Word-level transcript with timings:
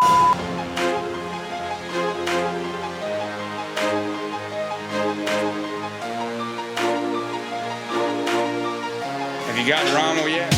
Have 0.00 0.38
you 9.58 9.66
gotten 9.66 9.94
Ronald 9.94 10.30
yet? 10.30 10.52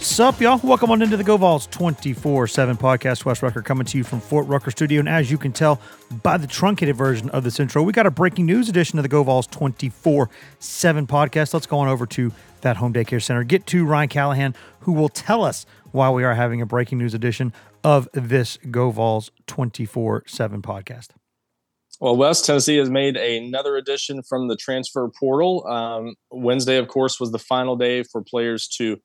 Sup, 0.00 0.40
y'all? 0.40 0.58
Welcome 0.62 0.90
on 0.90 1.02
into 1.02 1.16
the 1.16 1.24
Go 1.24 1.36
Vols 1.36 1.66
24 1.68 2.46
7 2.46 2.76
podcast. 2.76 3.24
Wes 3.24 3.42
Rucker 3.42 3.62
coming 3.62 3.84
to 3.86 3.98
you 3.98 4.04
from 4.04 4.20
Fort 4.20 4.46
Rucker 4.48 4.70
Studio. 4.70 4.98
And 5.00 5.08
as 5.08 5.30
you 5.30 5.38
can 5.38 5.52
tell 5.52 5.80
by 6.22 6.36
the 6.36 6.46
truncated 6.46 6.96
version 6.96 7.28
of 7.30 7.44
this 7.44 7.60
intro, 7.60 7.82
we 7.82 7.92
got 7.92 8.06
a 8.06 8.10
breaking 8.10 8.46
news 8.46 8.68
edition 8.68 8.98
of 8.98 9.02
the 9.02 9.08
Go 9.08 9.22
Vols 9.22 9.46
24 9.46 10.30
7 10.58 11.06
podcast. 11.06 11.54
Let's 11.54 11.66
go 11.66 11.78
on 11.78 11.88
over 11.88 12.06
to 12.06 12.32
that 12.62 12.78
home 12.78 12.92
daycare 12.92 13.22
center, 13.22 13.44
get 13.44 13.66
to 13.66 13.84
Ryan 13.84 14.08
Callahan, 14.08 14.54
who 14.80 14.92
will 14.92 15.10
tell 15.10 15.44
us 15.44 15.66
why 15.96 16.10
we 16.10 16.22
are 16.24 16.34
having 16.34 16.60
a 16.60 16.66
breaking 16.66 16.98
news 16.98 17.14
edition 17.14 17.52
of 17.82 18.08
this 18.12 18.58
Go 18.70 18.90
Vols 18.90 19.30
24 19.46 20.24
7 20.26 20.62
podcast. 20.62 21.08
Well, 21.98 22.16
Wes 22.16 22.42
Tennessee 22.42 22.76
has 22.76 22.90
made 22.90 23.16
another 23.16 23.76
addition 23.76 24.22
from 24.22 24.48
the 24.48 24.56
transfer 24.56 25.10
portal. 25.18 25.66
Um, 25.66 26.14
Wednesday, 26.30 26.76
of 26.76 26.88
course, 26.88 27.18
was 27.18 27.32
the 27.32 27.38
final 27.38 27.76
day 27.76 28.02
for 28.02 28.22
players 28.22 28.68
to 28.76 28.98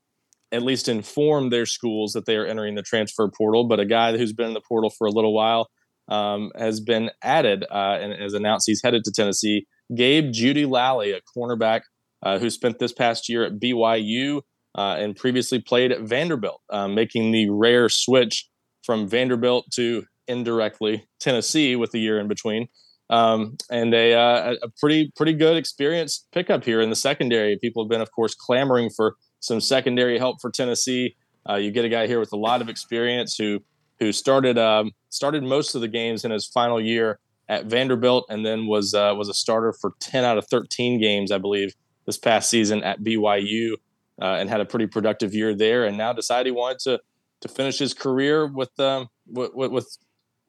at 0.52 0.64
least 0.64 0.89
inform 0.89 1.50
their 1.50 1.66
schools 1.66 2.11
that 2.11 2.25
they 2.25 2.36
are 2.36 2.45
entering 2.45 2.75
the 2.75 2.81
transfer 2.81 3.31
portal. 3.36 3.66
But 3.66 3.80
a 3.80 3.86
guy 3.86 4.17
who's 4.17 4.33
been 4.33 4.48
in 4.48 4.53
the 4.53 4.61
portal 4.67 4.89
for 4.89 5.08
a 5.08 5.11
little 5.11 5.33
while 5.33 5.70
um, 6.09 6.52
has 6.58 6.81
been 6.81 7.09
added 7.23 7.64
uh, 7.72 7.98
and 8.02 8.22
has 8.22 8.33
announced 8.33 8.67
he's 8.67 8.81
headed 8.83 9.05
to 9.05 9.11
Tennessee. 9.14 9.66
Gabe 9.95 10.33
Jeudy-Lally, 10.33 11.14
a 11.14 11.22
cornerback 11.38 11.81
uh, 12.22 12.39
who 12.39 12.50
spent 12.50 12.80
this 12.80 12.92
past 12.92 13.30
year 13.30 13.45
at 13.45 13.53
BYU 13.61 14.42
uh, 14.75 14.95
and 15.00 15.16
previously 15.16 15.59
played 15.59 15.91
at 15.91 16.02
Vanderbilt, 16.02 16.61
uh, 16.69 16.88
making 16.88 17.31
the 17.31 17.50
rare 17.50 17.89
switch 17.89 18.47
from 18.83 19.08
Vanderbilt 19.08 19.66
to 19.73 20.03
indirectly 20.27 21.05
Tennessee 21.19 21.75
with 21.75 21.91
the 21.91 22.00
year 22.00 22.19
in 22.19 22.27
between. 22.27 22.67
Um, 23.10 23.58
and 23.70 23.93
a, 23.93 24.14
uh, 24.14 24.55
a 24.64 24.70
pretty 24.80 25.11
pretty 25.17 25.33
good 25.33 25.58
experience 25.58 26.26
pickup 26.31 26.64
here 26.64 26.80
in 26.80 26.89
the 26.89 26.95
secondary. 26.95 27.58
People 27.58 27.83
have 27.83 27.89
been, 27.89 27.99
of 27.99 28.11
course, 28.11 28.33
clamoring 28.33 28.89
for 28.89 29.15
some 29.42 29.60
secondary 29.60 30.17
help 30.17 30.39
for 30.39 30.49
Tennessee. 30.49 31.15
Uh, 31.49 31.55
you 31.55 31.71
get 31.71 31.83
a 31.83 31.89
guy 31.89 32.08
here 32.08 32.20
with 32.20 32.31
a 32.31 32.37
lot 32.37 32.61
of 32.61 32.70
experience 32.70 33.36
who 33.37 33.60
who 33.99 34.14
started 34.14 34.58
um, 34.58 34.92
started 35.10 35.43
most 35.43 35.76
of 35.76 35.81
the 35.81 35.87
games 35.89 36.23
in 36.23 36.31
his 36.31 36.48
final 36.48 36.80
year 36.80 37.20
at 37.49 37.65
Vanderbilt, 37.65 38.26
and 38.30 38.45
then 38.45 38.65
was 38.65 38.93
uh, 38.93 39.14
was 39.17 39.27
a 39.27 39.33
starter 39.33 39.73
for 39.73 39.93
ten 39.99 40.23
out 40.23 40.37
of 40.37 40.48
thirteen 40.48 40.99
games, 40.99 41.31
I 41.31 41.37
believe, 41.37 41.76
this 42.05 42.17
past 42.17 42.49
season 42.49 42.81
at 42.81 43.02
BYU, 43.02 43.76
uh, 44.21 44.37
and 44.39 44.49
had 44.49 44.61
a 44.61 44.65
pretty 44.65 44.87
productive 44.87 45.33
year 45.33 45.55
there. 45.55 45.86
And 45.86 45.98
now 45.98 46.14
decided 46.14 46.48
he 46.48 46.52
wanted 46.52 46.80
to 46.80 46.99
to 47.42 47.48
finish 47.48 47.80
his 47.80 47.93
career 47.93 48.48
with 48.48 48.77
um, 48.80 49.08
with, 49.27 49.52
with 49.54 49.98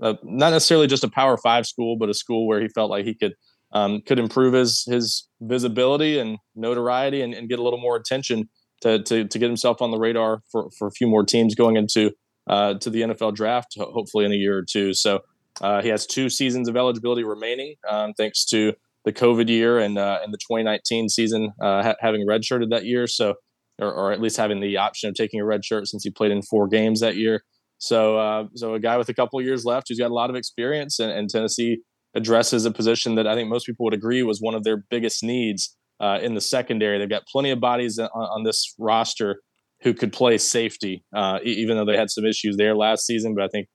uh, 0.03 0.15
not 0.23 0.51
necessarily 0.51 0.87
just 0.87 1.05
a 1.05 1.09
Power 1.09 1.37
Five 1.37 1.67
school, 1.67 1.97
but 1.97 2.09
a 2.09 2.15
school 2.15 2.47
where 2.47 2.61
he 2.61 2.69
felt 2.69 2.91
like 2.91 3.05
he 3.05 3.15
could 3.15 3.35
um, 3.73 4.03
could 4.03 4.19
improve 4.19 4.53
his 4.55 4.85
his 4.85 5.29
visibility 5.41 6.19
and 6.19 6.39
notoriety 6.55 7.23
and, 7.23 7.35
and, 7.35 7.49
get 7.49 7.59
a 7.59 7.63
little 7.63 7.81
more 7.81 7.97
attention 7.97 8.49
to, 8.83 9.03
to 9.03 9.27
to 9.27 9.39
get 9.39 9.47
himself 9.47 9.81
on 9.81 9.91
the 9.91 9.99
radar 9.99 10.43
for 10.51 10.71
for 10.79 10.87
a 10.89 10.93
few 10.93 11.07
more 11.07 11.25
teams 11.25 11.55
going 11.55 11.77
into 11.77 12.11
uh, 12.49 12.75
to 12.75 12.91
the 12.91 13.03
NFL 13.03 13.35
draft, 13.35 13.75
hopefully 13.79 14.25
in 14.25 14.33
a 14.33 14.37
year 14.37 14.59
or 14.59 14.65
two. 14.65 14.93
So 14.93 15.21
uh, 15.61 15.81
he 15.83 15.89
has 15.89 16.07
two 16.07 16.29
seasons 16.29 16.69
of 16.69 16.77
eligibility 16.77 17.25
remaining, 17.25 17.77
um, 17.89 18.13
thanks 18.15 18.45
to 18.47 18.75
the 19.05 19.13
COVID 19.13 19.49
year 19.49 19.79
and 19.79 19.99
uh, 19.99 20.19
and 20.23 20.33
the 20.33 20.39
2019 20.39 21.09
season 21.09 21.53
uh, 21.61 21.83
ha- 21.83 21.95
having 22.01 22.27
redshirted 22.27 22.71
that 22.71 22.85
year. 22.85 23.07
So 23.07 23.35
or, 23.83 23.93
or 23.93 24.13
at 24.13 24.21
least 24.21 24.37
having 24.37 24.61
the 24.61 24.77
option 24.77 25.09
of 25.09 25.15
taking 25.15 25.41
a 25.41 25.45
red 25.45 25.65
shirt 25.65 25.89
since 25.89 26.05
he 26.05 26.11
played 26.11 26.31
in 26.31 26.43
four 26.43 26.69
games 26.69 27.01
that 27.01 27.17
year. 27.17 27.43
So, 27.79 28.17
uh, 28.17 28.45
so 28.55 28.75
a 28.75 28.81
guy 28.81 28.97
with 28.97 29.09
a 29.09 29.15
couple 29.15 29.41
years 29.43 29.65
left 29.65 29.89
who's 29.89 29.99
got 29.99 30.11
a 30.11 30.15
lot 30.15 30.31
of 30.31 30.37
experience, 30.37 31.01
and, 31.01 31.11
and, 31.11 31.29
Tennessee 31.29 31.81
addresses 32.15 32.65
a 32.65 32.71
position 32.71 33.17
that 33.17 33.27
I 33.27 33.35
think 33.35 33.49
most 33.49 33.67
people 33.67 33.85
would 33.85 33.95
agree 33.95 34.23
was 34.23 34.41
one 34.41 34.55
of 34.55 34.63
their 34.63 34.85
biggest 34.89 35.25
needs 35.25 35.77
uh, 35.99 36.19
in 36.23 36.35
the 36.35 36.41
secondary. 36.41 36.99
They've 36.99 37.09
got 37.09 37.27
plenty 37.27 37.51
of 37.51 37.59
bodies 37.59 37.99
on, 37.99 38.09
on 38.15 38.45
this 38.45 38.73
roster 38.79 39.41
who 39.83 39.95
could 39.95 40.13
play 40.13 40.39
safety, 40.39 41.05
uh, 41.15 41.41
even 41.43 41.77
though 41.77 41.85
they 41.85 41.97
had 41.97 42.11
some 42.11 42.25
issues 42.25 42.57
there 42.57 42.77
last 42.77 43.05
season. 43.05 43.35
But 43.35 43.45
I 43.45 43.49
think 43.49 43.69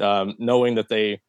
um, 0.00 0.34
knowing 0.38 0.74
that 0.74 0.88
they, 0.88 1.20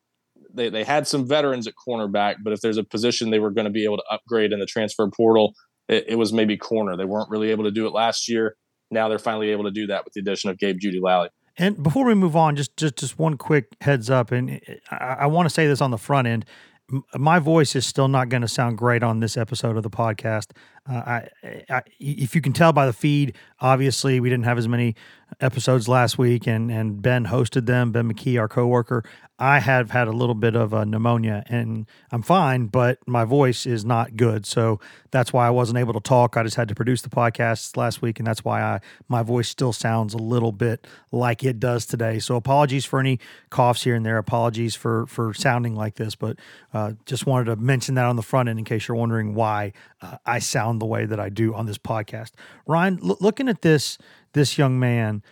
they 0.53 0.69
they 0.69 0.83
had 0.83 1.07
some 1.07 1.27
veterans 1.27 1.67
at 1.67 1.73
cornerback, 1.88 2.38
but 2.44 2.53
if 2.53 2.61
there's 2.61 2.77
a 2.77 2.83
position 2.83 3.29
they 3.29 3.39
were 3.39 3.51
going 3.51 3.65
to 3.65 3.71
be 3.71 3.85
able 3.85 3.97
to 3.97 4.03
upgrade 4.09 4.51
in 4.51 4.59
the 4.59 4.65
transfer 4.65 5.07
portal, 5.15 5.53
it, 5.88 6.05
it 6.09 6.16
was 6.16 6.33
maybe 6.33 6.57
corner. 6.57 6.95
They 6.97 7.05
weren't 7.05 7.29
really 7.29 7.51
able 7.51 7.63
to 7.66 7.71
do 7.71 7.88
it 7.88 7.94
last 7.94 8.29
year. 8.29 8.55
Now 8.91 9.09
they're 9.09 9.19
finally 9.19 9.49
able 9.49 9.63
to 9.63 9.71
do 9.71 9.88
that 9.88 10.05
with 10.05 10.13
the 10.13 10.21
addition 10.21 10.49
of 10.49 10.57
Gabe 10.59 10.77
Jeudy-Lally. 10.79 11.29
And 11.57 11.81
before 11.81 12.05
we 12.05 12.16
move 12.16 12.35
on, 12.35 12.55
just 12.55 12.75
just 12.77 12.97
just 12.97 13.19
one 13.19 13.38
quick 13.38 13.67
heads 13.81 14.09
up, 14.09 14.31
and 14.31 14.59
I, 14.89 15.17
I 15.21 15.25
want 15.27 15.45
to 15.47 15.53
say 15.53 15.67
this 15.67 15.81
on 15.81 15.91
the 15.91 15.97
front 15.97 16.27
end. 16.27 16.45
M- 16.91 17.03
My 17.16 17.38
voice 17.39 17.75
is 17.75 17.85
still 17.85 18.07
not 18.07 18.29
going 18.29 18.41
to 18.41 18.47
sound 18.47 18.77
great 18.77 19.03
on 19.03 19.19
this 19.19 19.38
episode 19.38 19.77
of 19.77 19.83
the 19.83 19.89
podcast. 19.89 20.51
Uh, 20.89 20.94
I, 20.95 21.29
I, 21.69 21.81
if 21.99 22.35
you 22.35 22.41
can 22.41 22.51
tell 22.51 22.73
by 22.73 22.85
the 22.85 22.94
feed, 22.94 23.35
obviously 23.61 24.19
we 24.19 24.29
didn't 24.29 24.45
have 24.45 24.57
as 24.57 24.67
many 24.67 24.95
episodes 25.39 25.88
last 25.88 26.17
week, 26.17 26.47
and 26.47 26.71
and 26.71 27.01
Ben 27.01 27.25
hosted 27.25 27.66
them. 27.66 27.91
Ben 27.91 28.11
McKee, 28.11 28.39
our 28.39 28.47
coworker, 28.47 29.03
I 29.39 29.59
have 29.59 29.91
had 29.91 30.07
a 30.07 30.11
little 30.11 30.35
bit 30.35 30.55
of 30.55 30.73
a 30.73 30.85
pneumonia, 30.85 31.44
and 31.47 31.88
I'm 32.11 32.21
fine, 32.21 32.67
but 32.67 32.99
my 33.07 33.25
voice 33.25 33.66
is 33.66 33.83
not 33.83 34.16
good. 34.16 34.45
So 34.45 34.79
that's 35.11 35.33
why 35.33 35.47
I 35.47 35.49
wasn't 35.49 35.79
able 35.79 35.94
to 35.94 35.99
talk. 35.99 36.38
I 36.38 36.44
just 36.44 36.55
had 36.55 36.67
to 36.67 36.75
produce 36.75 37.01
the 37.01 37.09
podcast 37.09 37.75
last 37.75 38.01
week, 38.01 38.19
and 38.19 38.27
that's 38.27 38.45
why 38.45 38.61
I 38.61 38.79
my 39.07 39.23
voice 39.23 39.50
still 39.50 39.73
sounds 39.73 40.13
a 40.13 40.17
little 40.17 40.51
bit 40.51 40.85
like 41.11 41.44
it 41.44 41.59
does 41.59 41.85
today. 41.85 42.19
So 42.19 42.35
apologies 42.35 42.85
for 42.85 43.00
any 43.00 43.19
coughs 43.50 43.83
here 43.83 43.95
and 43.95 44.05
there. 44.05 44.17
Apologies 44.17 44.75
for 44.75 45.07
for 45.07 45.33
sounding 45.33 45.75
like 45.75 45.95
this, 45.95 46.15
but 46.15 46.38
uh, 46.73 46.94
just 47.05 47.25
wanted 47.25 47.45
to 47.45 47.55
mention 47.55 47.95
that 47.95 48.05
on 48.05 48.15
the 48.15 48.21
front 48.21 48.50
end 48.50 48.59
in 48.59 48.65
case 48.65 48.88
you're 48.88 48.97
wondering 48.97 49.33
why 49.33 49.73
uh, 50.01 50.17
I 50.25 50.39
sound 50.39 50.72
the 50.79 50.85
way 50.85 51.06
that 51.06 51.19
I 51.19 51.29
do 51.29 51.53
on 51.53 51.66
this 51.66 51.78
podcast. 51.78 52.31
Ryan, 52.67 53.00
l- 53.03 53.17
looking 53.19 53.50
at 53.50 53.61
this 53.61 53.97
this 54.34 54.57
young 54.57 54.80
man, 54.80 55.24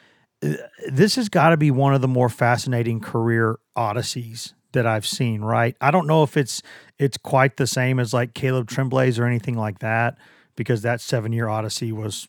uh, 0.43 0.53
this 0.89 1.15
has 1.15 1.29
got 1.29 1.49
to 1.49 1.57
be 1.57 1.71
one 1.71 1.93
of 1.93 2.01
the 2.01 2.07
more 2.07 2.29
fascinating 2.29 2.99
career 2.99 3.59
odysseys 3.75 4.53
that 4.73 4.85
I've 4.85 5.05
seen. 5.05 5.41
Right? 5.41 5.75
I 5.81 5.91
don't 5.91 6.07
know 6.07 6.23
if 6.23 6.37
it's 6.37 6.61
it's 6.97 7.17
quite 7.17 7.57
the 7.57 7.67
same 7.67 7.99
as 7.99 8.13
like 8.13 8.33
Caleb 8.33 8.67
Tremblay's 8.67 9.19
or 9.19 9.25
anything 9.25 9.57
like 9.57 9.79
that, 9.79 10.17
because 10.55 10.81
that 10.81 11.01
seven 11.01 11.33
year 11.33 11.47
odyssey 11.47 11.91
was, 11.91 12.27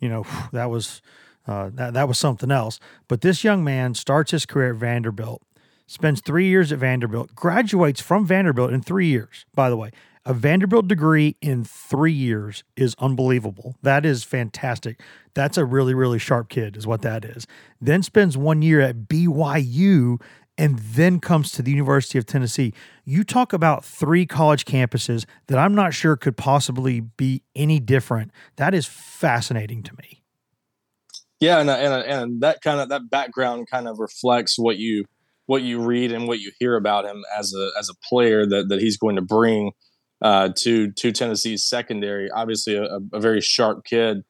you 0.00 0.08
know, 0.08 0.24
that 0.52 0.70
was 0.70 1.02
uh, 1.46 1.70
that 1.74 1.94
that 1.94 2.08
was 2.08 2.18
something 2.18 2.50
else. 2.50 2.80
But 3.08 3.20
this 3.20 3.44
young 3.44 3.64
man 3.64 3.94
starts 3.94 4.30
his 4.30 4.46
career 4.46 4.70
at 4.70 4.76
Vanderbilt, 4.76 5.42
spends 5.86 6.20
three 6.20 6.48
years 6.48 6.72
at 6.72 6.78
Vanderbilt, 6.78 7.34
graduates 7.34 8.00
from 8.00 8.26
Vanderbilt 8.26 8.72
in 8.72 8.82
three 8.82 9.08
years. 9.08 9.44
By 9.54 9.68
the 9.68 9.76
way, 9.76 9.90
a 10.26 10.32
Vanderbilt 10.32 10.88
degree 10.88 11.36
in 11.40 11.64
three 11.64 12.12
years 12.12 12.64
is 12.76 12.94
unbelievable. 12.98 13.76
That 13.82 14.06
is 14.06 14.24
fantastic. 14.24 15.00
That's 15.34 15.58
a 15.58 15.64
really, 15.64 15.94
really 15.94 16.18
sharp 16.18 16.48
kid, 16.48 16.76
is 16.76 16.86
what 16.86 17.02
that 17.02 17.24
is. 17.24 17.46
Then 17.80 18.02
spends 18.02 18.36
one 18.36 18.62
year 18.62 18.80
at 18.80 19.08
BYU 19.08 20.20
and 20.56 20.78
then 20.78 21.20
comes 21.20 21.50
to 21.52 21.62
the 21.62 21.70
University 21.70 22.16
of 22.16 22.26
Tennessee. 22.26 22.72
You 23.04 23.24
talk 23.24 23.52
about 23.52 23.84
three 23.84 24.24
college 24.24 24.64
campuses 24.64 25.26
that 25.48 25.58
I'm 25.58 25.74
not 25.74 25.92
sure 25.92 26.16
could 26.16 26.36
possibly 26.36 27.00
be 27.00 27.42
any 27.54 27.80
different. 27.80 28.30
That 28.56 28.72
is 28.72 28.86
fascinating 28.86 29.82
to 29.82 29.92
me. 29.96 30.22
Yeah, 31.40 31.58
and 31.58 31.68
and 31.68 31.92
and 31.92 32.40
that 32.40 32.62
kind 32.62 32.80
of 32.80 32.88
that 32.90 33.10
background 33.10 33.68
kind 33.70 33.88
of 33.88 33.98
reflects 33.98 34.58
what 34.58 34.78
you 34.78 35.04
what 35.46 35.62
you 35.62 35.80
read 35.80 36.12
and 36.12 36.26
what 36.26 36.38
you 36.38 36.52
hear 36.58 36.76
about 36.76 37.04
him 37.04 37.22
as 37.36 37.52
a 37.52 37.70
as 37.78 37.90
a 37.90 38.08
player 38.08 38.46
that 38.46 38.68
that 38.68 38.80
he's 38.80 38.96
going 38.96 39.16
to 39.16 39.22
bring 39.22 39.72
uh, 40.24 40.48
to 40.56 40.90
to 40.92 41.12
Tennessee's 41.12 41.64
secondary. 41.64 42.30
Obviously, 42.30 42.74
a, 42.74 42.98
a, 43.12 43.20
very 43.20 43.42
sharp 43.42 43.84
kid, 43.84 44.22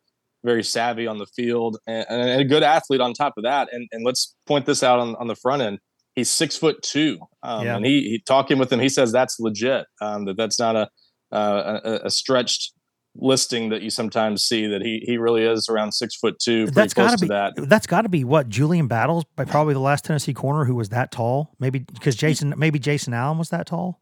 very 0.44 0.64
savvy 0.64 1.06
on 1.06 1.18
the 1.18 1.26
field, 1.26 1.78
and, 1.86 2.04
and, 2.10 2.40
a 2.40 2.44
good 2.44 2.64
athlete 2.64 3.00
on 3.00 3.14
top 3.14 3.34
of 3.38 3.44
that. 3.44 3.68
And 3.72 3.88
and 3.92 4.04
let's 4.04 4.34
point 4.44 4.66
this 4.66 4.82
out 4.82 4.98
on, 4.98 5.14
on 5.16 5.28
the 5.28 5.36
front 5.36 5.62
end. 5.62 5.78
He's 6.16 6.30
six 6.30 6.56
foot 6.56 6.82
two, 6.82 7.20
um, 7.44 7.64
yeah. 7.64 7.76
and 7.76 7.86
he, 7.86 8.00
he 8.02 8.22
talking 8.26 8.58
with 8.58 8.72
him. 8.72 8.80
He 8.80 8.88
says 8.88 9.12
that's 9.12 9.38
legit. 9.38 9.86
Um, 10.00 10.24
that 10.24 10.36
that's 10.36 10.58
not 10.58 10.74
a, 10.74 10.88
uh, 11.30 11.80
a, 11.84 12.06
a 12.06 12.10
stretched 12.10 12.72
listing 13.16 13.68
that 13.68 13.80
you 13.80 13.90
sometimes 13.90 14.42
see 14.42 14.66
that 14.66 14.82
he 14.82 15.00
he 15.06 15.16
really 15.16 15.44
is 15.44 15.68
around 15.68 15.92
six 15.92 16.16
foot 16.16 16.40
two. 16.40 16.66
That's 16.66 16.92
got 16.92 17.16
to 17.16 17.24
be 17.24 17.28
that. 17.28 17.52
That's 17.56 17.86
got 17.86 18.02
to 18.02 18.08
be 18.08 18.24
what 18.24 18.48
Julian 18.48 18.88
Battles, 18.88 19.24
by 19.36 19.44
probably 19.44 19.74
the 19.74 19.80
last 19.80 20.04
Tennessee 20.04 20.34
corner 20.34 20.64
who 20.64 20.74
was 20.74 20.88
that 20.88 21.12
tall. 21.12 21.54
Maybe 21.60 21.78
because 21.78 22.16
Jason, 22.16 22.52
maybe 22.56 22.80
Jason 22.80 23.14
Allen 23.14 23.38
was 23.38 23.50
that 23.50 23.68
tall. 23.68 24.00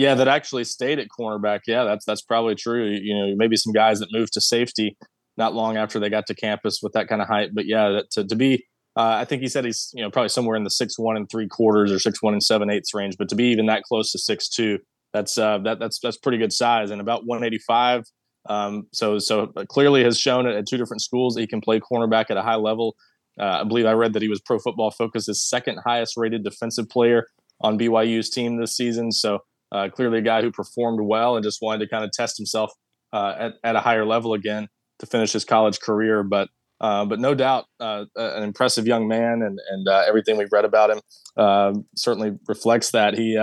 Yeah, 0.00 0.14
that 0.14 0.28
actually 0.28 0.64
stayed 0.64 0.98
at 0.98 1.08
cornerback. 1.08 1.60
Yeah, 1.66 1.84
that's 1.84 2.06
that's 2.06 2.22
probably 2.22 2.54
true. 2.54 2.86
You 2.86 3.14
know, 3.14 3.34
maybe 3.36 3.56
some 3.56 3.74
guys 3.74 4.00
that 4.00 4.08
moved 4.10 4.32
to 4.32 4.40
safety 4.40 4.96
not 5.36 5.54
long 5.54 5.76
after 5.76 6.00
they 6.00 6.08
got 6.08 6.26
to 6.28 6.34
campus 6.34 6.80
with 6.82 6.94
that 6.94 7.06
kind 7.06 7.20
of 7.20 7.28
height. 7.28 7.50
But 7.52 7.66
yeah, 7.66 7.90
that, 7.90 8.10
to 8.12 8.26
to 8.26 8.34
be. 8.34 8.64
Uh, 8.96 9.18
I 9.20 9.24
think 9.24 9.42
he 9.42 9.48
said 9.48 9.66
he's 9.66 9.90
you 9.94 10.02
know 10.02 10.10
probably 10.10 10.30
somewhere 10.30 10.56
in 10.56 10.64
the 10.64 10.70
six 10.70 10.98
one 10.98 11.18
and 11.18 11.30
three 11.30 11.46
quarters 11.46 11.92
or 11.92 11.98
six 11.98 12.22
one 12.22 12.32
and 12.32 12.42
seven 12.42 12.70
eighths 12.70 12.94
range, 12.94 13.16
but 13.18 13.28
to 13.28 13.34
be 13.34 13.44
even 13.44 13.66
that 13.66 13.82
close 13.82 14.10
to 14.12 14.18
six 14.18 14.48
two, 14.48 14.78
that's 15.12 15.36
uh, 15.36 15.58
that 15.58 15.78
that's 15.78 16.00
that's 16.00 16.16
pretty 16.16 16.38
good 16.38 16.52
size 16.52 16.90
and 16.90 17.00
about 17.00 17.26
185 17.26 18.04
um, 18.48 18.86
so 18.92 19.18
so 19.18 19.48
clearly 19.68 20.02
has 20.02 20.18
shown 20.18 20.46
at 20.46 20.66
two 20.66 20.78
different 20.78 21.02
schools 21.02 21.34
that 21.34 21.42
he 21.42 21.46
can 21.46 21.60
play 21.60 21.78
cornerback 21.78 22.30
at 22.30 22.36
a 22.36 22.42
high 22.42 22.56
level. 22.56 22.96
Uh, 23.38 23.60
I 23.60 23.64
believe 23.64 23.86
I 23.86 23.92
read 23.92 24.14
that 24.14 24.22
he 24.22 24.28
was 24.28 24.40
Pro 24.40 24.58
Football 24.58 24.90
Focus's 24.90 25.42
second 25.42 25.78
highest 25.84 26.16
rated 26.16 26.42
defensive 26.42 26.88
player 26.88 27.26
on 27.60 27.78
BYU's 27.78 28.30
team 28.30 28.58
this 28.58 28.74
season. 28.74 29.12
So 29.12 29.40
uh, 29.72 29.88
clearly 29.88 30.18
a 30.18 30.22
guy 30.22 30.42
who 30.42 30.50
performed 30.50 31.00
well 31.02 31.36
and 31.36 31.44
just 31.44 31.60
wanted 31.62 31.84
to 31.84 31.88
kind 31.88 32.04
of 32.04 32.10
test 32.12 32.36
himself 32.36 32.72
uh, 33.12 33.34
at, 33.38 33.52
at 33.64 33.76
a 33.76 33.80
higher 33.80 34.04
level 34.04 34.34
again 34.34 34.68
to 34.98 35.06
finish 35.06 35.32
his 35.32 35.44
college 35.44 35.80
career. 35.80 36.22
But 36.22 36.48
uh, 36.80 37.04
but 37.04 37.20
no 37.20 37.34
doubt 37.34 37.66
uh, 37.78 38.06
an 38.16 38.42
impressive 38.42 38.86
young 38.86 39.06
man, 39.06 39.42
and 39.42 39.58
and 39.70 39.88
uh, 39.88 40.04
everything 40.06 40.36
we've 40.36 40.52
read 40.52 40.64
about 40.64 40.90
him 40.90 41.00
um, 41.36 41.84
certainly 41.94 42.32
reflects 42.48 42.90
that 42.92 43.16
he 43.16 43.38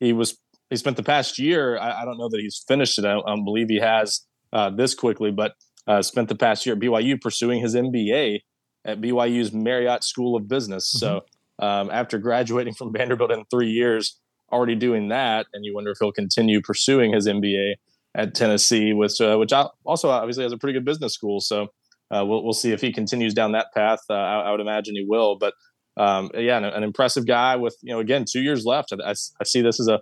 he 0.00 0.12
was 0.12 0.38
he 0.70 0.76
spent 0.76 0.96
the 0.96 1.02
past 1.02 1.38
year. 1.38 1.78
I, 1.78 2.02
I, 2.02 2.04
don't 2.04 2.18
know 2.18 2.28
that 2.28 2.40
he's 2.40 2.62
finished 2.66 2.98
it. 2.98 3.04
I 3.04 3.14
don't 3.14 3.44
believe 3.44 3.68
he 3.68 3.80
has 3.80 4.26
uh, 4.52 4.70
this 4.70 4.94
quickly, 4.94 5.30
but 5.30 5.52
uh, 5.86 6.02
spent 6.02 6.28
the 6.28 6.34
past 6.34 6.66
year 6.66 6.74
at 6.74 6.80
BYU 6.80 7.20
pursuing 7.20 7.60
his 7.60 7.74
MBA 7.74 8.40
at 8.84 9.00
BYU's 9.00 9.52
Marriott 9.52 10.04
School 10.04 10.36
of 10.36 10.48
Business. 10.48 10.94
Mm-hmm. 10.94 10.98
So 10.98 11.64
um, 11.64 11.90
after 11.90 12.18
graduating 12.18 12.74
from 12.74 12.92
Vanderbilt 12.92 13.32
in 13.32 13.44
three 13.50 13.70
years, 13.70 14.18
already 14.52 14.74
doing 14.74 15.08
that, 15.08 15.46
and 15.52 15.64
you 15.64 15.74
wonder 15.74 15.90
if 15.90 15.98
he'll 16.00 16.12
continue 16.12 16.60
pursuing 16.60 17.12
his 17.12 17.26
MBA 17.26 17.74
at 18.14 18.34
Tennessee, 18.34 18.92
which 18.92 19.20
uh, 19.20 19.36
which 19.36 19.52
also 19.84 20.10
obviously 20.10 20.42
has 20.42 20.52
a 20.52 20.58
pretty 20.58 20.74
good 20.74 20.84
business 20.84 21.14
school. 21.14 21.40
So 21.40 21.68
uh, 22.10 22.24
we'll 22.24 22.42
we'll 22.42 22.52
see 22.52 22.72
if 22.72 22.80
he 22.80 22.92
continues 22.92 23.34
down 23.34 23.52
that 23.52 23.68
path. 23.74 24.00
Uh, 24.08 24.14
I, 24.14 24.40
I, 24.40 24.50
would 24.50 24.60
imagine 24.60 24.94
he 24.94 25.04
will, 25.06 25.36
but. 25.36 25.54
Um, 25.96 26.30
yeah, 26.32 26.58
an, 26.58 26.64
an, 26.64 26.84
impressive 26.84 27.26
guy 27.26 27.56
with 27.56 27.76
you 27.82 27.92
know 27.92 27.98
again 27.98 28.24
two 28.24 28.40
years 28.40 28.64
left. 28.64 28.92
I, 29.04 29.10
I 29.10 29.44
see 29.44 29.62
this 29.62 29.80
as 29.80 29.88
a 29.88 30.00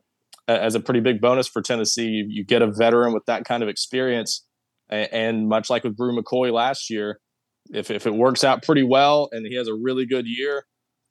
as 0.48 0.74
a 0.74 0.80
pretty 0.80 1.00
big 1.00 1.20
bonus 1.20 1.48
for 1.48 1.62
Tennessee. 1.62 2.06
You, 2.06 2.26
you 2.28 2.44
get 2.44 2.62
a 2.62 2.66
veteran 2.66 3.12
with 3.12 3.24
that 3.26 3.44
kind 3.44 3.62
of 3.62 3.68
experience, 3.68 4.44
and, 4.88 5.08
and, 5.12 5.48
much 5.48 5.70
like 5.70 5.84
with 5.84 5.96
Bru 5.96 6.14
McCoy 6.14 6.52
last 6.52 6.90
year, 6.90 7.20
if 7.72 7.90
if 7.90 8.06
it 8.06 8.14
works 8.14 8.44
out 8.44 8.62
pretty 8.62 8.82
well 8.82 9.28
and 9.32 9.46
he 9.46 9.56
has 9.56 9.68
a 9.68 9.74
really 9.74 10.06
good 10.06 10.26
year, 10.26 10.66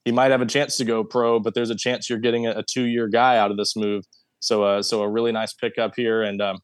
he 0.05 0.11
might 0.11 0.31
have 0.31 0.41
a 0.41 0.45
chance 0.45 0.77
to 0.77 0.85
go 0.85 1.03
pro. 1.03 1.39
But 1.39 1.53
there's 1.53 1.69
a 1.69 1.75
chance 1.75 2.09
you're 2.09 2.19
getting 2.19 2.47
a, 2.47 2.51
a 2.51 2.63
two 2.63 2.85
year 2.85 3.07
guy 3.07 3.37
out 3.37 3.51
of 3.51 3.57
this 3.57 3.75
move. 3.75 4.05
So 4.39 4.63
uh, 4.63 4.81
so 4.81 5.01
a 5.01 5.09
really 5.09 5.31
nice 5.31 5.53
pickup 5.53 5.93
here, 5.95 6.21
and 6.21 6.41
um, 6.41 6.59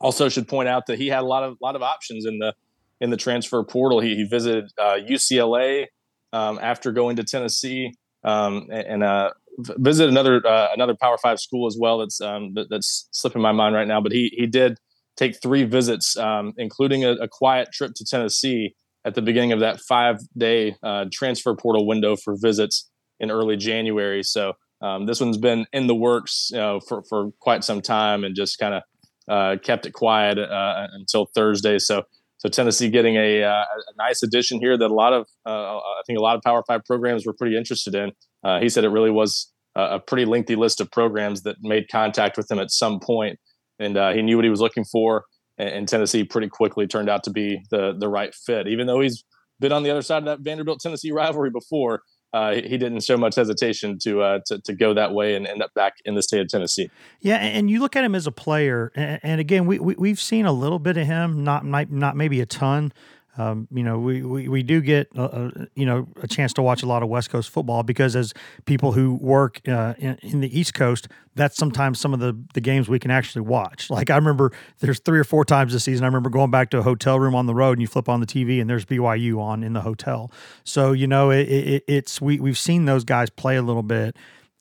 also 0.00 0.28
should 0.28 0.46
point 0.46 0.68
out 0.68 0.86
that 0.86 0.98
he 0.98 1.08
had 1.08 1.20
a 1.20 1.26
lot 1.26 1.42
of 1.42 1.56
lot 1.60 1.74
of 1.74 1.82
options 1.82 2.26
in 2.26 2.38
the 2.38 2.54
in 3.00 3.10
the 3.10 3.16
transfer 3.16 3.62
portal. 3.64 4.00
He, 4.00 4.14
he 4.14 4.24
visited 4.24 4.70
uh, 4.78 4.98
UCLA 5.08 5.86
um, 6.32 6.58
after 6.62 6.92
going 6.92 7.16
to 7.16 7.24
Tennessee. 7.24 7.92
Um, 8.24 8.68
and 8.70 9.04
uh, 9.04 9.30
visit 9.58 10.08
another 10.08 10.44
uh, 10.46 10.68
another 10.74 10.94
Power 10.94 11.18
Five 11.18 11.40
school 11.40 11.66
as 11.66 11.76
well. 11.78 11.98
That's 11.98 12.20
um, 12.20 12.54
that, 12.54 12.68
that's 12.70 13.08
slipping 13.12 13.42
my 13.42 13.52
mind 13.52 13.74
right 13.74 13.88
now. 13.88 14.00
But 14.00 14.12
he 14.12 14.32
he 14.36 14.46
did 14.46 14.78
take 15.16 15.40
three 15.40 15.64
visits, 15.64 16.16
um, 16.16 16.52
including 16.56 17.04
a, 17.04 17.12
a, 17.14 17.26
quiet 17.26 17.72
trip 17.72 17.92
to 17.96 18.04
Tennessee 18.04 18.76
at 19.08 19.14
the 19.14 19.22
beginning 19.22 19.52
of 19.52 19.60
that 19.60 19.80
five 19.80 20.18
day 20.36 20.76
uh, 20.82 21.06
transfer 21.12 21.56
portal 21.56 21.86
window 21.86 22.14
for 22.14 22.36
visits 22.40 22.90
in 23.18 23.30
early 23.30 23.56
January. 23.56 24.22
So 24.22 24.52
um, 24.82 25.06
this 25.06 25.20
one's 25.20 25.38
been 25.38 25.66
in 25.72 25.86
the 25.86 25.94
works 25.94 26.50
for 26.52 27.02
for 27.08 27.30
quite 27.40 27.64
some 27.64 27.80
time 27.80 28.22
and 28.22 28.36
just 28.36 28.58
kind 28.58 28.74
of 28.74 28.82
uh, 29.28 29.56
kept 29.62 29.86
it 29.86 29.92
quiet 29.92 30.38
uh, 30.38 30.86
until 30.92 31.26
Thursday. 31.34 31.78
So. 31.78 32.02
So 32.40 32.48
Tennessee 32.48 32.88
getting 32.88 33.16
a, 33.16 33.42
uh, 33.42 33.64
a 33.64 33.92
nice 33.98 34.22
addition 34.22 34.60
here 34.60 34.78
that 34.78 34.88
a 34.88 34.94
lot 34.94 35.12
of 35.12 35.26
uh, 35.44 35.78
I 35.78 36.02
think 36.06 36.20
a 36.20 36.22
lot 36.22 36.36
of 36.36 36.42
Power 36.42 36.62
Five 36.68 36.82
programs 36.84 37.26
were 37.26 37.32
pretty 37.32 37.56
interested 37.56 37.96
in. 37.96 38.12
He 38.60 38.68
said 38.68 38.84
it 38.84 38.90
really 38.90 39.10
was 39.10 39.52
a 39.74 39.98
pretty 39.98 40.24
lengthy 40.24 40.54
list 40.54 40.80
of 40.80 40.88
programs 40.92 41.42
that 41.42 41.56
made 41.62 41.86
contact 41.90 42.36
with 42.36 42.48
him 42.48 42.60
at 42.60 42.70
some 42.70 43.00
point, 43.00 43.40
and 43.80 43.98
he 44.14 44.22
knew 44.22 44.36
what 44.36 44.44
he 44.44 44.50
was 44.50 44.60
looking 44.60 44.84
for. 44.84 45.24
And, 45.58 45.88
Tennessee 45.88 46.22
pretty 46.24 46.48
quickly 46.48 46.86
turned 46.86 47.08
out 47.08 47.24
to 47.24 47.30
be 47.30 47.60
the 47.70 47.94
the 47.98 48.08
right 48.08 48.34
fit, 48.34 48.68
even 48.68 48.86
though 48.86 49.00
he's 49.00 49.24
been 49.58 49.72
on 49.72 49.82
the 49.82 49.90
other 49.90 50.02
side 50.02 50.18
of 50.18 50.24
that 50.26 50.40
Vanderbilt 50.40 50.80
Tennessee 50.80 51.10
rivalry 51.10 51.50
before. 51.50 52.02
Uh, 52.34 52.56
he 52.56 52.76
didn't 52.76 53.02
show 53.02 53.16
much 53.16 53.36
hesitation 53.36 53.98
to, 53.98 54.20
uh, 54.20 54.38
to 54.44 54.60
to 54.60 54.74
go 54.74 54.92
that 54.92 55.14
way 55.14 55.34
and 55.34 55.46
end 55.46 55.62
up 55.62 55.72
back 55.74 55.94
in 56.04 56.14
the 56.14 56.22
state 56.22 56.42
of 56.42 56.48
Tennessee. 56.48 56.90
Yeah, 57.20 57.36
and 57.36 57.70
you 57.70 57.80
look 57.80 57.96
at 57.96 58.04
him 58.04 58.14
as 58.14 58.26
a 58.26 58.32
player, 58.32 58.92
and, 58.94 59.18
and 59.22 59.40
again, 59.40 59.64
we, 59.64 59.78
we 59.78 60.10
have 60.10 60.20
seen 60.20 60.44
a 60.44 60.52
little 60.52 60.78
bit 60.78 60.98
of 60.98 61.06
him, 61.06 61.42
not 61.42 61.64
not 61.64 62.16
maybe 62.16 62.40
a 62.42 62.46
ton, 62.46 62.92
um, 63.38 63.68
you 63.70 63.84
know, 63.84 64.00
we, 64.00 64.22
we, 64.22 64.48
we 64.48 64.62
do 64.64 64.80
get, 64.80 65.08
uh, 65.16 65.22
uh, 65.24 65.50
you 65.76 65.86
know, 65.86 66.08
a 66.20 66.26
chance 66.26 66.52
to 66.54 66.62
watch 66.62 66.82
a 66.82 66.86
lot 66.86 67.04
of 67.04 67.08
West 67.08 67.30
Coast 67.30 67.50
football 67.50 67.84
because 67.84 68.16
as 68.16 68.34
people 68.64 68.90
who 68.90 69.14
work 69.14 69.60
uh, 69.68 69.94
in, 69.96 70.18
in, 70.22 70.40
the 70.40 70.58
East 70.58 70.74
Coast, 70.74 71.06
that's 71.36 71.56
sometimes 71.56 72.00
some 72.00 72.12
of 72.12 72.18
the, 72.18 72.36
the 72.54 72.60
games 72.60 72.88
we 72.88 72.98
can 72.98 73.12
actually 73.12 73.42
watch. 73.42 73.88
Like 73.98 74.10
I 74.10 74.16
remember 74.16 74.52
there's 74.78 75.00
three 75.00 75.18
or 75.18 75.24
four 75.24 75.44
times 75.44 75.72
this 75.72 75.82
season, 75.82 76.04
I 76.04 76.06
remember 76.06 76.30
going 76.30 76.52
back 76.52 76.70
to 76.70 76.78
a 76.78 76.82
hotel 76.82 77.18
room 77.18 77.34
on 77.34 77.46
the 77.46 77.54
road 77.54 77.72
and 77.72 77.80
you 77.80 77.88
flip 77.88 78.08
on 78.08 78.20
the 78.20 78.26
TV 78.26 78.60
and 78.60 78.70
there's 78.70 78.84
BYU 78.84 79.40
on 79.40 79.64
in 79.64 79.72
the 79.72 79.80
hotel. 79.80 80.30
So, 80.62 80.92
you 80.92 81.08
know, 81.08 81.30
it, 81.30 81.48
it, 81.48 81.84
it's, 81.88 82.20
we, 82.20 82.38
we've 82.38 82.58
seen 82.58 82.84
those 82.84 83.02
guys 83.02 83.28
play 83.28 83.56
a 83.56 83.62
little 83.62 83.82
bit. 83.82 84.16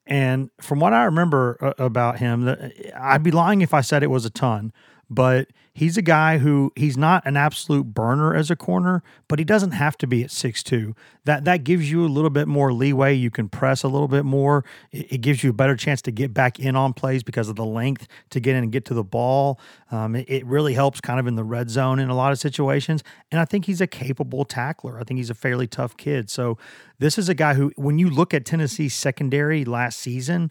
And 0.08 0.50
from 0.60 0.80
what 0.80 0.94
I 0.94 1.04
remember 1.04 1.58
uh, 1.62 1.84
about 1.84 2.18
him, 2.18 2.50
I'd 2.96 3.22
be 3.22 3.32
lying 3.32 3.62
if 3.62 3.76
I 3.76 3.82
said 3.82 4.02
it 4.02 4.10
was 4.10 4.26
a 4.26 4.32
ton, 4.32 4.74
but 5.10 5.50
he's 5.78 5.96
a 5.96 6.02
guy 6.02 6.40
who 6.40 6.74
he's 6.76 6.98
not 6.98 7.24
an 7.28 7.38
absolute 7.38 7.94
burner 7.94 8.34
as 8.34 8.50
a 8.50 8.56
corner, 8.56 9.04
but 9.28 9.38
he 9.38 9.46
doesn't 9.46 9.72
have 9.72 9.96
to 10.00 10.08
be 10.08 10.24
at 10.24 10.32
six 10.32 10.64
two. 10.64 10.96
That 11.26 11.46
that 11.46 11.64
gives 11.64 11.92
you 11.92 12.04
a 12.04 12.10
little 12.10 12.32
bit 12.32 12.48
more 12.48 12.74
leeway. 12.74 13.14
You 13.14 13.30
can 13.30 13.48
press 13.48 13.84
a 13.84 13.88
little 13.88 14.08
bit 14.08 14.26
more. 14.26 14.66
It, 14.92 15.14
it, 15.14 15.22
gives 15.22 15.44
you 15.44 15.52
a 15.52 15.54
better 15.54 15.76
chance 15.76 16.02
to 16.04 16.12
get 16.12 16.34
back 16.34 16.60
in 16.60 16.76
on 16.76 16.94
plays 16.94 17.22
because 17.22 17.48
of 17.48 17.58
the 17.58 17.66
length 17.66 18.08
to 18.32 18.40
get 18.40 18.56
in 18.56 18.64
and 18.64 18.72
get 18.72 18.86
to 18.86 18.96
the 18.96 19.04
ball. 19.04 19.60
Um, 19.92 20.16
it, 20.16 20.28
it 20.28 20.46
really 20.48 20.74
helps 20.74 21.00
kind 21.00 21.20
of 21.20 21.28
in 21.28 21.36
the 21.36 21.44
red 21.44 21.70
zone 21.70 22.00
in 22.00 22.10
a 22.10 22.16
lot 22.16 22.32
of 22.32 22.40
situations. 22.40 23.04
And 23.32 23.40
I 23.40 23.46
think 23.46 23.66
he's 23.66 23.82
a 23.82 23.88
capable 23.88 24.46
tackler. 24.46 25.00
I 25.00 25.04
think 25.04 25.20
he's 25.20 25.30
a 25.30 25.36
fairly 25.36 25.68
tough 25.68 25.96
kid. 25.96 26.32
So 26.32 26.58
this 26.98 27.20
is 27.20 27.30
a 27.30 27.36
guy 27.36 27.54
who, 27.54 27.72
when 27.76 28.00
you 28.00 28.10
look 28.10 28.34
at 28.34 28.46
Tennessee's 28.46 28.96
secondary 28.96 29.64
last 29.64 30.00
season, 30.00 30.50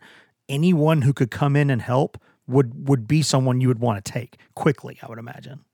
anyone 0.48 1.02
who 1.02 1.12
could 1.12 1.32
come 1.32 1.56
in 1.56 1.68
and 1.68 1.82
help 1.82 2.16
would 2.46 2.88
would 2.88 3.08
be 3.08 3.22
someone 3.22 3.60
you 3.60 3.68
would 3.68 3.80
want 3.80 4.04
to 4.04 4.12
take 4.12 4.38
quickly. 4.54 4.98
I 5.02 5.08
would 5.08 5.18
imagine. 5.18 5.64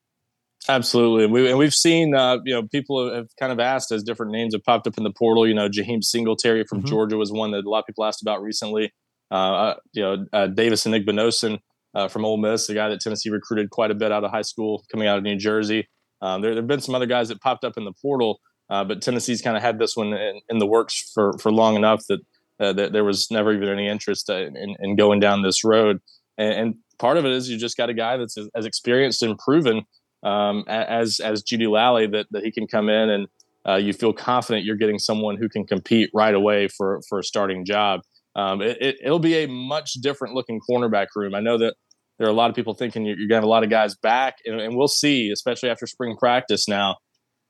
Absolutely, 0.68 1.24
and, 1.24 1.32
we, 1.32 1.48
and 1.48 1.58
we've 1.58 1.74
seen 1.74 2.14
uh, 2.14 2.38
you 2.44 2.54
know 2.54 2.62
people 2.68 3.12
have 3.12 3.28
kind 3.38 3.50
of 3.50 3.58
asked 3.58 3.90
as 3.90 4.02
different 4.02 4.30
names 4.30 4.54
have 4.54 4.62
popped 4.62 4.86
up 4.86 4.96
in 4.96 5.04
the 5.04 5.10
portal. 5.10 5.46
You 5.46 5.54
know, 5.54 5.68
Jaheim 5.68 6.04
Singletary 6.04 6.64
from 6.64 6.78
mm-hmm. 6.78 6.88
Georgia 6.88 7.16
was 7.16 7.32
one 7.32 7.50
that 7.50 7.64
a 7.64 7.68
lot 7.68 7.80
of 7.80 7.86
people 7.86 8.04
asked 8.04 8.22
about 8.22 8.42
recently. 8.42 8.92
Uh, 9.30 9.34
uh 9.34 9.74
you 9.92 10.02
know, 10.02 10.26
uh, 10.32 10.46
Davis 10.46 10.84
Igbinosun 10.84 11.58
uh, 11.94 12.08
from 12.08 12.24
Ole 12.24 12.36
Miss, 12.36 12.66
the 12.66 12.74
guy 12.74 12.88
that 12.88 13.00
Tennessee 13.00 13.30
recruited 13.30 13.70
quite 13.70 13.90
a 13.90 13.94
bit 13.94 14.12
out 14.12 14.24
of 14.24 14.30
high 14.30 14.42
school, 14.42 14.84
coming 14.90 15.08
out 15.08 15.18
of 15.18 15.24
New 15.24 15.36
Jersey. 15.36 15.88
Um, 16.20 16.40
there 16.40 16.54
have 16.54 16.68
been 16.68 16.80
some 16.80 16.94
other 16.94 17.06
guys 17.06 17.28
that 17.28 17.40
popped 17.40 17.64
up 17.64 17.76
in 17.76 17.84
the 17.84 17.92
portal, 18.00 18.40
uh, 18.70 18.84
but 18.84 19.02
Tennessee's 19.02 19.42
kind 19.42 19.56
of 19.56 19.62
had 19.62 19.78
this 19.80 19.96
one 19.96 20.12
in, 20.12 20.40
in, 20.48 20.58
the 20.58 20.66
works 20.66 21.10
for 21.12 21.36
for 21.38 21.50
long 21.50 21.74
enough 21.74 22.04
that, 22.08 22.20
uh, 22.60 22.72
that 22.72 22.92
there 22.92 23.02
was 23.02 23.30
never 23.30 23.52
even 23.52 23.68
any 23.68 23.88
interest 23.88 24.30
in, 24.30 24.76
in 24.78 24.94
going 24.94 25.18
down 25.18 25.42
this 25.42 25.64
road. 25.64 26.00
And, 26.38 26.52
and 26.52 26.74
part 26.98 27.16
of 27.16 27.24
it 27.24 27.32
is 27.32 27.48
you 27.48 27.58
just 27.58 27.76
got 27.76 27.90
a 27.90 27.94
guy 27.94 28.16
that's 28.16 28.36
as, 28.38 28.48
as 28.54 28.66
experienced 28.66 29.22
and 29.22 29.38
proven 29.38 29.82
um, 30.22 30.64
as 30.68 31.20
as 31.20 31.42
Jeudy-Lally 31.42 32.06
that 32.08 32.26
that 32.30 32.44
he 32.44 32.52
can 32.52 32.66
come 32.66 32.88
in 32.88 33.10
and 33.10 33.28
uh, 33.66 33.76
you 33.76 33.92
feel 33.92 34.12
confident 34.12 34.64
you're 34.64 34.76
getting 34.76 34.98
someone 34.98 35.36
who 35.36 35.48
can 35.48 35.66
compete 35.66 36.10
right 36.14 36.34
away 36.34 36.68
for 36.68 37.00
for 37.08 37.18
a 37.18 37.24
starting 37.24 37.64
job. 37.64 38.00
Um, 38.34 38.62
it, 38.62 38.78
it, 38.80 39.10
will 39.10 39.18
be 39.18 39.44
a 39.44 39.46
much 39.46 39.92
different 39.94 40.34
looking 40.34 40.58
cornerback 40.68 41.08
room. 41.14 41.34
I 41.34 41.40
know 41.40 41.58
that 41.58 41.74
there 42.18 42.26
are 42.26 42.30
a 42.30 42.34
lot 42.34 42.48
of 42.48 42.56
people 42.56 42.72
thinking 42.72 43.04
you're, 43.04 43.18
you're 43.18 43.28
going 43.28 43.40
to 43.40 43.42
have 43.42 43.44
a 43.44 43.48
lot 43.48 43.62
of 43.62 43.68
guys 43.68 43.94
back, 43.94 44.36
and, 44.46 44.58
and, 44.58 44.74
we'll 44.74 44.88
see, 44.88 45.30
especially 45.30 45.68
after 45.68 45.86
spring 45.86 46.16
practice 46.16 46.66
now. 46.66 46.96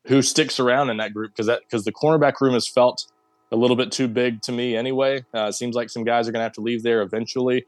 who 0.07 0.21
sticks 0.21 0.59
around 0.59 0.89
in 0.89 0.97
that 0.97 1.13
group 1.13 1.31
because 1.31 1.47
that 1.47 1.61
because 1.61 1.85
the 1.85 1.93
cornerback 1.93 2.41
room 2.41 2.53
has 2.53 2.67
felt 2.67 3.05
a 3.51 3.55
little 3.55 3.77
bit 3.77 3.91
too 3.91 4.07
big 4.07 4.41
to 4.41 4.51
me 4.51 4.75
anyway. 4.75 5.23
Uh, 5.33 5.51
seems 5.51 5.75
like 5.75 5.89
some 5.89 6.03
guys 6.03 6.27
are 6.27 6.31
going 6.31 6.41
to 6.41 6.45
have 6.45 6.53
to 6.53 6.61
leave 6.61 6.83
there 6.83 7.01
eventually. 7.01 7.65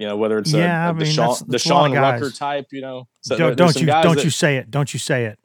You 0.00 0.06
know, 0.06 0.16
whether 0.16 0.38
it's 0.38 0.50
yeah, 0.50 0.86
a, 0.86 0.90
a 0.90 0.94
mean, 0.94 1.06
Deshaun, 1.06 1.26
that's, 1.28 1.40
that's 1.40 1.66
Deshaun 1.66 1.94
Rucker 1.94 2.30
type, 2.30 2.68
you 2.72 2.80
know. 2.80 3.06
So 3.20 3.36
don't, 3.36 3.54
don't 3.54 3.76
you 3.76 3.86
don't 3.86 4.16
that, 4.16 4.24
you 4.24 4.30
say 4.30 4.56
it? 4.56 4.70
Don't 4.70 4.94
you 4.94 4.98
say 4.98 5.26
it? 5.26 5.38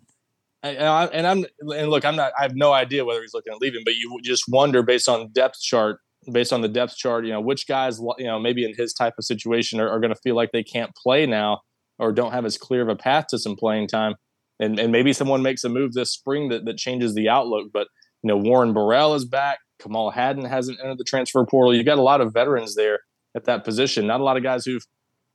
And, 0.64 0.80
I, 0.80 1.06
and 1.08 1.28
I'm 1.28 1.46
and 1.60 1.90
look, 1.90 2.06
I'm 2.06 2.16
not. 2.16 2.32
I 2.40 2.44
have 2.44 2.56
no 2.56 2.72
idea 2.72 3.04
whether 3.04 3.22
he's 3.22 3.34
looking 3.34 3.52
at 3.52 3.60
leaving, 3.60 3.82
but 3.84 3.96
you 3.96 4.18
just 4.24 4.46
wonder 4.48 4.82
based 4.82 5.10
on 5.10 5.30
depth 5.34 5.60
chart, 5.62 6.00
based 6.32 6.54
on 6.54 6.62
the 6.62 6.70
depth 6.70 6.96
chart, 6.96 7.26
you 7.26 7.34
know, 7.34 7.42
which 7.42 7.68
guys, 7.68 8.00
you 8.18 8.26
know, 8.28 8.40
maybe 8.40 8.64
in 8.64 8.74
his 8.74 8.94
type 8.94 9.16
of 9.18 9.26
situation 9.26 9.82
are, 9.82 9.90
are 9.90 10.00
going 10.00 10.14
to 10.14 10.20
feel 10.24 10.36
like 10.36 10.54
they 10.54 10.64
can't 10.64 10.96
play 10.96 11.26
now 11.26 11.60
or 12.00 12.14
don't 12.14 12.32
have 12.32 12.46
as 12.46 12.58
clear 12.58 12.82
of 12.82 12.88
a 12.88 12.96
path 12.96 13.26
to 13.32 13.38
some 13.38 13.58
playing 13.58 13.90
time. 13.90 14.16
And, 14.62 14.80
and 14.80 14.90
maybe 14.90 15.12
someone 15.12 15.42
makes 15.42 15.66
a 15.66 15.70
move 15.70 15.92
this 15.92 16.12
spring 16.14 16.48
that, 16.48 16.64
that 16.64 16.78
changes 16.78 17.14
the 17.14 17.28
outlook. 17.28 17.72
But, 17.74 17.90
you 18.24 18.30
know, 18.30 18.38
Warren 18.38 18.72
Burrell 18.72 19.16
is 19.16 19.26
back. 19.26 19.60
Kamal 19.82 20.12
Hadden 20.12 20.46
hasn't 20.46 20.80
entered 20.82 20.98
the 20.98 21.04
transfer 21.04 21.46
portal. 21.46 21.76
You've 21.76 21.86
got 21.86 21.98
a 21.98 22.02
lot 22.02 22.22
of 22.22 22.34
veterans 22.34 22.76
there 22.76 23.00
at 23.36 23.46
that 23.46 23.64
position. 23.64 24.08
Not 24.08 24.22
a 24.22 24.24
lot 24.24 24.38
of 24.38 24.44
guys 24.44 24.66
who've 24.66 24.86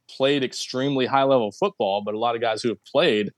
played 0.09 0.43
extremely 0.43 1.07
high 1.07 1.23
level 1.25 1.53
football, 1.53 2.03
but 2.05 2.15
a 2.15 2.19
lot 2.19 2.35
of 2.35 2.41
guys 2.41 2.63
who 2.63 2.71
have 2.71 2.85
played. 2.85 3.31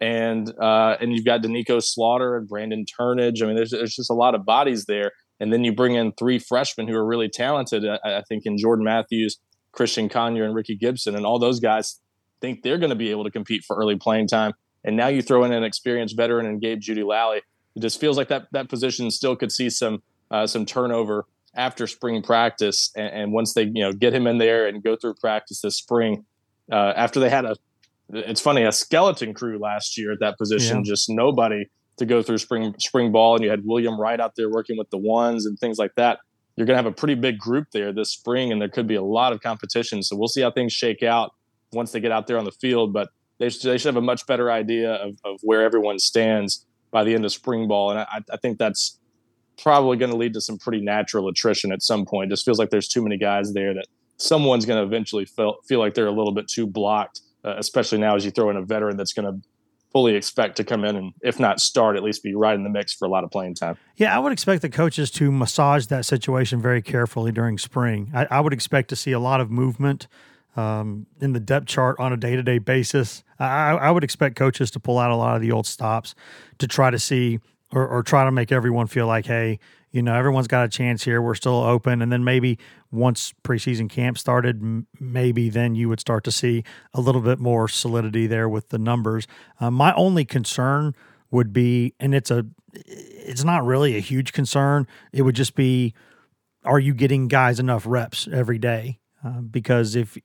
And 0.00 0.52
uh, 0.60 0.96
and 1.00 1.12
you've 1.12 1.24
got 1.24 1.42
Doneiko 1.42 1.82
Slaughter 1.82 2.36
and 2.36 2.48
Brandon 2.48 2.84
Turnage. 2.84 3.42
I 3.42 3.46
mean, 3.46 3.56
there's 3.56 3.70
there's 3.70 3.96
just 3.96 4.10
a 4.10 4.14
lot 4.14 4.34
of 4.34 4.44
bodies 4.44 4.84
there. 4.84 5.12
And 5.40 5.52
then 5.52 5.64
you 5.64 5.72
bring 5.72 5.94
in 5.94 6.12
three 6.12 6.38
freshmen 6.38 6.88
who 6.88 6.96
are 6.96 7.06
really 7.06 7.28
talented. 7.28 7.84
I, 7.86 7.98
I 8.04 8.22
think 8.28 8.44
in 8.44 8.58
Jordan 8.58 8.84
Matthews, 8.84 9.38
Christian 9.72 10.08
Conyer, 10.08 10.44
and 10.44 10.54
Ricky 10.54 10.76
Gibson, 10.76 11.14
and 11.16 11.24
all 11.24 11.38
those 11.38 11.60
guys 11.60 12.00
think 12.40 12.62
they're 12.62 12.78
going 12.78 12.90
to 12.90 12.96
be 12.96 13.10
able 13.10 13.24
to 13.24 13.30
compete 13.30 13.64
for 13.64 13.76
early 13.76 13.96
playing 13.96 14.28
time. 14.28 14.52
And 14.84 14.96
now 14.96 15.08
you 15.08 15.22
throw 15.22 15.42
in 15.44 15.52
an 15.52 15.64
experienced 15.64 16.16
veteran 16.16 16.46
and 16.46 16.60
Gabe 16.60 16.80
Jeudy-Lally. 16.80 17.42
It 17.74 17.80
just 17.80 18.00
feels 18.00 18.16
like 18.16 18.28
that 18.28 18.46
that 18.52 18.68
position 18.68 19.10
still 19.10 19.36
could 19.36 19.52
see 19.52 19.70
some 19.70 20.02
uh, 20.30 20.46
some 20.46 20.64
turnover 20.66 21.24
after 21.54 21.86
spring 21.86 22.22
practice. 22.22 22.90
And, 22.96 23.08
and, 23.08 23.32
once 23.32 23.54
they 23.54 23.64
you 23.64 23.82
know 23.82 23.92
get 23.92 24.14
him 24.14 24.26
in 24.26 24.38
there 24.38 24.66
and 24.66 24.82
go 24.82 24.96
through 24.96 25.14
practice 25.14 25.60
this 25.60 25.76
spring, 25.76 26.24
uh, 26.70 26.92
after 26.96 27.20
they 27.20 27.30
had 27.30 27.44
a 27.44 27.56
it's 28.10 28.40
funny 28.40 28.62
a 28.62 28.72
skeleton 28.72 29.34
crew 29.34 29.58
last 29.58 29.98
year 29.98 30.12
at 30.12 30.20
that 30.20 30.38
position, 30.38 30.78
yeah. 30.78 30.82
just 30.84 31.10
nobody 31.10 31.66
to 31.98 32.06
go 32.06 32.22
through 32.22 32.38
spring 32.38 32.74
spring 32.78 33.12
ball, 33.12 33.34
and 33.34 33.44
you 33.44 33.50
had 33.50 33.64
William 33.64 34.00
Wright 34.00 34.20
out 34.20 34.34
there 34.36 34.50
working 34.50 34.78
with 34.78 34.90
the 34.90 34.98
ones 34.98 35.46
and 35.46 35.58
things 35.58 35.78
like 35.78 35.94
that. 35.96 36.20
You're 36.56 36.66
going 36.66 36.76
to 36.76 36.82
have 36.82 36.92
a 36.92 36.94
pretty 36.94 37.14
big 37.14 37.38
group 37.38 37.68
there 37.72 37.92
this 37.92 38.10
spring, 38.10 38.50
and 38.50 38.60
there 38.60 38.68
could 38.68 38.86
be 38.86 38.96
a 38.96 39.02
lot 39.02 39.32
of 39.32 39.40
competition. 39.40 40.02
So 40.02 40.16
we'll 40.16 40.28
see 40.28 40.40
how 40.40 40.50
things 40.50 40.72
shake 40.72 41.02
out 41.02 41.32
once 41.72 41.92
they 41.92 42.00
get 42.00 42.10
out 42.10 42.26
there 42.26 42.38
on 42.38 42.44
the 42.44 42.52
field. 42.52 42.92
But 42.92 43.10
they 43.38 43.48
should, 43.48 43.70
they 43.70 43.78
should 43.78 43.94
have 43.94 44.02
a 44.02 44.04
much 44.04 44.26
better 44.26 44.50
idea 44.50 44.94
of, 44.94 45.18
of 45.24 45.38
where 45.42 45.62
everyone 45.62 45.98
stands 45.98 46.66
by 46.90 47.04
the 47.04 47.14
end 47.14 47.24
of 47.24 47.32
spring 47.32 47.68
ball. 47.68 47.90
And 47.90 48.00
I, 48.00 48.20
I 48.32 48.36
think 48.38 48.58
that's 48.58 48.97
probably 49.62 49.96
going 49.96 50.10
to 50.10 50.16
lead 50.16 50.34
to 50.34 50.40
some 50.40 50.58
pretty 50.58 50.80
natural 50.80 51.28
attrition 51.28 51.72
at 51.72 51.82
some 51.82 52.04
point. 52.04 52.30
Just 52.30 52.44
feels 52.44 52.58
like 52.58 52.70
there's 52.70 52.88
too 52.88 53.02
many 53.02 53.16
guys 53.16 53.52
there 53.52 53.74
that 53.74 53.86
someone's 54.16 54.66
going 54.66 54.80
to 54.80 54.86
eventually 54.86 55.24
feel, 55.24 55.56
feel 55.66 55.80
like 55.80 55.94
they're 55.94 56.06
a 56.06 56.12
little 56.12 56.32
bit 56.32 56.48
too 56.48 56.66
blocked, 56.66 57.20
uh, 57.44 57.54
especially 57.58 57.98
now 57.98 58.16
as 58.16 58.24
you 58.24 58.30
throw 58.30 58.50
in 58.50 58.56
a 58.56 58.62
veteran 58.62 58.96
that's 58.96 59.12
going 59.12 59.26
to 59.26 59.46
fully 59.92 60.14
expect 60.14 60.56
to 60.58 60.64
come 60.64 60.84
in 60.84 60.96
and 60.96 61.14
if 61.22 61.40
not 61.40 61.60
start 61.60 61.96
at 61.96 62.02
least 62.02 62.22
be 62.22 62.34
right 62.34 62.54
in 62.54 62.62
the 62.62 62.68
mix 62.68 62.92
for 62.92 63.06
a 63.06 63.08
lot 63.08 63.24
of 63.24 63.30
playing 63.30 63.54
time 63.54 63.74
yeah 63.96 64.14
i 64.14 64.18
would 64.18 64.32
expect 64.32 64.60
the 64.60 64.68
coaches 64.68 65.10
to 65.10 65.32
massage 65.32 65.86
that 65.86 66.04
situation 66.04 66.60
very 66.60 66.82
carefully 66.82 67.32
during 67.32 67.56
spring 67.56 68.10
i, 68.14 68.26
I 68.30 68.40
would 68.40 68.52
expect 68.52 68.90
to 68.90 68.96
see 68.96 69.12
a 69.12 69.18
lot 69.18 69.40
of 69.40 69.50
movement 69.50 70.06
um, 70.58 71.06
in 71.20 71.32
the 71.32 71.40
depth 71.40 71.66
chart 71.66 71.98
on 72.00 72.12
a 72.12 72.16
day 72.16 72.34
to 72.34 72.42
day 72.42 72.58
basis. 72.58 73.22
I, 73.38 73.70
I, 73.70 73.90
would 73.92 74.02
expect 74.02 74.34
coaches 74.34 74.72
to 74.72 74.80
pull 74.80 74.98
out 74.98 75.12
a 75.12 75.14
lot 75.14 75.36
of 75.36 75.40
the 75.40 75.52
old 75.52 75.66
stops 75.66 76.16
to 76.58 76.66
try 76.66 76.90
to 76.90 76.98
see 76.98 77.38
or, 77.72 77.86
or 77.86 78.02
try 78.02 78.24
to 78.24 78.30
make 78.30 78.52
everyone 78.52 78.86
feel 78.86 79.06
like, 79.06 79.26
hey, 79.26 79.58
you 79.90 80.02
know, 80.02 80.14
everyone's 80.14 80.48
got 80.48 80.64
a 80.64 80.68
chance 80.68 81.04
here. 81.04 81.20
We're 81.22 81.34
still 81.34 81.62
open. 81.62 82.02
And 82.02 82.12
then 82.12 82.22
maybe 82.22 82.58
once 82.90 83.32
preseason 83.42 83.88
camp 83.88 84.18
started, 84.18 84.60
m- 84.62 84.86
maybe 85.00 85.48
then 85.48 85.74
you 85.74 85.88
would 85.88 86.00
start 86.00 86.24
to 86.24 86.30
see 86.30 86.62
a 86.92 87.00
little 87.00 87.22
bit 87.22 87.38
more 87.38 87.68
solidity 87.68 88.26
there 88.26 88.48
with 88.48 88.68
the 88.68 88.78
numbers. 88.78 89.26
Uh, 89.60 89.70
my 89.70 89.94
only 89.94 90.24
concern 90.24 90.94
would 91.30 91.52
be, 91.52 91.94
and 91.98 92.14
it's 92.14 92.30
a, 92.30 92.46
it's 92.74 93.44
not 93.44 93.64
really 93.64 93.96
a 93.96 94.00
huge 94.00 94.32
concern. 94.32 94.86
It 95.12 95.22
would 95.22 95.36
just 95.36 95.54
be, 95.54 95.94
are 96.64 96.78
you 96.78 96.92
getting 96.92 97.28
guys 97.28 97.58
enough 97.58 97.84
reps 97.86 98.28
every 98.30 98.58
day? 98.58 98.98
Uh, 99.24 99.40
because 99.40 99.96
if 99.96 100.16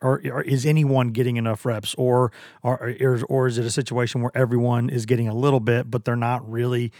or, 0.00 0.20
or, 0.24 0.42
is 0.42 0.66
anyone 0.66 1.10
getting 1.10 1.36
enough 1.36 1.64
reps, 1.64 1.94
or, 1.94 2.32
or 2.64 2.96
or 3.28 3.46
is 3.46 3.58
it 3.58 3.64
a 3.64 3.70
situation 3.70 4.22
where 4.22 4.36
everyone 4.36 4.90
is 4.90 5.06
getting 5.06 5.28
a 5.28 5.34
little 5.34 5.60
bit, 5.60 5.88
but 5.88 6.04
they're 6.04 6.16
not 6.16 6.48
really 6.50 6.90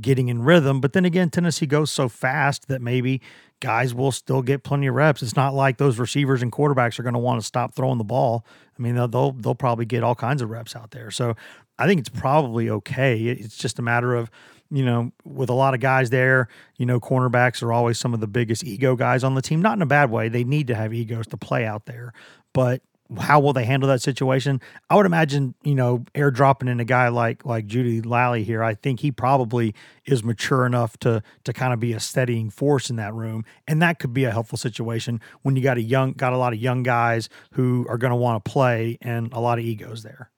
getting 0.00 0.28
in 0.28 0.42
rhythm? 0.42 0.80
But 0.80 0.92
then 0.92 1.04
again, 1.04 1.30
Tennessee 1.30 1.66
goes 1.66 1.90
so 1.90 2.08
fast 2.08 2.68
that 2.68 2.80
maybe 2.80 3.20
guys 3.58 3.92
will 3.92 4.12
still 4.12 4.40
get 4.40 4.62
plenty 4.62 4.86
of 4.86 4.94
reps. 4.94 5.20
It's 5.20 5.34
not 5.34 5.52
like 5.52 5.78
those 5.78 5.98
receivers 5.98 6.42
and 6.42 6.52
quarterbacks 6.52 6.98
are 7.00 7.02
going 7.02 7.14
to 7.14 7.18
want 7.18 7.40
to 7.40 7.46
stop 7.46 7.74
throwing 7.74 7.98
the 7.98 8.04
ball. 8.04 8.46
I 8.78 8.82
mean, 8.82 8.94
they'll, 8.94 9.08
they'll 9.08 9.32
they'll 9.32 9.54
probably 9.56 9.86
get 9.86 10.04
all 10.04 10.14
kinds 10.14 10.42
of 10.42 10.50
reps 10.50 10.76
out 10.76 10.92
there. 10.92 11.10
So 11.10 11.34
I 11.76 11.88
think 11.88 11.98
it's 11.98 12.08
probably 12.08 12.70
okay. 12.70 13.20
It's 13.20 13.56
just 13.56 13.80
a 13.80 13.82
matter 13.82 14.14
of 14.14 14.30
you 14.74 14.84
know, 14.84 15.12
with 15.24 15.50
a 15.50 15.54
lot 15.54 15.72
of 15.72 15.80
guys 15.80 16.10
there, 16.10 16.48
you 16.76 16.84
know, 16.84 16.98
cornerbacks 16.98 17.62
are 17.62 17.72
always 17.72 17.96
some 17.96 18.12
of 18.12 18.18
the 18.18 18.26
biggest 18.26 18.64
ego 18.64 18.96
guys 18.96 19.22
on 19.22 19.36
the 19.36 19.42
team. 19.42 19.62
Not 19.62 19.78
in 19.78 19.82
a 19.82 19.86
bad 19.86 20.10
way. 20.10 20.28
They 20.28 20.42
need 20.42 20.66
to 20.66 20.74
have 20.74 20.92
egos 20.92 21.28
to 21.28 21.36
play 21.36 21.64
out 21.64 21.86
there. 21.86 22.12
But 22.52 22.82
how 23.18 23.38
will 23.38 23.52
they 23.52 23.64
handle 23.64 23.88
that 23.88 24.02
situation? 24.02 24.60
I 24.90 24.96
would 24.96 25.06
imagine, 25.06 25.54
you 25.62 25.76
know, 25.76 26.04
airdropping 26.16 26.68
in 26.68 26.80
a 26.80 26.84
guy 26.84 27.08
like 27.08 27.44
like 27.44 27.68
Jeudy-Lally 27.68 28.42
here. 28.42 28.64
I 28.64 28.74
think 28.74 28.98
he 28.98 29.12
probably 29.12 29.76
is 30.06 30.24
mature 30.24 30.66
enough 30.66 30.96
to 30.98 31.22
to 31.44 31.52
kind 31.52 31.72
of 31.72 31.78
be 31.78 31.92
a 31.92 32.00
steadying 32.00 32.50
force 32.50 32.90
in 32.90 32.96
that 32.96 33.14
room, 33.14 33.44
and 33.68 33.80
that 33.80 34.00
could 34.00 34.12
be 34.12 34.24
a 34.24 34.32
helpful 34.32 34.58
situation 34.58 35.20
when 35.42 35.54
you 35.54 35.62
got 35.62 35.76
a 35.76 35.82
young 35.82 36.14
got 36.14 36.32
a 36.32 36.38
lot 36.38 36.52
of 36.52 36.58
young 36.58 36.82
guys 36.82 37.28
who 37.52 37.86
are 37.88 37.98
going 37.98 38.10
to 38.10 38.16
want 38.16 38.44
to 38.44 38.50
play 38.50 38.98
and 39.02 39.32
a 39.32 39.38
lot 39.38 39.58
of 39.58 39.64
egos 39.64 40.02
there. 40.02 40.30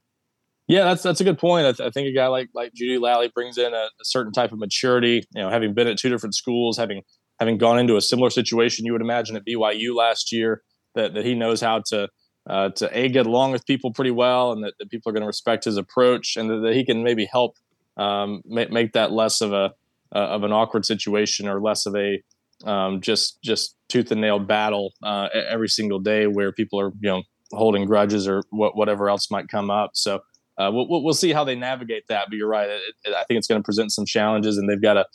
Yeah, 0.69 0.85
that's 0.85 1.03
that's 1.03 1.21
a 1.21 1.25
good 1.25 1.39
point. 1.39 1.67
I, 1.67 1.73
th- 1.73 1.87
I 1.87 1.91
think 1.91 2.09
a 2.09 2.13
guy 2.13 2.27
like 2.27 2.49
like 2.55 2.73
Jeudy-Lally 2.75 3.31
brings 3.35 3.57
in 3.57 3.73
a, 3.73 3.77
a, 3.77 4.05
certain 4.05 4.33
type 4.33 4.53
of 4.53 4.59
maturity. 4.59 5.23
You 5.35 5.43
know, 5.43 5.51
having 5.51 5.75
been 5.75 5.87
at 5.87 5.97
two 5.97 6.09
different 6.09 6.35
schools, 6.35 6.77
having 6.77 7.03
having 7.39 7.57
gone 7.57 7.79
into 7.79 7.97
a 7.97 8.01
similar 8.01 8.31
situation, 8.31 8.85
you 8.85 8.93
would 8.93 9.01
imagine 9.01 9.37
at 9.37 9.45
BYU 9.47 9.95
last 9.95 10.33
year 10.33 10.63
that 10.95 11.15
that 11.15 11.25
he 11.25 11.35
knows 11.35 11.61
how 11.61 11.83
to 11.87 12.09
uh, 12.49 12.71
to 12.71 12.99
a 12.99 13.09
get 13.09 13.27
along 13.27 13.53
with 13.53 13.65
people 13.65 13.93
pretty 13.93 14.11
well, 14.11 14.53
and 14.53 14.65
that, 14.65 14.75
that 14.79 14.91
people 14.91 15.11
are 15.11 15.13
going 15.13 15.23
to 15.23 15.29
respect 15.29 15.65
his 15.65 15.77
approach, 15.77 16.37
and 16.37 16.51
that, 16.51 16.61
that 16.63 16.75
he 16.75 16.85
can 16.85 17.03
maybe 17.05 17.27
help 17.27 17.57
um, 17.97 18.43
make, 18.45 18.71
make 18.73 18.93
that 18.93 19.13
less 19.13 19.41
of 19.41 19.53
a 19.53 19.73
uh, 20.15 20.19
of 20.19 20.43
an 20.43 20.53
awkward 20.53 20.85
situation 20.85 21.49
or 21.49 21.61
less 21.61 21.87
of 21.87 21.95
a 21.95 22.21
um, 22.65 23.01
just 23.01 23.41
just 23.43 23.77
tooth 23.89 24.11
and 24.11 24.21
nail 24.21 24.41
battle 24.41 24.95
uh, 25.03 25.29
every 25.33 25.69
single 25.69 26.01
day 26.01 26.27
where 26.27 26.51
people 26.51 26.81
are 26.81 26.93
you 27.01 27.09
know 27.09 27.23
holding 27.53 27.85
grudges 27.85 28.27
or 28.27 28.43
what, 28.51 28.77
whatever 28.77 29.09
else 29.09 29.31
might 29.31 29.49
come 29.49 29.71
up. 29.71 29.91
So 29.95 30.21
uh, 30.59 30.71
we'll, 30.73 31.03
we'll 31.03 31.15
see 31.15 31.33
how 31.33 31.45
they 31.45 31.55
navigate 31.55 32.09
that. 32.09 32.27
But 32.29 32.37
you're 32.37 32.49
right. 32.49 32.69
It, 32.69 32.81
it, 33.05 33.15
I 33.15 33.25
think 33.25 33.39
it's 33.39 33.47
going 33.47 33.61
to 33.61 33.65
present 33.65 33.93
some 33.93 34.07
challenges, 34.07 34.59
and 34.59 34.69
they've 34.69 34.81
got 34.81 34.95
to 34.95 35.07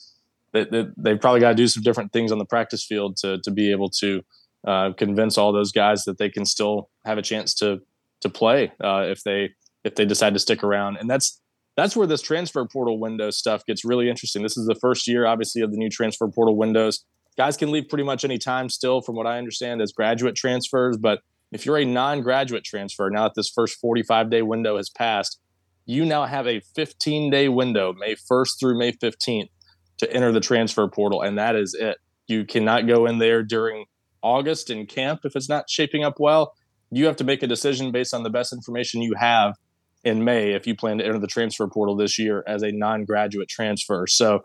they, 0.53 0.65
they, 0.65 0.88
they've 0.98 1.19
probably 1.19 1.39
got 1.39 1.50
to 1.50 1.55
do 1.55 1.67
some 1.67 1.83
different 1.83 2.12
things 2.12 2.31
on 2.31 2.38
the 2.38 2.45
practice 2.45 2.86
field 2.86 3.17
to 3.17 3.39
to 3.39 3.51
be 3.51 3.71
able 3.71 3.89
to 3.89 4.21
uh, 4.67 4.91
convince 4.93 5.38
all 5.38 5.51
those 5.51 5.71
guys 5.71 6.03
that 6.05 6.17
they 6.17 6.29
can 6.29 6.45
still 6.45 6.89
have 7.05 7.17
a 7.17 7.21
chance 7.21 7.53
to 7.55 7.81
to 8.21 8.29
play 8.29 8.71
uh, 8.83 9.05
if 9.07 9.24
they 9.24 9.50
if 9.83 9.95
they 9.95 10.05
decide 10.05 10.33
to 10.33 10.39
stick 10.39 10.63
around. 10.63 10.98
And 10.98 11.10
that's 11.10 11.41
that's 11.77 11.95
where 11.95 12.07
this 12.07 12.21
transfer 12.21 12.65
portal 12.65 13.00
window 13.00 13.31
stuff 13.31 13.65
gets 13.65 13.86
really 13.86 14.10
interesting. 14.10 14.43
This 14.43 14.57
is 14.57 14.67
the 14.67 14.75
first 14.75 15.07
year, 15.07 15.25
obviously, 15.25 15.62
of 15.62 15.71
the 15.71 15.77
new 15.77 15.89
transfer 15.89 16.27
portal 16.27 16.55
windows. 16.55 17.05
Guys 17.38 17.55
can 17.55 17.71
leave 17.71 17.88
pretty 17.88 18.03
much 18.03 18.25
any 18.25 18.38
time 18.38 18.69
still, 18.69 19.01
from 19.01 19.15
what 19.15 19.25
I 19.25 19.38
understand, 19.38 19.81
as 19.81 19.93
graduate 19.93 20.36
transfers, 20.36 20.98
but 20.98 21.21
if 21.51 21.65
you're 21.65 21.77
a 21.77 21.86
non 21.86 22.22
graduate 22.22 22.63
transfer, 22.63 23.10
now 23.10 23.24
that 23.24 23.34
this 23.36 23.50
first 23.50 23.79
45 23.79 24.29
day 24.29 24.41
window 24.41 24.77
has 24.77 24.89
passed, 24.89 25.39
you 25.86 26.05
now 26.05 26.25
have 26.25 26.48
a 26.48 26.62
15 26.75 27.29
day 27.29 27.50
window, 27.50 27.93
May 27.93 28.15
1st 28.15 28.60
through 28.60 28.77
May 28.77 28.93
15th, 28.93 29.50
to 29.98 30.12
enter 30.12 30.31
the 30.31 30.39
transfer 30.39 30.88
portal. 30.88 31.22
And 31.22 31.38
that 31.38 31.55
is 31.55 31.74
it. 31.74 31.98
You 32.27 32.46
cannot 32.46 32.88
go 32.88 33.05
in 33.05 33.20
there 33.20 33.43
during 33.43 33.86
August 34.22 34.70
in 34.70 34.86
camp 34.86 35.22
if 35.25 35.36
it's 35.36 35.50
not 35.50 35.70
shaping 35.70 36.03
up 36.03 36.20
well. 36.20 36.53
You 36.89 37.05
have 37.05 37.17
to 37.17 37.24
make 37.24 37.43
a 37.43 37.48
decision 37.48 37.91
based 37.91 38.13
on 38.13 38.24
the 38.24 38.29
best 38.29 38.53
information 38.53 39.01
you 39.01 39.15
have 39.17 39.55
in 40.03 40.24
May 40.24 40.53
if 40.53 40.65
you 40.65 40.75
plan 40.75 40.98
to 40.98 41.05
enter 41.05 41.20
the 41.20 41.27
transfer 41.27 41.67
portal 41.67 41.96
this 41.96 42.17
year 42.17 42.43
as 42.48 42.63
a 42.63 42.72
non 42.72 43.03
graduate 43.03 43.50
transfer. 43.50 44.08
So, 44.08 44.41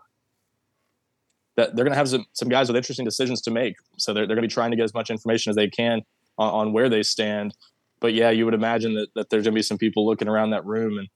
that 1.56 1.74
they're 1.74 1.86
going 1.86 1.94
to 1.94 1.98
have 1.98 2.08
some, 2.08 2.26
some 2.34 2.50
guys 2.50 2.68
with 2.68 2.76
interesting 2.76 3.06
decisions 3.06 3.40
to 3.40 3.50
make. 3.50 3.76
So 3.96 4.12
they're, 4.12 4.26
they're 4.26 4.36
going 4.36 4.42
to 4.42 4.48
be 4.48 4.52
trying 4.52 4.72
to 4.72 4.76
get 4.76 4.84
as 4.84 4.92
much 4.92 5.08
information 5.08 5.48
as 5.48 5.56
they 5.56 5.70
can 5.70 6.02
on, 6.38 6.52
on 6.68 6.72
where 6.72 6.88
they 6.88 7.02
stand. 7.02 7.54
But 8.00 8.14
yeah, 8.14 8.30
you 8.30 8.44
would 8.44 8.54
imagine 8.54 8.94
that, 8.94 9.08
that 9.14 9.30
there's 9.30 9.44
going 9.44 9.54
to 9.54 9.58
be 9.58 9.62
some 9.62 9.78
people 9.78 10.06
looking 10.06 10.28
around 10.28 10.50
that 10.50 10.64
room 10.64 10.98
and 10.98 11.08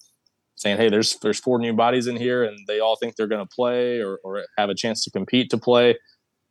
saying, 0.56 0.76
"Hey, 0.76 0.88
there's 0.88 1.16
there's 1.18 1.38
four 1.38 1.58
new 1.58 1.72
bodies 1.72 2.06
in 2.06 2.16
here, 2.16 2.44
and 2.44 2.58
they 2.66 2.80
all 2.80 2.96
think 2.96 3.16
they're 3.16 3.26
going 3.26 3.46
to 3.46 3.54
play 3.54 4.00
or, 4.00 4.18
or 4.24 4.44
have 4.58 4.70
a 4.70 4.74
chance 4.74 5.04
to 5.04 5.10
compete 5.10 5.50
to 5.50 5.58
play. 5.58 5.96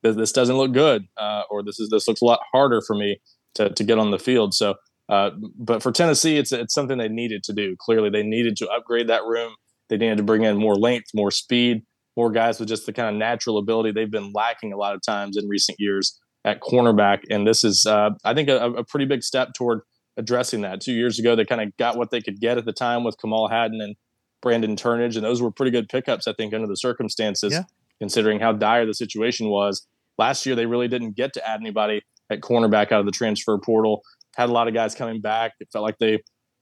This 0.02 0.32
doesn't 0.32 0.58
look 0.58 0.72
good, 0.72 1.06
uh, 1.18 1.44
or 1.50 1.64
this 1.64 1.80
is 1.80 1.90
this 1.90 2.08
looks 2.08 2.22
a 2.22 2.26
lot 2.26 2.40
harder 2.52 2.82
for 2.82 2.96
me 2.96 3.20
to 3.56 3.70
to 3.70 3.84
get 3.84 4.00
on 4.00 4.12
the 4.12 4.20
field." 4.20 4.54
So, 4.54 4.76
uh, 5.10 5.32
but 5.58 5.82
for 5.82 5.92
Tennessee, 5.92 6.38
it's 6.38 6.52
it's 6.52 6.74
something 6.74 6.98
they 6.98 7.10
needed 7.10 7.44
to 7.46 7.54
do. 7.54 7.76
Clearly, 7.80 8.10
they 8.10 8.24
needed 8.24 8.56
to 8.58 8.70
upgrade 8.70 9.08
that 9.10 9.24
room. 9.24 9.56
They 9.90 9.98
needed 9.98 10.18
to 10.18 10.24
bring 10.24 10.44
in 10.44 10.58
more 10.58 10.76
length, 10.76 11.10
more 11.16 11.32
speed, 11.32 11.84
more 12.16 12.30
guys 12.30 12.60
with 12.60 12.70
just 12.70 12.86
the 12.86 12.94
kind 12.94 13.10
of 13.10 13.16
natural 13.16 13.58
ability 13.58 13.92
they've 13.92 14.12
been 14.12 14.32
lacking 14.34 14.72
a 14.72 14.78
lot 14.78 14.94
of 14.94 15.02
times 15.02 15.36
in 15.36 15.48
recent 15.48 15.80
years 15.80 16.20
at 16.50 16.62
cornerback. 16.62 17.20
And 17.30 17.48
this 17.48 17.64
is, 17.64 17.86
uh, 17.86 18.12
I 18.24 18.34
think, 18.34 18.50
a, 18.50 18.72
a, 18.72 18.84
pretty 18.84 19.06
big 19.06 19.24
step 19.24 19.54
toward 19.56 19.82
addressing 20.18 20.62
that. 20.62 20.82
Two 20.82 20.94
years 20.94 21.20
ago, 21.20 21.36
they 21.36 21.46
kind 21.46 21.62
of 21.62 21.76
got 21.78 21.98
what 21.98 22.12
they 22.12 22.22
could 22.22 22.40
get 22.40 22.58
at 22.58 22.66
the 22.66 22.74
time 22.74 23.04
with 23.04 23.18
Kamal 23.22 23.48
Hadden 23.48 23.82
and 23.82 23.96
Brandon 24.42 24.76
Turnage, 24.76 25.16
and 25.16 25.24
those 25.24 25.42
were 25.42 25.52
pretty 25.52 25.72
good 25.72 25.90
pickups, 25.90 26.28
I 26.28 26.34
think, 26.34 26.54
under 26.54 26.68
the 26.68 26.76
circumstances, 26.76 27.54
yeah. 27.54 27.64
considering 28.00 28.40
how 28.40 28.54
dire 28.54 28.86
the 28.86 28.94
situation 28.94 29.50
was. 29.50 29.86
Last 30.18 30.46
year, 30.46 30.56
they 30.56 30.66
really 30.66 30.88
didn't 30.88 31.16
get 31.16 31.34
to 31.34 31.48
add 31.48 31.60
anybody 31.60 32.02
at 32.30 32.42
cornerback 32.42 32.92
out 32.92 33.00
of 33.00 33.06
the 33.06 33.12
transfer 33.12 33.58
portal. 33.58 34.02
Had 34.36 34.50
a 34.50 34.52
lot 34.52 34.68
of 34.68 34.74
guys 34.74 34.96
coming 34.96 35.22
back. 35.22 35.54
It 35.60 35.70
felt 35.72 35.84
like 35.84 35.98
they, 36.00 36.20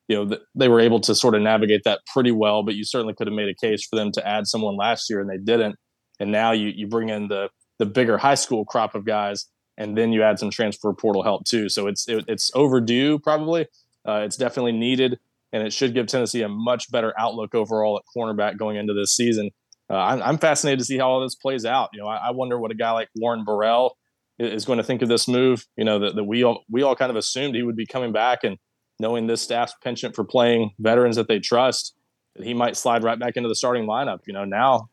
you 0.08 0.26
know, 0.26 0.38
they 0.56 0.68
were 0.68 0.80
able 0.80 1.00
to 1.02 1.16
sort 1.16 1.36
of 1.36 1.42
navigate 1.42 1.82
that 1.86 2.00
pretty 2.12 2.32
well. 2.32 2.64
But 2.64 2.76
you 2.76 2.84
certainly 2.84 3.14
could 3.14 3.28
have 3.28 3.36
made 3.36 3.50
a 3.50 3.56
case 3.56 3.86
for 3.86 3.96
them 3.96 4.12
to 4.14 4.28
add 4.28 4.48
someone 4.48 4.76
last 4.76 5.10
year, 5.10 5.20
and 5.20 5.30
they 5.30 5.38
didn't. 5.38 5.76
And 6.20 6.32
now 6.32 6.52
you 6.52 6.72
you 6.76 6.88
bring 6.88 7.10
in 7.10 7.28
the 7.28 7.50
the 7.80 7.86
bigger 7.86 8.18
high 8.18 8.36
school 8.36 8.66
crop 8.66 8.96
of 8.96 9.06
guys, 9.06 9.46
and 9.78 9.98
then 9.98 10.12
you 10.12 10.24
add 10.24 10.40
some 10.40 10.50
transfer 10.50 10.92
portal 10.94 11.24
help 11.24 11.46
too. 11.46 11.70
So 11.70 11.88
it's 11.88 12.08
it, 12.08 12.26
it's 12.28 12.52
overdue 12.56 13.20
probably. 13.20 13.68
Uh, 14.08 14.22
it's 14.24 14.38
definitely 14.38 14.72
needed, 14.72 15.20
and 15.52 15.64
it 15.64 15.74
should 15.74 15.94
give 15.94 16.08
Tennessee 16.08 16.42
a 16.42 16.50
much 16.50 16.90
better 16.92 17.14
outlook 17.20 17.54
overall 17.54 17.98
at 17.98 18.04
cornerback 18.16 18.58
going 18.58 18.78
into 18.78 18.94
this 18.94 19.16
season. 19.16 19.52
Uh, 19.90 19.96
I'm, 19.96 20.22
I'm, 20.22 20.38
fascinated 20.38 20.80
to 20.80 20.86
see 20.86 20.98
how 20.98 21.10
all 21.10 21.22
this 21.22 21.36
plays 21.36 21.66
out. 21.66 21.90
You 21.94 22.02
know, 22.02 22.08
I, 22.08 22.28
I 22.28 22.32
wonder 22.32 22.60
what 22.60 22.72
a 22.72 22.76
guy 22.76 22.92
like 22.92 23.10
Warren 23.16 23.46
Burrell 23.46 23.98
is 24.38 24.66
going 24.66 24.78
to 24.78 24.84
think 24.84 25.02
of 25.02 25.08
this 25.08 25.28
move. 25.28 25.66
You 25.78 25.86
know, 25.86 26.00
that, 26.00 26.16
that 26.16 26.24
we 26.26 26.44
all 26.44 26.64
we 26.70 26.84
all 26.84 26.96
kind 26.96 27.10
of 27.10 27.16
assumed 27.16 27.56
he 27.56 27.64
would 27.64 27.76
be 27.76 27.86
coming 27.86 28.12
back, 28.12 28.44
and 28.44 28.58
knowing 29.00 29.28
this 29.28 29.42
staff's 29.42 29.74
penchant 29.84 30.16
for 30.16 30.24
playing 30.24 30.72
veterans 30.80 31.16
that 31.16 31.28
they 31.28 31.40
trust, 31.40 31.96
that 32.36 32.46
he 32.46 32.54
might 32.54 32.76
slide 32.76 33.04
right 33.04 33.20
back 33.20 33.36
into 33.36 33.50
the 33.50 33.56
starting 33.56 33.86
lineup. 33.86 34.20
You 34.26 34.34
know, 34.34 34.46
now 34.46 34.90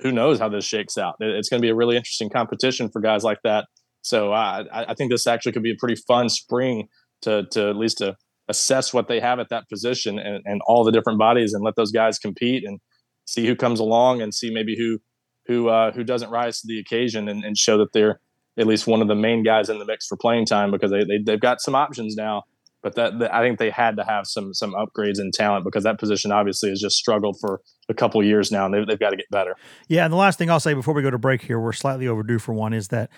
who 0.00 0.12
knows 0.12 0.38
how 0.38 0.48
this 0.48 0.64
shakes 0.64 0.98
out? 0.98 1.16
It's 1.20 1.48
going 1.48 1.60
to 1.60 1.64
be 1.64 1.70
a 1.70 1.74
really 1.74 1.96
interesting 1.96 2.30
competition 2.30 2.88
for 2.90 3.00
guys 3.00 3.24
like 3.24 3.38
that. 3.44 3.66
So 4.06 4.32
uh, 4.32 4.62
I, 4.72 4.84
I 4.90 4.94
think 4.94 5.10
this 5.10 5.26
actually 5.26 5.50
could 5.50 5.64
be 5.64 5.72
a 5.72 5.76
pretty 5.76 6.00
fun 6.06 6.28
spring 6.28 6.88
to 7.22 7.44
to 7.50 7.68
at 7.68 7.76
least 7.76 7.98
to 7.98 8.16
assess 8.48 8.94
what 8.94 9.08
they 9.08 9.18
have 9.18 9.40
at 9.40 9.48
that 9.48 9.68
position 9.68 10.20
and, 10.20 10.42
and 10.44 10.60
all 10.66 10.84
the 10.84 10.92
different 10.92 11.18
bodies 11.18 11.52
and 11.52 11.64
let 11.64 11.74
those 11.74 11.90
guys 11.90 12.16
compete 12.16 12.64
and 12.64 12.78
see 13.24 13.44
who 13.44 13.56
comes 13.56 13.80
along 13.80 14.22
and 14.22 14.32
see 14.32 14.52
maybe 14.52 14.76
who 14.78 15.00
who 15.46 15.68
uh, 15.68 15.90
who 15.90 16.04
doesn't 16.04 16.30
rise 16.30 16.60
to 16.60 16.68
the 16.68 16.78
occasion 16.78 17.28
and, 17.28 17.44
and 17.44 17.58
show 17.58 17.78
that 17.78 17.92
they're 17.92 18.20
at 18.56 18.68
least 18.68 18.86
one 18.86 19.02
of 19.02 19.08
the 19.08 19.16
main 19.16 19.42
guys 19.42 19.68
in 19.68 19.80
the 19.80 19.84
mix 19.84 20.06
for 20.06 20.16
playing 20.16 20.46
time 20.46 20.70
because 20.70 20.92
they, 20.92 21.02
they 21.02 21.18
they've 21.24 21.40
got 21.40 21.60
some 21.60 21.74
options 21.74 22.14
now. 22.14 22.44
But 22.82 22.94
that, 22.94 23.18
that 23.18 23.34
I 23.34 23.42
think 23.42 23.58
they 23.58 23.70
had 23.70 23.96
to 23.96 24.04
have 24.04 24.28
some 24.28 24.54
some 24.54 24.72
upgrades 24.74 25.18
in 25.18 25.32
talent 25.32 25.64
because 25.64 25.82
that 25.82 25.98
position 25.98 26.30
obviously 26.30 26.68
has 26.70 26.80
just 26.80 26.96
struggled 26.96 27.40
for 27.40 27.60
a 27.88 27.94
couple 27.94 28.22
years 28.22 28.52
now, 28.52 28.66
and 28.66 28.72
they've, 28.72 28.86
they've 28.86 29.00
got 29.00 29.10
to 29.10 29.16
get 29.16 29.28
better. 29.32 29.56
Yeah, 29.88 30.04
and 30.04 30.12
the 30.12 30.16
last 30.16 30.38
thing 30.38 30.48
I'll 30.48 30.60
say 30.60 30.74
before 30.74 30.94
we 30.94 31.02
go 31.02 31.10
to 31.10 31.18
break 31.18 31.42
here, 31.42 31.58
we're 31.58 31.72
slightly 31.72 32.06
overdue 32.06 32.38
for 32.38 32.52
one, 32.52 32.72
is 32.72 32.88
that 32.88 33.10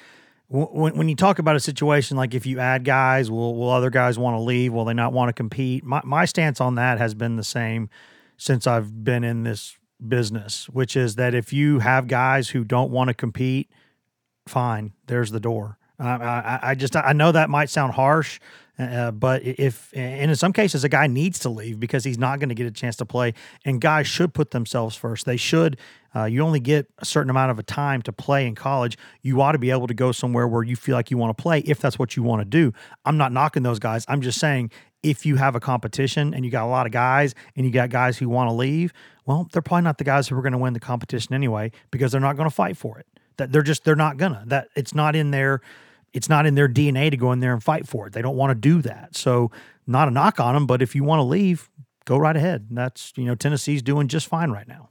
when, 0.49 0.97
when 0.97 1.09
you 1.09 1.15
talk 1.15 1.39
about 1.39 1.57
a 1.57 1.61
situation 1.61 2.17
like 2.17 2.35
if 2.35 2.47
you 2.47 2.59
add 2.59 2.85
guys, 2.85 3.31
will 3.31 3.55
will 3.55 3.71
other 3.71 3.91
guys 3.91 4.19
want 4.19 4.35
to 4.37 4.41
leave? 4.41 4.73
Will 4.73 4.85
they 4.85 4.95
not 4.95 5.13
want 5.13 5.29
to 5.29 5.33
compete? 5.33 5.85
My 5.85 6.01
my 6.05 6.25
stance 6.25 6.61
on 6.61 6.77
that 6.77 6.99
has 6.99 7.15
been 7.15 7.37
the 7.37 7.45
same 7.45 7.91
since 8.37 8.67
I've 8.67 9.05
been 9.05 9.25
in 9.25 9.43
this 9.43 9.77
business, 10.07 10.69
which 10.69 10.97
is 10.97 11.17
that 11.17 11.35
if 11.35 11.53
you 11.53 11.81
have 11.81 12.07
guys 12.07 12.51
who 12.51 12.65
don't 12.65 12.91
want 12.91 13.09
to 13.09 13.15
compete, 13.15 13.71
fine, 14.47 14.93
there's 15.07 15.31
the 15.31 15.41
door. 15.41 15.79
I, 16.01 16.61
I 16.63 16.75
just 16.77 16.95
I 16.95 17.13
know 17.13 17.33
that 17.33 17.51
might 17.51 17.71
sound 17.71 17.95
harsh, 17.95 18.39
uh, 18.79 19.11
but 19.11 19.43
if 19.43 19.93
and 19.95 20.31
in 20.31 20.37
some 20.37 20.53
cases 20.53 20.85
a 20.85 20.89
guy 20.89 21.07
needs 21.07 21.41
to 21.41 21.49
leave 21.49 21.81
because 21.81 22.05
he's 22.05 22.19
not 22.19 22.39
going 22.39 22.49
to 22.49 22.55
get 22.55 22.67
a 22.67 22.71
chance 22.71 22.97
to 22.97 23.05
play, 23.05 23.35
and 23.65 23.81
guys 23.81 24.07
should 24.07 24.33
put 24.35 24.53
themselves 24.53 24.97
first. 24.97 25.27
They 25.27 25.37
should. 25.37 25.79
Uh, 26.15 26.25
you 26.25 26.41
only 26.43 26.61
get 26.61 26.89
a 26.99 27.05
certain 27.05 27.29
amount 27.29 27.51
of 27.51 27.59
a 27.59 27.63
time 27.63 28.01
to 28.03 28.13
play 28.13 28.47
in 28.47 28.55
college. 28.55 28.97
You 29.23 29.41
ought 29.43 29.53
to 29.53 29.59
be 29.59 29.71
able 29.71 29.87
to 29.89 29.95
go 29.95 30.13
somewhere 30.13 30.49
where 30.49 30.63
you 30.63 30.75
feel 30.75 30.95
like 30.95 31.11
you 31.11 31.19
want 31.19 31.37
to 31.37 31.43
play 31.43 31.61
if 31.61 31.81
that's 31.81 31.99
what 31.99 32.17
you 32.17 32.23
want 32.23 32.41
to 32.41 32.45
do. 32.45 32.73
I'm 33.05 33.19
not 33.19 33.33
knocking 33.33 33.63
those 33.63 33.79
guys. 33.79 34.05
I'm 34.09 34.23
just 34.23 34.39
saying 34.39 34.71
if 35.03 35.27
you 35.27 35.37
have 35.37 35.55
a 35.55 35.61
competition 35.61 36.35
and 36.35 36.45
you 36.45 36.51
got 36.51 36.65
a 36.65 36.69
lot 36.69 36.87
of 36.87 36.93
guys 36.93 37.35
and 37.57 37.67
you 37.67 37.73
got 37.73 37.91
guys 37.91 38.19
who 38.19 38.29
want 38.29 38.49
to 38.49 38.55
leave, 38.55 38.93
well, 39.27 39.49
they're 39.53 39.63
probably 39.63 39.85
not 39.85 39.99
the 39.99 40.05
guys 40.05 40.29
who 40.29 40.37
are 40.37 40.43
going 40.43 40.53
to 40.53 40.59
win 40.59 40.73
the 40.73 40.81
competition 40.81 41.35
anyway 41.35 41.71
because 41.91 42.13
they're 42.13 42.21
not 42.21 42.37
going 42.37 42.49
to 42.49 42.55
fight 42.55 42.77
for 42.77 42.99
it. 42.99 43.07
That 43.37 43.53
they're 43.53 43.63
just 43.63 43.85
they're 43.85 43.95
not 43.95 44.17
gonna. 44.17 44.43
That 44.47 44.69
it's 44.75 44.95
not 44.95 45.15
in 45.15 45.31
their 45.31 45.61
it's 46.13 46.29
not 46.29 46.47
in 46.47 46.55
their 46.55 46.69
DNA 46.69 47.11
to 47.11 47.17
go 47.17 47.33
in 47.33 47.41
there 47.41 47.53
and 47.53 47.63
fight 47.63 47.87
for 47.87 48.07
it. 48.07 48.13
They 48.13 48.23
don't 48.23 48.37
want 48.37 48.51
to 48.51 48.55
do 48.55 48.83
that. 48.83 49.17
So 49.17 49.51
not 49.87 50.09
a 50.09 50.11
knock 50.11 50.41
on 50.41 50.55
them, 50.55 50.67
but 50.67 50.83
if 50.83 50.95
you 50.95 51.05
want 51.05 51.21
to 51.21 51.25
leave, 51.25 51.71
go 52.05 52.17
right 52.17 52.37
ahead. 52.37 52.69
that's 52.71 53.13
you 53.17 53.25
know 53.25 53.35
Tennessee's 53.35 53.83
doing 53.83 54.09
just 54.09 54.27
fine 54.27 54.51
right 54.51 54.69
now. 54.69 54.91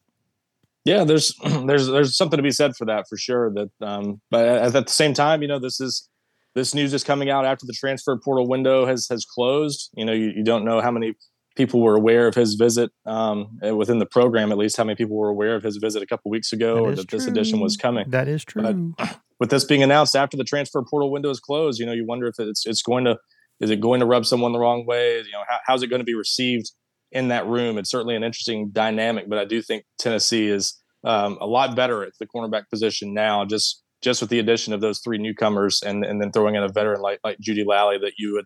Yeah, 0.86 1.04
there's 1.04 1.34
there's 1.66 1.88
there's 1.88 2.18
something 2.18 2.38
to 2.38 2.44
be 2.44 2.52
said 2.52 2.76
for 2.76 2.86
that 2.86 3.06
for 3.10 3.18
sure. 3.18 3.54
That 3.54 3.70
um, 3.82 4.22
but 4.32 4.48
at, 4.48 4.76
at 4.76 4.88
the 4.88 4.94
same 4.94 5.14
time, 5.14 5.42
you 5.42 5.48
know, 5.48 5.60
this 5.60 5.80
is 5.80 6.10
this 6.56 6.74
news 6.74 6.94
is 6.94 7.04
coming 7.04 7.30
out 7.30 7.46
after 7.46 7.66
the 7.66 7.74
transfer 7.74 8.18
portal 8.18 8.48
window 8.48 8.86
has 8.86 9.08
has 9.10 9.26
closed. 9.26 9.90
You 9.96 10.06
know, 10.06 10.14
you, 10.14 10.32
you 10.36 10.44
don't 10.44 10.64
know 10.64 10.82
how 10.82 10.92
many 10.92 11.16
people 11.56 11.82
were 11.82 11.96
aware 11.96 12.28
of 12.28 12.36
his 12.36 12.54
visit 12.54 12.92
um, 13.06 13.60
uh, 13.66 13.76
within 13.76 14.00
the 14.00 14.06
program. 14.06 14.52
At 14.52 14.58
least 14.58 14.78
how 14.78 14.84
many 14.84 14.96
people 14.96 15.18
were 15.18 15.30
aware 15.30 15.56
of 15.56 15.64
his 15.64 15.78
visit 15.78 16.02
a 16.02 16.06
couple 16.06 16.32
weeks 16.32 16.54
ago, 16.54 16.76
that 16.76 16.82
or 16.82 16.96
that 16.96 17.08
true. 17.08 17.20
this 17.20 17.28
edition 17.28 17.60
was 17.60 17.76
coming. 17.76 18.10
That 18.10 18.28
is 18.28 18.46
true. 18.46 18.94
But 18.98 19.20
with 19.40 19.50
this 19.50 19.66
being 19.66 19.84
announced 19.84 20.16
after 20.16 20.38
the 20.38 20.44
transfer 20.44 20.84
portal 20.84 21.12
window 21.12 21.30
is 21.30 21.40
closed, 21.40 21.80
you 21.80 21.86
know, 21.86 21.94
you 21.94 22.06
wonder 22.06 22.28
if 22.28 22.36
it's 22.40 22.66
it's 22.66 22.82
going 22.82 23.06
to 23.06 23.18
is 23.60 23.70
it 23.70 23.82
going 23.82 24.00
to 24.00 24.06
rub 24.06 24.26
someone 24.26 24.52
the 24.52 24.60
wrong 24.60 24.86
way? 24.86 25.18
You 25.18 25.32
know, 25.32 25.44
how, 25.48 25.58
how's 25.66 25.84
it 25.84 25.88
going 25.88 26.00
to 26.00 26.06
be 26.06 26.14
received 26.14 26.72
in 27.12 27.30
that 27.30 27.48
room? 27.48 27.78
It's 27.78 27.90
certainly 27.90 28.16
an 28.16 28.24
interesting 28.24 28.70
dynamic, 28.70 29.30
but 29.30 29.40
I 29.40 29.46
do 29.46 29.62
think 29.62 29.84
Tennessee 30.00 30.48
is 30.48 30.80
um, 31.04 31.38
a 31.42 31.48
lot 31.48 31.76
better 31.76 32.04
at 32.04 32.14
the 32.20 32.28
cornerback 32.28 32.70
position 32.70 33.14
now, 33.14 33.46
just 33.46 33.84
just 34.04 34.22
with 34.22 34.30
the 34.30 34.38
addition 34.38 34.74
of 34.74 34.82
those 34.82 35.00
three 35.00 35.18
newcomers 35.18 35.82
and 35.82 36.06
and 36.06 36.22
then 36.22 36.32
throwing 36.32 36.56
in 36.56 36.64
a 36.64 36.70
veteran 36.70 37.02
like 37.02 37.20
like 37.24 37.38
Jeudy-Lally 37.40 37.98
that 38.00 38.14
you 38.18 38.34
would, 38.34 38.46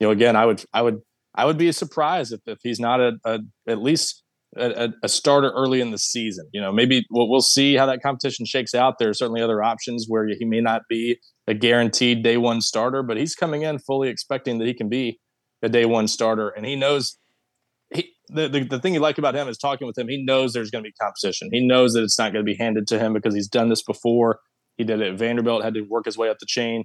you 0.00 0.06
know, 0.06 0.10
again, 0.10 0.36
I 0.36 0.46
would 0.46 0.64
I 0.72 0.82
would 0.82 1.00
I 1.34 1.44
would 1.44 1.58
be 1.58 1.70
surprised 1.72 2.32
if, 2.32 2.40
if 2.46 2.58
he's 2.62 2.80
not 2.80 3.00
a, 3.00 3.18
a 3.24 3.40
at 3.68 3.82
least 3.82 4.22
a, 4.56 4.88
a, 5.02 5.08
starter 5.08 5.50
early 5.50 5.80
in 5.80 5.90
the 5.90 5.98
season. 5.98 6.48
You 6.52 6.60
know, 6.60 6.72
maybe 6.72 7.06
we'll, 7.10 7.28
we'll 7.28 7.40
see 7.40 7.74
how 7.76 7.86
that 7.86 8.02
competition 8.02 8.46
shakes 8.46 8.74
out. 8.74 8.98
There 8.98 9.08
are 9.08 9.14
certainly 9.14 9.42
other 9.42 9.62
options 9.62 10.06
where 10.08 10.26
he 10.26 10.44
may 10.44 10.60
not 10.60 10.82
be 10.88 11.18
a 11.46 11.54
guaranteed 11.54 12.22
day 12.22 12.36
one 12.36 12.60
starter, 12.60 13.02
but 13.02 13.16
he's 13.16 13.34
coming 13.34 13.62
in 13.62 13.78
fully 13.78 14.08
expecting 14.08 14.58
that 14.58 14.66
he 14.66 14.74
can 14.74 14.88
be 14.88 15.18
a 15.62 15.68
day 15.68 15.84
one 15.84 16.08
starter, 16.08 16.48
and 16.50 16.66
he 16.66 16.76
knows. 16.76 17.18
He, 17.94 18.12
the, 18.28 18.48
the, 18.48 18.64
the 18.64 18.78
thing 18.80 18.94
you 18.94 19.00
like 19.00 19.18
about 19.18 19.36
him 19.36 19.46
is 19.46 19.58
talking 19.58 19.86
with 19.86 19.96
him. 19.96 20.08
He 20.08 20.24
knows 20.24 20.52
there's 20.52 20.72
going 20.72 20.82
to 20.82 20.88
be 20.88 20.94
competition. 21.00 21.48
He 21.52 21.64
knows 21.64 21.92
that 21.92 22.02
it's 22.02 22.18
not 22.18 22.32
going 22.32 22.44
to 22.44 22.50
be 22.50 22.56
handed 22.56 22.88
to 22.88 22.98
him 22.98 23.12
because 23.12 23.34
he's 23.34 23.46
done 23.46 23.68
this 23.68 23.82
before. 23.82 24.40
He 24.76 24.84
did 24.84 25.00
it 25.00 25.12
at 25.12 25.18
Vanderbilt, 25.18 25.62
had 25.62 25.74
to 25.74 25.82
work 25.82 26.04
his 26.06 26.18
way 26.18 26.28
up 26.28 26.38
the 26.40 26.46
chain 26.46 26.84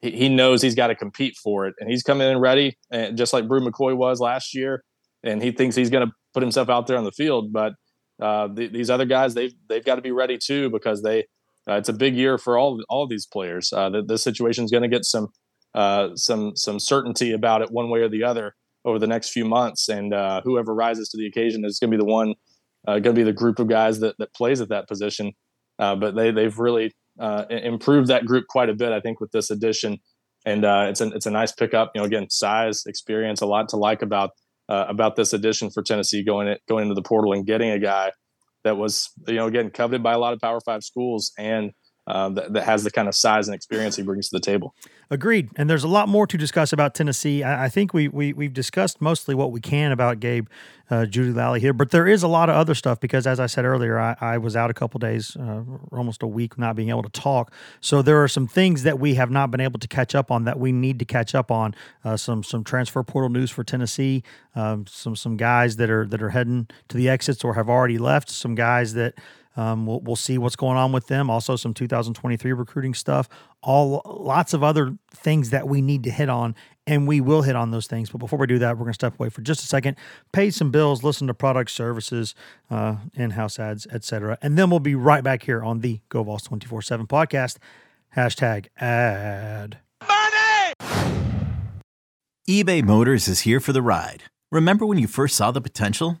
he, 0.00 0.10
he 0.10 0.28
knows 0.28 0.62
he's 0.62 0.74
got 0.74 0.88
to 0.88 0.94
compete 0.94 1.36
for 1.36 1.66
it, 1.66 1.74
and 1.78 1.90
he's 1.90 2.02
coming 2.02 2.28
in 2.28 2.38
ready, 2.38 2.76
and 2.90 3.16
just 3.16 3.32
like 3.32 3.46
Bru 3.46 3.60
McCoy 3.60 3.96
was 3.96 4.20
last 4.20 4.54
year, 4.54 4.82
and 5.22 5.42
he 5.42 5.52
thinks 5.52 5.76
he's 5.76 5.90
going 5.90 6.06
to 6.06 6.12
put 6.32 6.42
himself 6.42 6.68
out 6.68 6.86
there 6.86 6.96
on 6.96 7.04
the 7.04 7.12
field. 7.12 7.52
But 7.52 7.74
uh, 8.20 8.48
the, 8.48 8.68
these 8.68 8.90
other 8.90 9.06
guys, 9.06 9.34
they've 9.34 9.54
they've 9.68 9.84
got 9.84 9.96
to 9.96 10.02
be 10.02 10.12
ready 10.12 10.38
too 10.38 10.70
because 10.70 11.02
they 11.02 11.24
uh, 11.68 11.74
it's 11.74 11.88
a 11.88 11.94
big 11.94 12.14
year 12.16 12.38
for 12.38 12.58
all 12.58 12.80
all 12.88 13.06
these 13.06 13.26
players. 13.26 13.72
Uh, 13.72 13.90
the, 13.90 14.02
this 14.02 14.22
situation 14.22 14.64
is 14.64 14.70
going 14.70 14.82
to 14.82 14.88
get 14.88 15.04
some 15.04 15.28
uh, 15.74 16.14
some 16.14 16.56
some 16.56 16.78
certainty 16.78 17.32
about 17.32 17.62
it 17.62 17.70
one 17.70 17.90
way 17.90 18.00
or 18.00 18.08
the 18.08 18.24
other 18.24 18.54
over 18.84 18.98
the 18.98 19.06
next 19.06 19.30
few 19.30 19.44
months, 19.44 19.88
and 19.88 20.12
uh, 20.12 20.40
whoever 20.42 20.74
rises 20.74 21.08
to 21.10 21.16
the 21.16 21.26
occasion 21.26 21.64
is 21.64 21.78
going 21.78 21.90
to 21.90 21.96
be 21.96 22.02
the 22.02 22.10
one 22.10 22.34
uh, 22.86 22.94
going 22.94 23.14
to 23.14 23.20
be 23.20 23.22
the 23.22 23.32
group 23.32 23.58
of 23.58 23.68
guys 23.68 24.00
that 24.00 24.16
that 24.18 24.34
plays 24.34 24.60
at 24.60 24.68
that 24.68 24.88
position. 24.88 25.32
But 25.78 26.14
they 26.14 26.30
they've 26.30 26.58
really 26.58 26.92
improved 27.48 28.08
that 28.08 28.26
group 28.26 28.46
quite 28.48 28.68
a 28.68 28.74
bit, 28.74 28.92
I 28.92 29.00
think, 29.00 29.18
with 29.20 29.32
this 29.32 29.50
addition. 29.50 29.98
And 30.44 30.64
it's 30.64 31.00
a 31.00 31.08
it's 31.08 31.26
a 31.26 31.30
nice 31.30 31.52
pickup. 31.52 31.92
You 31.94 32.02
know, 32.02 32.06
again, 32.06 32.28
size, 32.28 32.84
experience, 32.86 33.40
a 33.40 33.46
lot 33.46 33.70
to 33.70 33.76
like 33.76 34.02
about 34.02 34.30
uh, 34.70 34.86
about 34.88 35.16
this 35.16 35.32
addition 35.32 35.70
for 35.70 35.82
Tennessee 35.82 36.24
going 36.24 36.48
it, 36.48 36.60
going 36.68 36.84
into 36.84 36.94
the 36.94 37.02
portal 37.02 37.32
and 37.32 37.44
getting 37.46 37.70
a 37.70 37.78
guy 37.78 38.12
that 38.64 38.76
was 38.76 39.10
you 39.26 39.34
know 39.34 39.46
again 39.46 39.70
coveted 39.70 40.02
by 40.02 40.12
a 40.12 40.18
lot 40.18 40.32
of 40.32 40.40
Power 40.40 40.60
Five 40.64 40.82
schools 40.84 41.32
and 41.38 41.72
uh, 42.06 42.28
that, 42.30 42.52
that, 42.52 42.64
has 42.64 42.82
the 42.82 42.90
kind 42.90 43.08
of 43.08 43.14
size 43.14 43.46
and 43.46 43.54
experience 43.54 43.96
he 43.96 44.02
brings 44.02 44.28
to 44.28 44.36
the 44.36 44.40
table. 44.40 44.74
Agreed. 45.10 45.50
And 45.56 45.68
there's 45.68 45.84
a 45.84 45.88
lot 45.88 46.08
more 46.08 46.26
to 46.26 46.38
discuss 46.38 46.72
about 46.72 46.94
Tennessee. 46.94 47.42
I, 47.42 47.66
I 47.66 47.68
think 47.68 47.92
we, 47.92 48.08
we 48.08 48.32
we've 48.32 48.52
discussed 48.52 49.00
mostly 49.00 49.34
what 49.34 49.52
we 49.52 49.60
can 49.60 49.92
about 49.92 50.18
Gabe 50.18 50.46
uh, 50.90 51.04
Jeudy-Lally 51.04 51.60
here, 51.60 51.72
but 51.72 51.90
there 51.90 52.06
is 52.06 52.22
a 52.22 52.28
lot 52.28 52.48
of 52.48 52.56
other 52.56 52.74
stuff 52.74 52.98
because, 52.98 53.26
as 53.26 53.38
I 53.38 53.46
said 53.46 53.64
earlier, 53.64 53.98
I, 53.98 54.16
I 54.20 54.38
was 54.38 54.56
out 54.56 54.70
a 54.70 54.74
couple 54.74 54.98
days, 54.98 55.36
uh, 55.36 55.62
almost 55.92 56.22
a 56.22 56.26
week, 56.26 56.58
not 56.58 56.74
being 56.74 56.88
able 56.88 57.04
to 57.04 57.10
talk. 57.10 57.52
So 57.80 58.02
there 58.02 58.20
are 58.22 58.28
some 58.28 58.48
things 58.48 58.82
that 58.82 58.98
we 58.98 59.14
have 59.14 59.30
not 59.30 59.50
been 59.50 59.60
able 59.60 59.78
to 59.78 59.88
catch 59.88 60.14
up 60.14 60.30
on 60.30 60.44
that 60.44 60.58
we 60.58 60.72
need 60.72 60.98
to 60.98 61.04
catch 61.04 61.34
up 61.34 61.50
on. 61.50 61.74
Uh, 62.04 62.16
some 62.16 62.42
some 62.42 62.64
transfer 62.64 63.02
portal 63.02 63.28
news 63.28 63.50
for 63.50 63.62
Tennessee. 63.62 64.24
Um, 64.56 64.86
some 64.86 65.14
some 65.14 65.36
guys 65.36 65.76
that 65.76 65.90
are 65.90 66.06
that 66.06 66.22
are 66.22 66.30
heading 66.30 66.68
to 66.88 66.96
the 66.96 67.08
exits 67.08 67.44
or 67.44 67.54
have 67.54 67.68
already 67.68 67.98
left. 67.98 68.28
Some 68.28 68.56
guys 68.56 68.94
that 68.94 69.14
Um, 69.56 69.86
we'll, 69.86 70.00
we'll 70.00 70.16
see 70.16 70.38
what's 70.38 70.56
going 70.56 70.76
on 70.76 70.92
with 70.92 71.08
them. 71.08 71.28
Also, 71.28 71.56
some 71.56 71.74
2023 71.74 72.52
recruiting 72.52 72.94
stuff. 72.94 73.28
All 73.62 74.02
lots 74.04 74.54
of 74.54 74.62
other 74.62 74.96
things 75.12 75.50
that 75.50 75.68
we 75.68 75.82
need 75.82 76.04
to 76.04 76.10
hit 76.10 76.28
on, 76.28 76.54
and 76.86 77.06
we 77.06 77.20
will 77.20 77.42
hit 77.42 77.56
on 77.56 77.70
those 77.70 77.86
things. 77.86 78.10
But 78.10 78.18
before 78.18 78.38
we 78.38 78.46
do 78.46 78.58
that, 78.60 78.76
we're 78.76 78.84
going 78.84 78.92
to 78.92 78.94
step 78.94 79.18
away 79.18 79.28
for 79.28 79.42
just 79.42 79.62
a 79.62 79.66
second, 79.66 79.96
pay 80.32 80.50
some 80.50 80.70
bills, 80.70 81.02
listen 81.02 81.26
to 81.26 81.34
product 81.34 81.70
services, 81.70 82.34
uh, 82.70 82.96
in-house 83.14 83.58
ads, 83.58 83.86
etc., 83.88 84.38
and 84.40 84.56
then 84.56 84.70
we'll 84.70 84.80
be 84.80 84.94
right 84.94 85.24
back 85.24 85.42
here 85.42 85.62
on 85.62 85.80
the 85.80 86.00
GoVols 86.10 86.48
24/7 86.48 87.06
podcast. 87.06 87.58
Hashtag 88.16 88.66
ad. 88.76 89.78
Money! 90.08 90.74
eBay 92.48 92.82
Motors 92.82 93.28
is 93.28 93.42
here 93.42 93.60
for 93.60 93.72
the 93.72 93.82
ride. 93.82 94.24
Remember 94.50 94.84
when 94.84 94.98
you 94.98 95.06
first 95.06 95.36
saw 95.36 95.52
the 95.52 95.60
potential? 95.60 96.20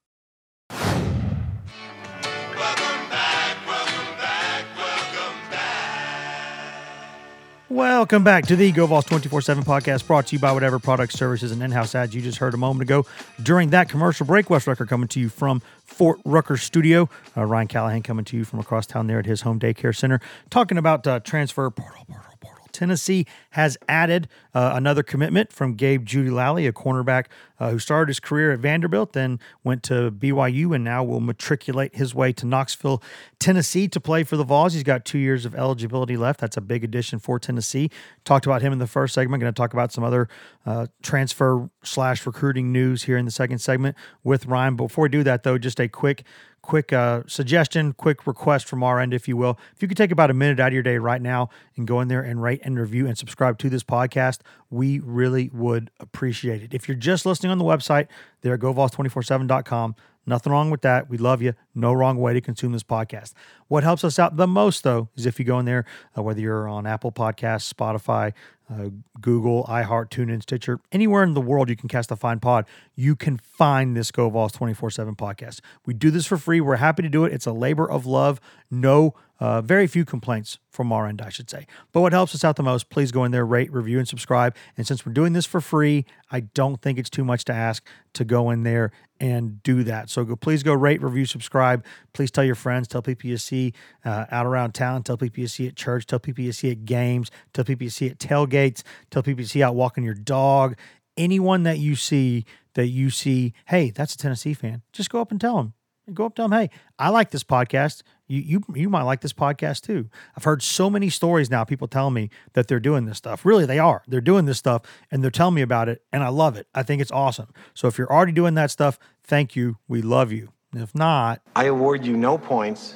Welcome 7.71 8.25
back 8.25 8.47
to 8.47 8.57
the 8.57 8.73
GoVols 8.73 9.05
24 9.05 9.39
7 9.39 9.63
podcast 9.63 10.05
brought 10.05 10.27
to 10.27 10.35
you 10.35 10.41
by 10.41 10.51
whatever 10.51 10.77
products, 10.77 11.17
services, 11.17 11.53
and 11.53 11.63
in 11.63 11.71
house 11.71 11.95
ads 11.95 12.13
you 12.13 12.21
just 12.21 12.39
heard 12.39 12.53
a 12.53 12.57
moment 12.57 12.81
ago. 12.81 13.05
During 13.41 13.69
that 13.69 13.87
commercial 13.87 14.25
break, 14.25 14.49
Wes 14.49 14.67
Rucker 14.67 14.85
coming 14.85 15.07
to 15.07 15.21
you 15.21 15.29
from 15.29 15.61
Fort 15.85 16.19
Rucker 16.25 16.57
Studio. 16.57 17.09
Uh, 17.37 17.45
Ryan 17.45 17.67
Callahan 17.69 18.03
coming 18.03 18.25
to 18.25 18.35
you 18.35 18.43
from 18.43 18.59
across 18.59 18.85
town 18.85 19.07
there 19.07 19.19
at 19.19 19.25
his 19.25 19.43
home 19.43 19.57
daycare 19.57 19.95
center, 19.95 20.19
talking 20.49 20.77
about 20.77 21.07
uh, 21.07 21.21
transfer 21.21 21.69
portal, 21.69 22.03
portal, 22.09 22.15
portal. 22.15 22.30
Tennessee 22.73 23.25
has 23.51 23.77
added 23.87 24.27
uh, 24.53 24.71
another 24.73 25.03
commitment 25.03 25.51
from 25.51 25.75
Gabe 25.75 26.05
Jeudy-Lally, 26.05 26.67
a 26.67 26.73
cornerback 26.73 27.25
uh, 27.59 27.69
who 27.69 27.79
started 27.79 28.09
his 28.09 28.19
career 28.19 28.51
at 28.51 28.59
Vanderbilt, 28.59 29.13
then 29.13 29.39
went 29.63 29.83
to 29.83 30.11
BYU, 30.11 30.73
and 30.73 30.83
now 30.83 31.03
will 31.03 31.19
matriculate 31.19 31.95
his 31.95 32.15
way 32.15 32.33
to 32.33 32.45
Knoxville, 32.45 33.03
Tennessee, 33.39 33.87
to 33.87 33.99
play 33.99 34.23
for 34.23 34.35
the 34.35 34.43
Vols. 34.43 34.73
He's 34.73 34.83
got 34.83 35.05
two 35.05 35.19
years 35.19 35.45
of 35.45 35.53
eligibility 35.53 36.17
left. 36.17 36.39
That's 36.39 36.57
a 36.57 36.61
big 36.61 36.83
addition 36.83 37.19
for 37.19 37.39
Tennessee. 37.39 37.91
Talked 38.25 38.45
about 38.45 38.61
him 38.61 38.73
in 38.73 38.79
the 38.79 38.87
first 38.87 39.13
segment. 39.13 39.41
Going 39.41 39.53
to 39.53 39.57
talk 39.57 39.73
about 39.73 39.91
some 39.91 40.03
other 40.03 40.27
uh, 40.65 40.87
transfer 41.03 41.69
slash 41.83 42.25
recruiting 42.25 42.71
news 42.71 43.03
here 43.03 43.17
in 43.17 43.25
the 43.25 43.31
second 43.31 43.59
segment 43.59 43.95
with 44.23 44.45
Ryan. 44.47 44.75
Before 44.75 45.03
we 45.03 45.09
do 45.09 45.23
that, 45.23 45.43
though, 45.43 45.57
just 45.57 45.79
a 45.79 45.87
quick 45.87 46.23
quick 46.61 46.93
uh, 46.93 47.23
suggestion, 47.27 47.93
quick 47.93 48.27
request 48.27 48.67
from 48.67 48.83
our 48.83 48.99
end, 48.99 49.13
if 49.13 49.27
you 49.27 49.35
will. 49.35 49.57
If 49.75 49.81
you 49.81 49.87
could 49.87 49.97
take 49.97 50.11
about 50.11 50.29
a 50.29 50.33
minute 50.33 50.59
out 50.59 50.67
of 50.67 50.73
your 50.73 50.83
day 50.83 50.97
right 50.97 51.21
now 51.21 51.49
and 51.75 51.87
go 51.87 51.99
in 52.01 52.07
there 52.07 52.21
and 52.21 52.41
rate 52.41 52.61
and 52.63 52.79
review 52.79 53.07
and 53.07 53.17
subscribe 53.17 53.57
to 53.59 53.69
this 53.69 53.83
podcast, 53.83 54.39
we 54.69 54.99
really 54.99 55.49
would 55.53 55.91
appreciate 55.99 56.61
it. 56.61 56.73
If 56.73 56.87
you're 56.87 56.97
just 56.97 57.25
listening 57.25 57.51
on 57.51 57.57
the 57.57 57.65
website, 57.65 58.07
there 58.41 58.53
at 58.53 58.59
govols247.com, 58.59 59.95
nothing 60.25 60.51
wrong 60.51 60.69
with 60.69 60.81
that. 60.81 61.09
We 61.09 61.17
love 61.17 61.41
you. 61.41 61.53
No 61.75 61.93
wrong 61.93 62.17
way 62.17 62.33
to 62.33 62.41
consume 62.41 62.71
this 62.71 62.83
podcast. 62.83 63.33
What 63.67 63.83
helps 63.83 64.03
us 64.03 64.19
out 64.19 64.37
the 64.37 64.47
most, 64.47 64.83
though, 64.83 65.09
is 65.15 65.25
if 65.25 65.39
you 65.39 65.45
go 65.45 65.59
in 65.59 65.65
there, 65.65 65.85
uh, 66.17 66.21
whether 66.21 66.41
you're 66.41 66.67
on 66.67 66.85
Apple 66.85 67.11
Podcasts, 67.11 67.71
Spotify, 67.71 68.33
uh, 68.69 68.89
Google, 69.19 69.65
iHeart, 69.65 70.09
TuneIn, 70.09 70.41
Stitcher, 70.41 70.79
anywhere 70.91 71.23
in 71.23 71.33
the 71.33 71.41
world 71.41 71.69
you 71.69 71.75
can 71.75 71.89
cast 71.89 72.11
a 72.11 72.15
fine 72.15 72.39
pod, 72.39 72.65
you 72.95 73.15
can 73.15 73.37
find 73.37 73.95
this 73.95 74.11
Go 74.11 74.29
Vols 74.29 74.53
24 74.53 74.91
7 74.91 75.15
podcast. 75.15 75.59
We 75.85 75.93
do 75.93 76.11
this 76.11 76.25
for 76.25 76.37
free. 76.37 76.61
We're 76.61 76.77
happy 76.77 77.03
to 77.03 77.09
do 77.09 77.25
it. 77.25 77.33
It's 77.33 77.45
a 77.45 77.51
labor 77.51 77.89
of 77.89 78.05
love. 78.05 78.39
No, 78.69 79.13
uh, 79.41 79.59
very 79.59 79.87
few 79.87 80.05
complaints 80.05 80.59
from 80.69 80.93
our 80.93 81.07
end, 81.07 81.19
I 81.19 81.29
should 81.29 81.49
say. 81.49 81.65
But 81.91 82.01
what 82.01 82.13
helps 82.13 82.35
us 82.35 82.43
out 82.43 82.57
the 82.57 82.63
most, 82.63 82.91
please 82.91 83.11
go 83.11 83.23
in 83.23 83.31
there, 83.31 83.43
rate, 83.43 83.73
review, 83.73 83.97
and 83.97 84.07
subscribe. 84.07 84.55
And 84.77 84.85
since 84.85 85.03
we're 85.03 85.13
doing 85.13 85.33
this 85.33 85.47
for 85.47 85.59
free, 85.59 86.05
I 86.31 86.41
don't 86.41 86.79
think 86.79 86.99
it's 86.99 87.09
too 87.09 87.25
much 87.25 87.43
to 87.45 87.53
ask 87.53 87.83
to 88.13 88.23
go 88.23 88.51
in 88.51 88.61
there 88.61 88.91
and 89.19 89.61
do 89.63 89.83
that. 89.83 90.11
So 90.11 90.23
go, 90.23 90.35
please 90.35 90.61
go 90.61 90.73
rate, 90.73 91.01
review, 91.01 91.25
subscribe. 91.25 91.83
Please 92.13 92.29
tell 92.29 92.43
your 92.43 92.53
friends, 92.53 92.87
tell 92.87 93.01
people 93.01 93.31
you 93.31 93.37
see 93.37 93.73
uh, 94.05 94.25
out 94.29 94.45
around 94.45 94.73
town, 94.73 95.01
tell 95.01 95.17
people 95.17 95.41
you 95.41 95.47
see 95.47 95.67
at 95.67 95.75
church, 95.75 96.05
tell 96.05 96.19
people 96.19 96.43
you 96.43 96.51
see 96.51 96.69
at 96.69 96.85
games, 96.85 97.31
tell 97.51 97.65
people 97.65 97.83
you 97.83 97.89
see 97.89 98.09
at 98.09 98.19
tailgates, 98.19 98.83
tell 99.09 99.23
people 99.23 99.41
you 99.41 99.47
see 99.47 99.63
out 99.63 99.73
walking 99.73 100.03
your 100.03 100.13
dog. 100.13 100.77
Anyone 101.17 101.63
that 101.63 101.79
you 101.79 101.95
see 101.95 102.45
that 102.75 102.87
you 102.87 103.09
see, 103.09 103.53
hey, 103.65 103.89
that's 103.89 104.13
a 104.13 104.17
Tennessee 104.19 104.53
fan, 104.53 104.83
just 104.93 105.09
go 105.09 105.19
up 105.19 105.31
and 105.31 105.41
tell 105.41 105.57
them. 105.57 105.73
Go 106.13 106.25
up 106.25 106.35
to 106.35 106.41
them, 106.41 106.51
hey, 106.51 106.69
I 106.99 107.09
like 107.09 107.31
this 107.31 107.43
podcast. 107.43 108.01
You, 108.31 108.41
you 108.41 108.63
you 108.73 108.89
might 108.89 109.03
like 109.03 109.19
this 109.19 109.33
podcast 109.33 109.81
too. 109.81 110.09
I've 110.37 110.45
heard 110.45 110.63
so 110.63 110.89
many 110.89 111.09
stories 111.09 111.49
now. 111.49 111.65
People 111.65 111.89
telling 111.89 112.13
me 112.13 112.29
that 112.53 112.69
they're 112.69 112.79
doing 112.79 113.05
this 113.05 113.17
stuff. 113.17 113.45
Really, 113.45 113.65
they 113.65 113.77
are. 113.77 114.03
They're 114.07 114.21
doing 114.21 114.45
this 114.45 114.57
stuff, 114.57 114.83
and 115.11 115.21
they're 115.21 115.29
telling 115.29 115.55
me 115.55 115.61
about 115.61 115.89
it, 115.89 116.01
and 116.13 116.23
I 116.23 116.29
love 116.29 116.55
it. 116.55 116.67
I 116.73 116.83
think 116.83 117.01
it's 117.01 117.11
awesome. 117.11 117.53
So 117.73 117.89
if 117.89 117.97
you're 117.97 118.11
already 118.11 118.31
doing 118.31 118.53
that 118.53 118.71
stuff, 118.71 118.97
thank 119.21 119.57
you. 119.57 119.77
We 119.89 120.01
love 120.01 120.31
you. 120.31 120.53
If 120.73 120.95
not, 120.95 121.41
I 121.57 121.65
award 121.65 122.05
you 122.05 122.15
no 122.15 122.37
points, 122.37 122.95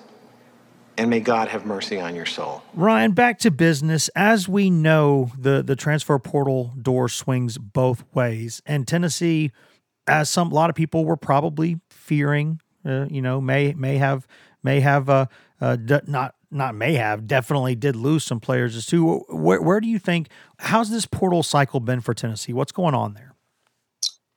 and 0.97 1.09
may 1.09 1.19
God 1.19 1.49
have 1.49 1.65
mercy 1.65 1.99
on 1.99 2.15
your 2.15 2.25
soul. 2.25 2.63
Ryan, 2.73 3.11
back 3.11 3.37
to 3.39 3.51
business. 3.51 4.09
As 4.15 4.47
we 4.47 4.69
know, 4.69 5.33
the 5.37 5.61
the 5.61 5.75
transfer 5.75 6.17
portal 6.17 6.73
door 6.81 7.09
swings 7.09 7.57
both 7.57 8.05
ways, 8.13 8.61
and 8.65 8.87
Tennessee, 8.87 9.51
as 10.07 10.29
some 10.29 10.49
a 10.53 10.55
lot 10.55 10.69
of 10.69 10.77
people 10.77 11.03
were 11.03 11.17
probably 11.17 11.81
fearing, 11.89 12.61
uh, 12.85 13.07
you 13.09 13.21
know, 13.21 13.41
may 13.41 13.73
may 13.73 13.97
have 13.97 14.25
may 14.65 14.81
have 14.81 15.09
uh, 15.09 15.27
uh 15.61 15.77
not 16.07 16.35
not 16.51 16.75
may 16.75 16.95
have 16.95 17.27
definitely 17.27 17.75
did 17.75 17.95
lose 17.95 18.25
some 18.25 18.41
players 18.41 18.75
as 18.75 18.85
too. 18.85 19.19
Where 19.29 19.61
where 19.61 19.79
do 19.79 19.87
you 19.87 19.99
think 19.99 20.27
how's 20.57 20.89
this 20.89 21.05
portal 21.05 21.43
cycle 21.43 21.79
been 21.79 22.01
for 22.01 22.13
Tennessee? 22.13 22.51
What's 22.51 22.73
going 22.73 22.93
on 22.93 23.13
there? 23.13 23.35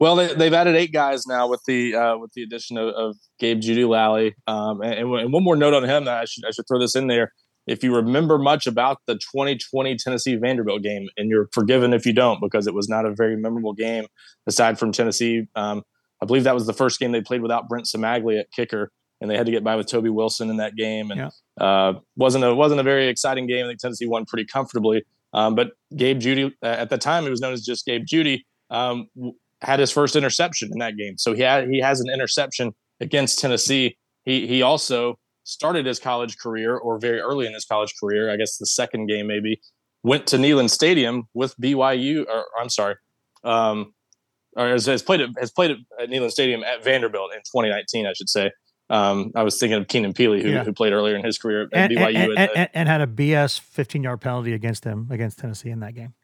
Well, 0.00 0.14
they, 0.14 0.44
have 0.44 0.54
added 0.54 0.76
eight 0.76 0.92
guys 0.92 1.26
now 1.26 1.48
with 1.48 1.60
the 1.66 1.96
uh, 1.96 2.18
with 2.18 2.32
the 2.32 2.44
addition 2.44 2.78
of, 2.78 2.94
of 2.94 3.16
Gabe 3.40 3.60
Jeudy-Lally. 3.60 4.36
um, 4.46 4.80
and, 4.80 4.94
and, 4.94 5.32
one 5.32 5.42
more 5.42 5.56
note 5.56 5.74
on 5.74 5.82
him 5.82 6.04
that 6.04 6.18
I 6.18 6.24
should 6.24 6.44
I 6.44 6.52
should 6.52 6.66
throw 6.68 6.78
this 6.78 6.94
in 6.94 7.08
there. 7.08 7.32
If 7.66 7.82
you 7.82 7.94
remember 7.94 8.38
much 8.38 8.66
about 8.66 8.98
the 9.06 9.14
2020 9.14 9.96
Tennessee 9.96 10.36
Vanderbilt 10.36 10.82
game, 10.82 11.08
and 11.16 11.28
you're 11.28 11.48
forgiven 11.52 11.92
if 11.92 12.06
you 12.06 12.12
don't 12.12 12.40
because 12.40 12.66
it 12.66 12.74
was 12.74 12.88
not 12.88 13.06
a 13.06 13.14
very 13.14 13.36
memorable 13.36 13.74
game 13.74 14.06
aside 14.46 14.78
from 14.78 14.92
Tennessee. 14.92 15.48
Um, 15.56 15.82
I 16.22 16.26
believe 16.26 16.44
that 16.44 16.54
was 16.54 16.66
the 16.66 16.72
first 16.72 16.98
game 17.00 17.12
they 17.12 17.20
played 17.20 17.42
without 17.42 17.68
Brent 17.68 17.86
Cimaglia 17.86 18.40
at 18.40 18.52
kicker, 18.52 18.90
and 19.20 19.30
they 19.30 19.36
had 19.36 19.46
to 19.46 19.52
get 19.52 19.64
by 19.64 19.76
with 19.76 19.86
Toby 19.86 20.10
Wilson 20.10 20.50
in 20.50 20.58
that 20.58 20.76
game, 20.76 21.10
and 21.10 21.20
yeah. 21.20 21.64
uh, 21.64 21.94
wasn't 22.16 22.44
a 22.44 22.54
wasn't 22.54 22.80
a 22.80 22.84
very 22.84 23.08
exciting 23.08 23.46
game. 23.46 23.64
I 23.64 23.68
think 23.68 23.80
Tennessee 23.80 24.06
won 24.06 24.24
pretty 24.24 24.44
comfortably. 24.44 25.04
Um, 25.34 25.54
but 25.54 25.72
Gabe 25.94 26.20
Jeudy, 26.20 26.52
uh, 26.62 26.66
at 26.66 26.88
the 26.90 26.98
time, 26.98 27.26
it 27.26 27.30
was 27.30 27.40
known 27.40 27.52
as 27.52 27.62
just 27.62 27.84
Gabe 27.84 28.04
Jeudy. 28.06 28.44
Um, 28.70 29.08
had 29.62 29.80
his 29.80 29.90
first 29.90 30.16
interception 30.16 30.70
in 30.72 30.78
that 30.78 30.96
game. 30.96 31.18
So 31.18 31.34
he 31.34 31.42
had 31.42 31.68
he 31.68 31.80
has 31.80 32.00
an 32.00 32.08
interception 32.10 32.74
against 33.00 33.38
Tennessee. 33.38 33.96
He 34.24 34.46
he 34.46 34.62
also 34.62 35.18
started 35.44 35.86
his 35.86 35.98
college 35.98 36.38
career 36.38 36.76
or 36.76 36.98
very 36.98 37.20
early 37.20 37.46
in 37.46 37.54
his 37.54 37.64
college 37.64 37.94
career, 37.98 38.30
I 38.30 38.36
guess 38.36 38.58
the 38.58 38.66
second 38.66 39.06
game 39.06 39.26
maybe, 39.26 39.60
went 40.02 40.26
to 40.28 40.36
Neyland 40.36 40.70
Stadium 40.70 41.26
with 41.34 41.56
BYU. 41.56 42.26
Or 42.28 42.44
I'm 42.60 42.68
sorry, 42.68 42.96
um, 43.44 43.94
or 44.56 44.68
has, 44.68 44.86
has 44.86 45.02
played 45.02 45.20
it 45.20 45.30
has 45.38 45.50
played 45.50 45.72
at 46.00 46.08
Neyland 46.08 46.30
Stadium 46.30 46.62
at 46.62 46.84
Vanderbilt 46.84 47.32
in 47.32 47.40
2019, 47.40 48.06
I 48.06 48.12
should 48.12 48.28
say. 48.28 48.50
Um, 48.90 49.32
I 49.34 49.42
was 49.42 49.58
thinking 49.58 49.78
of 49.78 49.86
Keenan 49.86 50.14
Pili, 50.14 50.42
who, 50.42 50.50
yeah. 50.50 50.64
who 50.64 50.72
played 50.72 50.92
earlier 50.92 51.14
in 51.14 51.24
his 51.24 51.36
career 51.36 51.62
at 51.62 51.68
and, 51.72 51.92
BYU, 51.92 52.14
and, 52.14 52.38
and, 52.38 52.50
and, 52.56 52.70
and 52.72 52.88
had 52.88 53.00
a 53.02 53.06
BS 53.06 53.60
15 53.60 54.02
yard 54.02 54.20
penalty 54.20 54.54
against 54.54 54.84
him 54.84 55.08
against 55.10 55.38
Tennessee 55.38 55.70
in 55.70 55.80
that 55.80 55.94
game. 55.94 56.14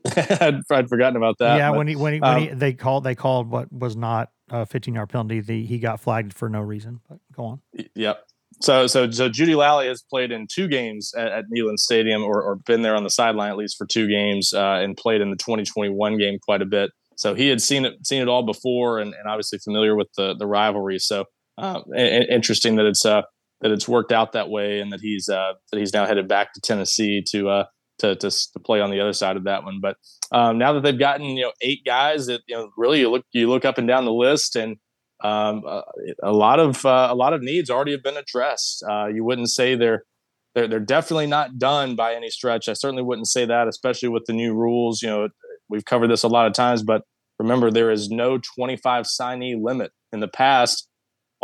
I'd, 0.16 0.60
I'd, 0.70 0.88
forgotten 0.88 1.16
about 1.16 1.38
that. 1.38 1.56
Yeah, 1.56 1.70
but, 1.70 1.78
when 1.78 1.88
he 1.88 1.96
when 1.96 2.14
he, 2.14 2.20
when 2.20 2.34
um, 2.34 2.40
he, 2.40 2.48
they 2.48 2.72
called 2.72 3.04
they 3.04 3.14
called 3.14 3.50
what 3.50 3.72
was 3.72 3.96
not 3.96 4.30
a 4.50 4.66
15 4.66 4.94
yard 4.94 5.08
penalty. 5.08 5.40
The, 5.40 5.64
he 5.64 5.78
got 5.78 6.00
flagged 6.00 6.34
for 6.34 6.48
no 6.48 6.60
reason. 6.60 7.00
But 7.08 7.18
go 7.32 7.44
on. 7.44 7.60
Yep. 7.94 8.24
So 8.60 8.86
so 8.86 9.10
so 9.10 9.28
Jeudy-Lally 9.28 9.88
has 9.88 10.02
played 10.02 10.30
in 10.30 10.46
two 10.46 10.68
games 10.68 11.12
at, 11.16 11.28
at 11.28 11.44
Neyland 11.54 11.78
Stadium, 11.78 12.22
or, 12.22 12.42
or 12.42 12.56
been 12.56 12.82
there 12.82 12.94
on 12.94 13.02
the 13.02 13.10
sideline 13.10 13.50
at 13.50 13.56
least 13.56 13.76
for 13.76 13.86
two 13.86 14.08
games, 14.08 14.52
uh, 14.54 14.80
and 14.82 14.96
played 14.96 15.20
in 15.20 15.30
the 15.30 15.36
2021 15.36 16.18
game 16.18 16.38
quite 16.38 16.62
a 16.62 16.66
bit. 16.66 16.90
So 17.16 17.34
he 17.34 17.48
had 17.48 17.60
seen 17.60 17.84
it 17.84 18.06
seen 18.06 18.22
it 18.22 18.28
all 18.28 18.44
before, 18.44 18.98
and, 19.00 19.14
and 19.14 19.28
obviously 19.28 19.58
familiar 19.58 19.96
with 19.96 20.08
the 20.16 20.34
the 20.34 20.46
rivalry. 20.46 20.98
So 20.98 21.24
uh, 21.56 21.80
interesting 21.96 22.76
that 22.76 22.86
it's 22.86 23.04
uh, 23.04 23.22
that 23.60 23.70
it's 23.70 23.88
worked 23.88 24.12
out 24.12 24.32
that 24.32 24.48
way, 24.48 24.80
and 24.80 24.92
that 24.92 25.00
he's 25.00 25.28
uh, 25.28 25.52
that 25.70 25.78
he's 25.78 25.92
now 25.92 26.06
headed 26.06 26.28
back 26.28 26.52
to 26.54 26.60
Tennessee 26.60 27.22
to 27.30 27.48
uh, 27.48 27.64
to, 28.00 28.16
to, 28.16 28.30
to 28.30 28.60
play 28.64 28.80
on 28.80 28.90
the 28.90 29.00
other 29.00 29.12
side 29.12 29.36
of 29.36 29.44
that 29.44 29.64
one. 29.64 29.80
But 29.80 29.96
um, 30.32 30.58
now 30.58 30.72
that 30.72 30.82
they've 30.82 30.98
gotten 30.98 31.26
you 31.26 31.44
know 31.44 31.52
eight 31.60 31.84
guys, 31.84 32.26
that 32.26 32.42
you 32.46 32.56
know 32.56 32.70
really 32.76 33.00
you 33.00 33.10
look 33.10 33.24
you 33.32 33.48
look 33.48 33.64
up 33.64 33.78
and 33.78 33.86
down 33.86 34.04
the 34.04 34.12
list, 34.12 34.56
and 34.56 34.76
um, 35.22 35.62
uh, 35.66 35.82
a 36.22 36.32
lot 36.32 36.58
of 36.58 36.84
a 36.84 37.14
lot 37.14 37.32
of 37.32 37.42
needs 37.42 37.70
already 37.70 37.92
have 37.92 38.02
been 38.02 38.16
addressed. 38.16 38.84
You 39.12 39.24
wouldn't 39.24 39.50
say 39.50 39.76
they're 39.76 40.04
they're 40.54 40.68
they're 40.68 40.80
definitely 40.80 41.26
not 41.26 41.58
done 41.58 41.94
by 41.94 42.14
any 42.14 42.30
stretch. 42.30 42.68
I 42.68 42.72
certainly 42.72 43.02
wouldn't 43.02 43.28
say 43.28 43.46
that, 43.46 43.68
especially 43.68 44.08
with 44.08 44.24
the 44.26 44.32
new 44.32 44.54
rules. 44.54 45.02
You 45.02 45.08
know, 45.08 45.28
we've 45.68 45.84
covered 45.84 46.08
this 46.08 46.22
a 46.22 46.28
lot 46.28 46.46
of 46.46 46.52
times, 46.52 46.82
but 46.82 47.02
remember 47.38 47.70
there 47.70 47.90
is 47.90 48.10
no 48.10 48.38
25 48.56 49.06
signee 49.06 49.60
limit. 49.60 49.92
In 50.12 50.20
the 50.20 50.28
past, 50.28 50.88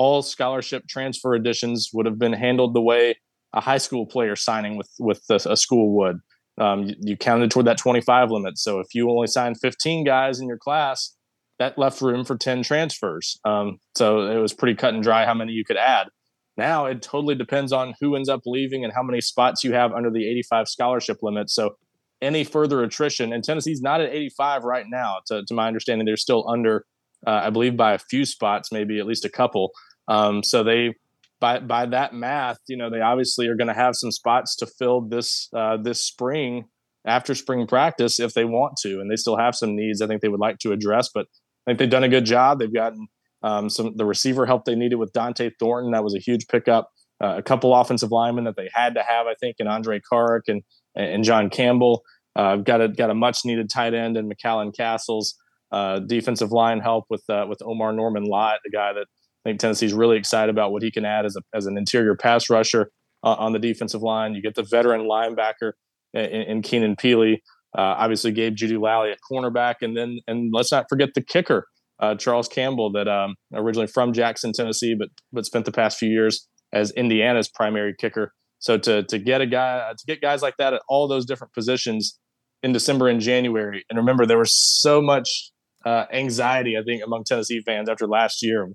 all 0.01 0.23
scholarship 0.23 0.87
transfer 0.89 1.35
additions 1.35 1.91
would 1.93 2.07
have 2.07 2.19
been 2.19 2.33
handled 2.33 2.75
the 2.75 2.81
way 2.81 3.15
a 3.53 3.61
high 3.61 3.77
school 3.77 4.07
player 4.07 4.35
signing 4.35 4.79
with 4.79 4.89
with 4.99 5.23
a, 5.29 5.39
a 5.45 5.57
school 5.59 5.95
would 5.99 6.21
um, 6.59 6.85
you, 6.85 6.95
you, 7.01 7.17
counted 7.19 7.51
toward 7.51 7.67
that 7.67 7.77
25 7.77 8.31
limit. 8.31 8.57
So 8.57 8.81
if 8.81 8.95
you 8.95 9.11
only 9.11 9.27
signed 9.27 9.61
15 9.61 10.05
guys 10.05 10.41
in 10.41 10.49
your 10.49 10.57
class, 10.57 11.15
that 11.59 11.77
left 11.77 12.01
room 12.01 12.25
for 12.25 12.35
10 12.35 12.63
transfers. 12.63 13.39
Um, 13.45 13.79
so 13.95 14.23
it 14.23 14.39
was 14.39 14.55
pretty 14.55 14.75
cut 14.75 14.95
and 14.95 15.03
dry 15.03 15.27
how 15.27 15.35
many 15.35 15.53
you 15.53 15.67
could 15.67 15.77
add. 15.77 16.09
Now 16.57 16.87
it 16.87 17.03
totally 17.03 17.35
depends 17.35 17.71
on 17.71 17.95
who 18.01 18.17
ends 18.17 18.31
up 18.31 18.41
leaving 18.47 18.85
and 18.85 18.93
how 18.95 19.03
many 19.03 19.21
spots 19.21 19.63
you 19.63 19.75
have 19.75 19.93
under 19.93 20.11
the 20.11 20.27
85 20.27 20.69
scholarship 20.69 21.19
limit. 21.21 21.51
So 21.51 21.77
any 22.23 22.45
further 22.45 22.83
attrition, 22.83 23.35
and 23.35 23.45
Tennessee's 23.45 23.83
not 23.83 24.01
at 24.01 24.11
85 24.11 24.65
right 24.65 24.87
now, 24.89 25.19
to, 25.27 25.43
to 25.47 25.55
my 25.55 25.67
understanding, 25.67 26.07
they're 26.07 26.17
still 26.17 26.49
under, 26.49 26.87
uh, 27.27 27.43
I 27.45 27.51
believe, 27.51 27.77
by 27.77 27.93
a 27.93 27.99
few 27.99 28.25
spots, 28.25 28.73
maybe 28.73 28.99
at 28.99 29.07
least 29.07 29.27
a 29.27 29.31
couple. 29.31 29.73
Um, 30.11 30.43
so 30.43 30.63
they 30.63 30.95
by 31.41 31.61
by 31.61 31.87
that 31.87 32.13
math, 32.13 32.59
you 32.69 32.77
know, 32.77 32.91
they 32.91 33.01
obviously 33.01 33.47
are 33.47 33.55
going 33.55 33.69
to 33.69 33.75
have 33.75 33.97
some 33.97 34.11
spots 34.11 34.57
to 34.57 34.67
fill 34.67 35.01
this 35.01 35.49
uh, 35.57 35.79
this 35.79 36.01
spring 36.07 36.65
after 37.07 37.35
spring 37.35 37.67
practice 37.67 38.21
if 38.21 38.35
they 38.35 38.45
want 38.45 38.77
to, 38.83 39.01
and 39.01 39.11
they 39.11 39.17
still 39.17 39.39
have 39.39 39.55
some 39.55 39.75
needs 39.75 40.03
I 40.03 40.07
think 40.07 40.21
they 40.21 40.29
would 40.29 40.41
like 40.41 40.59
to 40.59 40.73
address. 40.73 41.09
But 41.15 41.27
I 41.67 41.71
think 41.71 41.79
they've 41.79 41.89
done 41.89 42.05
a 42.05 42.09
good 42.09 42.27
job. 42.27 42.59
They've 42.59 42.75
gotten 42.75 43.07
um, 43.43 43.71
some 43.71 43.97
the 43.97 44.05
receiver 44.05 44.45
help 44.45 44.65
they 44.65 44.75
needed 44.75 44.97
with 44.97 45.13
Dont'e 45.13 45.53
Thornton. 45.59 45.93
That 45.93 46.05
was 46.05 46.15
a 46.15 46.21
huge 46.21 46.47
pickup. 46.49 46.91
Uh, 47.23 47.35
a 47.37 47.43
couple 47.43 47.75
offensive 47.75 48.11
linemen 48.11 48.45
that 48.45 48.57
they 48.57 48.69
had 48.73 48.95
to 48.95 49.03
have, 49.03 49.27
I 49.27 49.35
think, 49.39 49.57
and 49.61 49.69
Andrej 49.69 50.01
Karic 50.11 50.49
and 50.49 50.63
and 50.95 51.25
John 51.25 51.51
Campbell. 51.51 52.03
Uh, 52.37 52.57
got 52.57 52.81
a 52.81 52.89
got 52.89 53.11
a 53.11 53.15
much 53.15 53.45
needed 53.45 53.71
tight 53.71 53.95
end 53.95 54.17
in 54.17 54.29
McCallan 54.29 54.77
Castles. 54.77 55.37
Uh, 55.73 56.01
defensive 56.01 56.51
line 56.51 56.81
help 56.81 57.05
with 57.11 57.23
uh, 57.29 57.47
with 57.49 57.61
Omarr 57.61 57.95
Norman-Lott, 57.95 58.59
the 58.65 58.71
guy 58.71 58.93
that 58.93 59.07
I 59.45 59.51
think 59.51 59.61
Tennessee's 59.61 59.95
really 59.95 60.17
excited 60.17 60.51
about 60.51 60.73
what 60.73 60.83
he 60.83 60.91
can 60.91 61.05
add 61.05 61.25
as 61.25 61.37
a, 61.37 61.41
as 61.57 61.67
an 61.67 61.79
interior 61.79 62.15
pass 62.15 62.51
rusher 62.51 62.91
uh, 63.25 63.35
on 63.39 63.53
the 63.53 63.59
defensive 63.59 64.03
line. 64.03 64.35
You 64.35 64.43
get 64.43 64.55
the 64.55 64.63
veteran 64.63 65.03
linebacker 65.03 65.73
in, 66.13 66.23
in 66.23 66.63
Keenan 66.63 66.97
Pili. 66.97 67.39
Uh, 67.77 67.95
obviously, 67.99 68.33
Gabe 68.33 68.57
Jeudy-Lally 68.57 69.13
a 69.13 69.33
cornerback, 69.33 69.77
and 69.81 69.97
then 69.97 70.19
and 70.27 70.51
let's 70.53 70.73
not 70.73 70.87
forget 70.89 71.11
the 71.15 71.23
kicker, 71.23 71.67
uh, 72.01 72.17
Charles 72.17 72.49
Campbell, 72.49 72.91
that 72.93 73.07
um, 73.07 73.37
originally 73.55 73.87
from 73.87 74.13
Jackson, 74.13 74.53
Tennessee, 74.53 74.97
but 74.99 75.09
but 75.33 75.47
spent 75.47 75.65
the 75.65 75.73
past 75.73 75.97
few 75.97 76.09
years 76.09 76.49
as 76.73 76.91
Indiana's 76.93 77.49
primary 77.49 77.95
kicker. 77.99 78.33
So 78.59 78.77
to 78.79 79.05
to 79.05 79.19
get 79.19 79.41
a 79.41 79.47
guy 79.47 79.93
to 79.97 80.05
get 80.07 80.21
guys 80.21 80.43
like 80.43 80.57
that 80.59 80.75
at 80.75 80.83
all 80.89 81.07
those 81.07 81.25
different 81.25 81.55
positions 81.55 82.19
in 82.63 82.73
December 82.73 83.09
and 83.09 83.21
January, 83.21 83.85
and 83.89 83.97
remember 83.97 84.27
there 84.27 84.39
was 84.39 84.55
so 84.55 85.01
much 85.01 85.53
uh, 85.87 86.07
anxiety, 86.13 86.77
I 86.77 86.83
think, 86.83 87.03
among 87.05 87.25
Tennessee 87.25 87.63
fans 87.65 87.89
after 87.89 88.07
last 88.07 88.43
year 88.43 88.69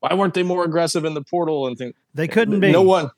why 0.00 0.14
weren't 0.14 0.34
they 0.34 0.42
more 0.42 0.64
aggressive 0.64 1.04
in 1.04 1.14
the 1.14 1.22
portal 1.22 1.66
and 1.66 1.76
things? 1.76 1.94
They 2.14 2.26
couldn't 2.26 2.60
be. 2.60 2.72
No 2.72 2.82
one. 2.82 3.10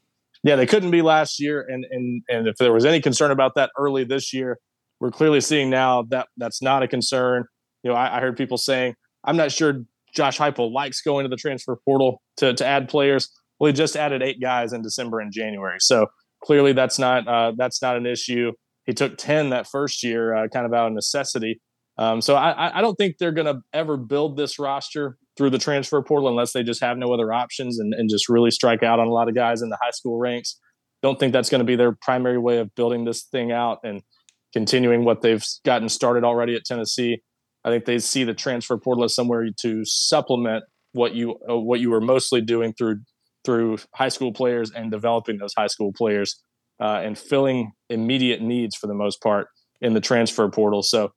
Yeah, 0.43 0.57
they 0.57 0.67
couldn't 0.67 0.91
be 0.91 1.03
last 1.03 1.41
year, 1.41 1.65
and 1.69 1.87
and 1.91 2.23
and 2.29 2.49
if 2.49 2.57
there 2.57 2.73
was 2.73 2.85
any 2.85 3.01
concern 3.01 3.31
about 3.31 3.55
that 3.55 3.71
early 3.79 4.05
this 4.05 4.33
year, 4.33 4.59
we're 5.01 5.13
clearly 5.13 5.41
seeing 5.41 5.71
now 5.71 6.03
that 6.11 6.29
that's 6.37 6.61
not 6.61 6.83
a 6.83 6.89
concern. 6.89 7.45
You 7.83 7.91
know, 7.91 7.97
I, 7.97 8.19
I 8.19 8.21
heard 8.21 8.37
people 8.37 8.59
saying, 8.59 8.97
"I'm 9.25 9.37
not 9.37 9.53
sure 9.53 9.85
Josh 10.13 10.39
Heupel 10.39 10.73
likes 10.73 11.01
going 11.01 11.25
to 11.25 11.29
the 11.29 11.37
transfer 11.37 11.77
portal 11.85 12.21
to 12.39 12.55
to 12.55 12.67
add 12.67 12.89
players." 12.89 13.31
Well, 13.59 13.69
he 13.69 13.73
just 13.73 13.95
added 13.95 14.23
eight 14.23 14.41
guys 14.41 14.73
in 14.73 14.83
December 14.83 15.21
and 15.21 15.33
January, 15.33 15.79
so 15.79 16.09
clearly 16.43 16.73
that's 16.73 16.99
not 16.99 17.29
uh, 17.29 17.53
that's 17.57 17.81
not 17.81 17.97
an 17.97 18.07
issue. 18.07 18.53
He 18.85 18.93
took 18.93 19.17
ten 19.17 19.51
that 19.51 19.69
first 19.69 20.03
year, 20.03 20.35
uh, 20.35 20.49
kind 20.49 20.67
of 20.67 20.75
out 20.75 20.89
of 20.89 20.93
necessity. 20.93 21.61
Um, 21.99 22.21
so 22.21 22.35
I, 22.35 22.79
I 22.79 22.81
don't 22.81 22.97
think 22.97 23.19
they're 23.19 23.33
going 23.33 23.55
to 23.55 23.61
ever 23.73 23.97
build 23.97 24.37
this 24.37 24.59
roster 24.59 25.19
through 25.37 25.51
the 25.51 25.59
transfer 25.59 26.03
portal 26.03 26.29
unless 26.29 26.53
they 26.53 26.63
just 26.63 26.83
have 26.83 26.99
no 26.99 27.13
other 27.13 27.33
options 27.33 27.79
and, 27.79 27.95
and 27.95 28.11
just 28.11 28.29
really 28.29 28.51
strike 28.51 28.83
out 28.83 29.01
on 29.01 29.07
a 29.07 29.13
lot 29.13 29.29
of 29.29 29.35
guys 29.35 29.63
in 29.63 29.69
the 29.71 29.79
high 29.81 29.91
school 29.91 30.19
ranks. 30.19 30.59
Don't 31.03 31.19
think 31.19 31.33
that's 31.33 31.49
going 31.49 31.61
to 31.61 31.65
be 31.65 31.77
their 31.77 31.93
primary 31.93 32.39
way 32.39 32.59
of 32.59 32.75
building 32.75 33.05
this 33.05 33.25
thing 33.25 33.51
out 33.51 33.81
and 33.83 34.03
continuing 34.53 35.05
what 35.05 35.23
they've 35.23 35.45
gotten 35.65 35.89
started 35.89 36.25
already 36.25 36.55
at 36.55 36.65
Tennessee. 36.65 37.23
I 37.65 37.71
think 37.71 37.85
they 37.85 37.99
see 37.99 38.25
the 38.25 38.35
transfer 38.35 38.77
portal 38.77 39.05
as 39.05 39.15
somewhere 39.15 39.47
to 39.61 39.85
supplement 39.85 40.65
what 40.93 41.15
you 41.15 41.39
uh, 41.49 41.57
what 41.57 41.81
you 41.81 41.91
were 41.91 42.01
mostly 42.01 42.41
doing 42.41 42.75
through 42.75 43.01
through 43.45 43.79
high 43.95 44.09
school 44.09 44.33
players 44.33 44.71
and 44.71 44.91
developing 44.91 45.39
those 45.39 45.55
high 45.57 45.67
school 45.67 45.93
players 45.93 46.41
uh, 46.81 47.01
and 47.03 47.19
filling 47.19 47.73
immediate 47.89 48.41
needs 48.41 48.77
for 48.77 48.87
the 48.87 48.95
most 48.95 49.23
part 49.23 49.49
in 49.81 49.95
the 49.95 50.01
transfer 50.01 50.49
portal. 50.49 50.83
So 50.83 51.13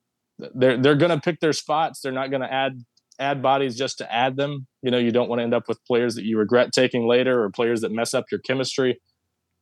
they're 0.54 0.78
they're 0.78 0.96
going 0.96 1.12
to 1.12 1.20
pick 1.20 1.40
their 1.40 1.54
spots. 1.54 2.02
They're 2.02 2.12
not 2.12 2.30
going 2.30 2.42
to 2.42 2.52
add 2.52 2.80
add 3.20 3.42
bodies 3.42 3.76
just 3.78 3.98
to 4.00 4.14
add 4.14 4.38
them. 4.38 4.68
You 4.82 4.92
know, 4.92 4.98
you 4.98 5.12
don't 5.12 5.30
want 5.30 5.40
to 5.40 5.44
end 5.44 5.54
up 5.54 5.68
with 5.68 5.84
players 5.86 6.16
that 6.16 6.26
you 6.26 6.38
regret 6.38 6.72
taking 6.74 7.08
later 7.08 7.44
or 7.44 7.50
players 7.50 7.82
that 7.82 7.92
mess 7.92 8.14
up 8.14 8.26
your 8.32 8.40
chemistry, 8.40 9.02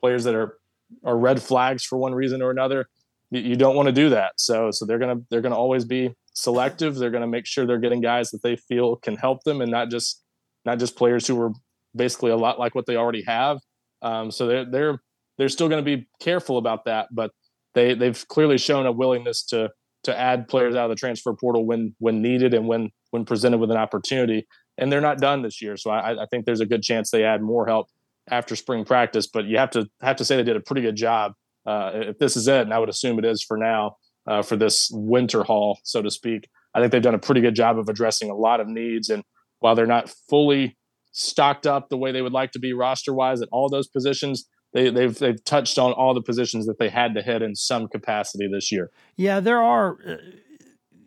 players 0.02 0.24
that 0.26 0.36
are 0.36 0.58
are 1.04 1.18
red 1.18 1.42
flags 1.42 1.84
for 1.84 1.98
one 1.98 2.14
reason 2.14 2.42
or 2.42 2.52
another. 2.52 2.88
You, 3.32 3.42
you 3.42 3.56
don't 3.56 3.76
want 3.76 3.88
to 3.88 3.94
do 3.94 4.10
that. 4.10 4.34
So 4.38 4.72
so 4.72 4.86
they're 4.86 5.00
gonna 5.00 5.22
they're 5.30 5.42
gonna 5.42 5.58
always 5.58 5.86
be 5.86 6.14
selective. 6.34 6.96
They're 6.96 7.12
gonna 7.12 7.28
make 7.28 7.46
sure 7.46 7.66
they're 7.66 7.80
getting 7.80 8.02
guys 8.02 8.32
that 8.32 8.44
they 8.44 8.56
feel 8.56 8.98
can 8.98 9.16
help 9.16 9.44
them 9.44 9.62
and 9.62 9.72
not 9.72 9.90
just 9.90 10.24
not 10.66 10.80
just 10.80 10.96
players 10.96 11.28
who 11.28 11.42
are 11.42 11.52
basically 11.96 12.32
a 12.32 12.38
lot 12.38 12.60
like 12.60 12.76
what 12.76 12.86
they 12.86 12.96
already 12.96 13.24
have. 13.24 13.60
Um, 14.02 14.32
so 14.32 14.48
they're 14.48 14.66
they're 14.70 15.00
they're 15.38 15.50
still 15.50 15.70
going 15.70 15.84
to 15.84 15.98
be 15.98 16.08
careful 16.20 16.58
about 16.58 16.86
that, 16.86 17.08
but 17.12 17.32
they 17.74 17.94
they've 17.94 18.28
clearly 18.28 18.58
shown 18.58 18.86
a 18.86 18.92
willingness 18.92 19.44
to 19.46 19.70
to 20.04 20.18
add 20.18 20.48
players 20.48 20.76
out 20.76 20.86
of 20.86 20.90
the 20.90 20.96
transfer 20.96 21.34
portal 21.34 21.66
when 21.66 21.96
when 22.00 22.22
needed 22.22 22.54
and 22.54 22.68
when 22.68 22.92
when 23.14 23.26
presented 23.26 23.60
with 23.60 23.70
an 23.70 23.78
opportunity. 23.78 24.48
And 24.78 24.92
they're 24.92 25.02
not 25.02 25.20
done 25.20 25.44
this 25.44 25.62
year, 25.62 25.78
so 25.78 25.92
I, 25.92 26.24
I 26.24 26.26
think 26.32 26.46
there's 26.46 26.62
a 26.62 26.66
good 26.66 26.82
chance 26.82 27.12
they 27.12 27.24
add 27.24 27.44
more 27.44 27.68
help 27.68 27.88
after 28.30 28.56
spring 28.56 28.86
practice. 28.86 29.28
But 29.28 29.46
you 29.46 29.58
have 29.60 29.70
to 29.72 29.88
have 30.02 30.16
to 30.16 30.26
say 30.26 30.36
they 30.36 30.44
did 30.44 30.56
a 30.56 30.62
pretty 30.62 30.82
good 30.82 30.96
job. 30.96 31.34
Uh, 31.66 31.92
if 31.94 32.18
this 32.18 32.36
is 32.36 32.48
it, 32.48 32.62
and 32.62 32.74
I 32.74 32.80
would 32.80 32.90
assume 32.90 33.20
it 33.20 33.26
is 33.26 33.44
for 33.44 33.56
now 33.56 33.98
uh, 34.28 34.42
for 34.42 34.56
this 34.56 34.90
winter 34.92 35.44
haul, 35.44 35.80
so 35.84 36.02
to 36.02 36.10
speak. 36.10 36.50
I 36.74 36.80
think 36.80 36.92
they've 36.92 37.02
done 37.02 37.14
a 37.14 37.20
pretty 37.20 37.42
good 37.42 37.56
job 37.56 37.78
of 37.78 37.88
addressing 37.88 38.32
a 38.32 38.36
lot 38.36 38.60
of 38.60 38.68
needs. 38.68 39.10
And 39.10 39.24
while 39.60 39.76
they're 39.76 39.86
not 39.86 40.10
fully 40.28 40.76
stocked 41.12 41.68
up 41.68 41.90
the 41.90 41.98
way 41.98 42.12
they 42.12 42.24
would 42.24 42.34
like 42.34 42.52
to 42.54 42.60
be 42.60 42.74
roster 42.74 43.14
wise 43.14 43.44
at 43.44 43.50
all 43.52 43.70
those 43.70 43.88
positions, 43.88 44.50
they, 44.74 44.90
they've 44.90 45.18
they've 45.18 45.44
touched 45.44 45.78
on 45.78 45.92
all 45.94 46.14
the 46.14 46.22
positions 46.22 46.66
that 46.66 46.80
they 46.80 46.90
had 46.90 47.14
to 47.14 47.22
hit 47.22 47.44
in 47.44 47.56
some 47.56 47.88
capacity 47.88 48.50
this 48.52 48.72
year. 48.72 48.90
Yeah, 49.16 49.40
there 49.40 49.62
are. 49.62 49.98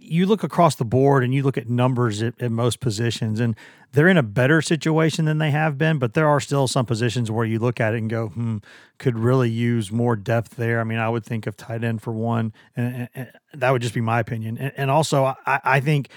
You 0.09 0.27
look 0.27 0.43
across 0.43 0.75
the 0.75 0.85
board 0.85 1.25
and 1.25 1.35
you 1.35 1.43
look 1.43 1.59
at 1.59 1.69
numbers 1.69 2.23
at, 2.23 2.41
at, 2.41 2.51
most 2.51 2.81
positions, 2.81 3.41
and 3.41 3.57
they're 3.93 4.09
in 4.09 4.17
a 4.17 4.23
better 4.23 4.63
situation 4.63 5.25
than 5.25 5.39
they 5.39 5.51
have 5.51 5.77
been. 5.77 5.99
But 5.99 6.15
there 6.15 6.29
are 6.29 6.41
still 6.41 6.69
some 6.69 6.87
positions 6.87 7.31
where 7.31 7.45
you 7.45 7.59
look 7.59 7.81
at 7.81 7.95
it 7.95 7.99
and 7.99 8.11
go, 8.11 8.29
"Hmm, 8.29 8.59
could 8.99 9.19
really 9.19 9.51
use 9.51 9.91
more 9.91 10.17
depth 10.17 10.57
there." 10.57 10.81
I 10.81 10.85
mean, 10.85 10.99
I 10.99 11.09
would 11.09 11.25
think 11.25 11.47
of 11.47 11.57
tight 11.57 11.83
end 11.83 12.03
for 12.03 12.13
one, 12.13 12.53
and, 12.77 13.09
and 13.15 13.33
that 13.55 13.71
would 13.71 13.83
just 13.83 13.95
be 13.95 14.01
my 14.01 14.21
opinion. 14.21 14.59
And, 14.59 14.73
and 14.77 14.91
also, 14.91 15.35
I, 15.47 15.61
I 15.65 15.81
think 15.81 16.09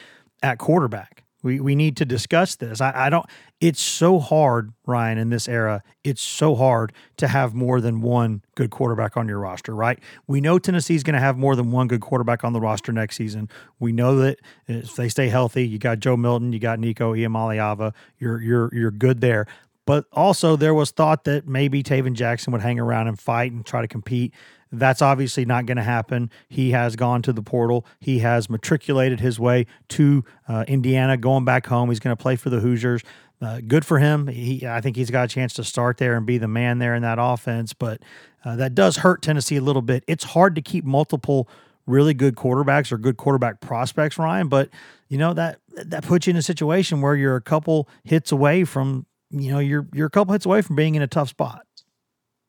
at 0.41 0.57
quarterback, 0.57 1.23
We 1.41 1.59
we 1.59 1.75
need 1.75 1.95
to 1.97 2.05
discuss 2.05 2.55
this. 2.55 2.81
I, 2.81 2.91
I 2.95 3.09
don't. 3.09 3.25
It's 3.61 3.81
so 3.81 4.19
hard, 4.19 4.73
Ryan, 4.85 5.17
in 5.17 5.29
this 5.29 5.47
era. 5.47 5.83
It's 6.03 6.21
so 6.21 6.55
hard 6.55 6.93
to 7.17 7.27
have 7.27 7.53
more 7.53 7.81
than 7.81 8.01
one 8.01 8.41
good 8.55 8.71
quarterback 8.71 9.17
on 9.17 9.27
your 9.27 9.39
roster, 9.39 9.73
right? 9.75 9.99
We 10.27 10.41
know 10.41 10.59
Tennessee's 10.59 11.03
going 11.03 11.13
to 11.13 11.19
have 11.19 11.37
more 11.37 11.55
than 11.55 11.71
one 11.71 11.87
good 11.87 12.01
quarterback 12.01 12.43
on 12.43 12.53
the 12.53 12.59
roster 12.59 12.91
next 12.91 13.15
season. 13.15 13.49
We 13.79 13.91
know 13.91 14.17
that 14.17 14.39
if 14.67 14.95
they 14.95 15.09
stay 15.09 15.29
healthy, 15.29 15.67
you 15.67 15.77
got 15.77 15.99
Joe 15.99 16.17
Milton, 16.17 16.51
you 16.53 16.59
got 16.59 16.79
Nico 16.79 17.13
Iamaleava. 17.13 17.93
You're 18.17 18.41
you're 18.41 18.69
you're 18.73 18.91
good 18.91 19.21
there. 19.21 19.47
But 19.89 20.05
also, 20.13 20.55
there 20.55 20.75
was 20.75 20.91
thought 20.91 21.23
that 21.23 21.47
maybe 21.47 21.81
Tayven 21.81 22.13
Jackson 22.13 22.53
would 22.53 22.61
hang 22.61 22.79
around 22.79 23.07
and 23.07 23.19
fight 23.19 23.51
and 23.51 23.65
try 23.65 23.81
to 23.81 23.87
compete. 23.87 24.35
That's 24.71 25.01
obviously 25.01 25.45
not 25.45 25.65
going 25.65 25.77
to 25.77 25.83
happen. 25.83 26.29
He 26.47 26.69
has 26.69 26.95
gone 26.95 27.23
to 27.23 27.33
the 27.33 27.41
portal. 27.41 27.87
He 27.99 28.19
has 28.19 28.51
matriculated 28.51 29.19
his 29.19 29.39
way 29.39 29.65
to 29.87 30.23
uh, 30.47 30.63
Indiana, 30.67 31.17
going 31.17 31.43
back 31.43 31.65
home. 31.65 31.89
He's 31.89 31.99
going 31.99 32.15
to 32.15 32.21
play 32.21 32.35
for 32.35 32.51
the 32.51 32.59
Hoosiers. 32.59 33.01
Uh, 33.41 33.61
good 33.67 33.83
for 33.83 33.97
him. 33.97 34.27
He, 34.27 34.63
I 34.63 34.79
think 34.79 34.95
he's 34.95 35.09
got 35.09 35.25
a 35.25 35.27
chance 35.27 35.55
to 35.55 35.63
start 35.63 35.97
there 35.97 36.15
and 36.15 36.23
be 36.23 36.37
the 36.37 36.47
man 36.47 36.77
there 36.77 36.93
in 36.93 37.01
that 37.01 37.17
offense. 37.19 37.73
But 37.73 38.03
uh, 38.45 38.57
that 38.57 38.75
does 38.75 38.97
hurt 38.97 39.23
Tennessee 39.23 39.55
a 39.55 39.61
little 39.61 39.81
bit. 39.81 40.03
It's 40.05 40.23
hard 40.23 40.53
to 40.53 40.61
keep 40.61 40.85
multiple 40.85 41.49
really 41.87 42.13
good 42.13 42.35
quarterbacks 42.35 42.91
or 42.91 42.99
good 42.99 43.17
quarterback 43.17 43.59
prospects, 43.59 44.19
Ryan. 44.19 44.49
But 44.49 44.69
you 45.07 45.17
know 45.17 45.33
that 45.33 45.57
that 45.73 46.03
puts 46.03 46.27
you 46.27 46.31
in 46.31 46.37
a 46.37 46.43
situation 46.43 47.01
where 47.01 47.15
you're 47.15 47.35
a 47.35 47.41
couple 47.41 47.89
hits 48.03 48.31
away 48.31 48.65
from 48.65 49.07
you 49.31 49.51
know 49.51 49.59
you're 49.59 49.87
you're 49.93 50.07
a 50.07 50.11
couple 50.11 50.33
hits 50.33 50.45
away 50.45 50.61
from 50.61 50.75
being 50.75 50.95
in 50.95 51.01
a 51.01 51.07
tough 51.07 51.29
spot. 51.29 51.63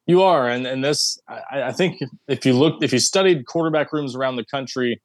You 0.07 0.23
are, 0.23 0.49
and 0.49 0.67
and 0.67 0.83
this 0.83 1.19
I, 1.29 1.63
I 1.65 1.73
think 1.73 2.01
if 2.29 2.45
you 2.45 2.55
look 2.55 2.83
if 2.83 2.93
you 2.93 2.99
studied 2.99 3.47
quarterback 3.47 3.93
rooms 3.93 4.17
around 4.17 4.37
the 4.37 4.45
country, 4.45 5.01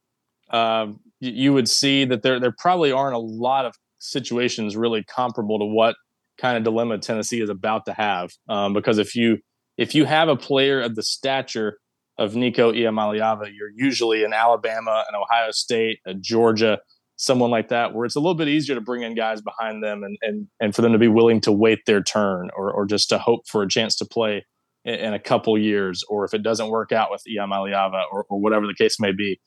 uh, 0.50 0.88
you, 1.20 1.32
you 1.32 1.54
would 1.54 1.70
see 1.70 2.06
that 2.06 2.24
there 2.24 2.40
there 2.40 2.54
probably 2.58 2.92
aren't 2.92 3.16
a 3.16 3.20
lot 3.20 3.66
of 3.66 3.76
situations 4.00 4.76
really 4.76 5.04
comparable 5.04 5.60
to 5.60 5.66
what 5.66 5.96
kind 6.38 6.58
of 6.58 6.64
dilemma 6.64 6.98
Tennessee 6.98 7.42
is 7.42 7.50
about 7.50 7.86
to 7.86 7.94
have. 7.94 8.32
Um, 8.50 8.74
because 8.74 8.98
if 8.98 9.16
you 9.16 9.38
if 9.78 9.94
you 9.94 10.06
have 10.06 10.30
a 10.30 10.36
player 10.36 10.82
of 10.82 10.96
the 10.96 11.04
stature 11.04 11.78
of 12.18 12.36
Nico 12.36 12.72
Iamaleava, 12.72 13.52
you're 13.54 13.72
usually 13.76 14.24
in 14.24 14.34
Alabama, 14.34 15.04
and 15.08 15.22
Ohio 15.22 15.52
State, 15.52 16.00
a 16.06 16.14
Georgia, 16.14 16.80
someone 17.17 17.51
like 17.51 17.69
that, 17.69 17.93
where 17.93 18.06
it's 18.06 18.15
a 18.15 18.19
little 18.19 18.36
bit 18.36 18.47
easier 18.47 18.75
to 18.75 18.82
bring 18.82 19.04
in 19.04 19.15
guys 19.15 19.41
behind 19.41 19.84
them 19.84 20.04
and 20.04 20.17
and 20.21 20.47
and 20.60 20.75
for 20.75 20.82
them 20.82 20.93
to 20.93 20.99
be 20.99 21.08
willing 21.08 21.41
to 21.41 21.51
wait 21.51 21.80
their 21.86 22.04
turn 22.04 22.49
or 22.56 22.71
or 22.71 22.86
just 22.86 23.10
to 23.10 23.17
hope 23.17 23.47
for 23.47 23.63
a 23.63 23.67
chance 23.67 23.95
to 23.97 24.06
play 24.06 24.45
in, 24.86 24.95
in 24.95 25.13
a 25.13 25.19
couple 25.19 25.58
years, 25.58 26.04
or 26.10 26.25
if 26.25 26.34
it 26.34 26.43
doesn't 26.43 26.69
work 26.69 26.91
out 26.91 27.12
with 27.12 27.23
Iamaleava 27.30 28.04
or, 28.12 28.25
or 28.30 28.39
whatever 28.39 28.67
the 28.67 28.75
case 28.75 28.99
may 28.99 29.12
be. 29.12 29.39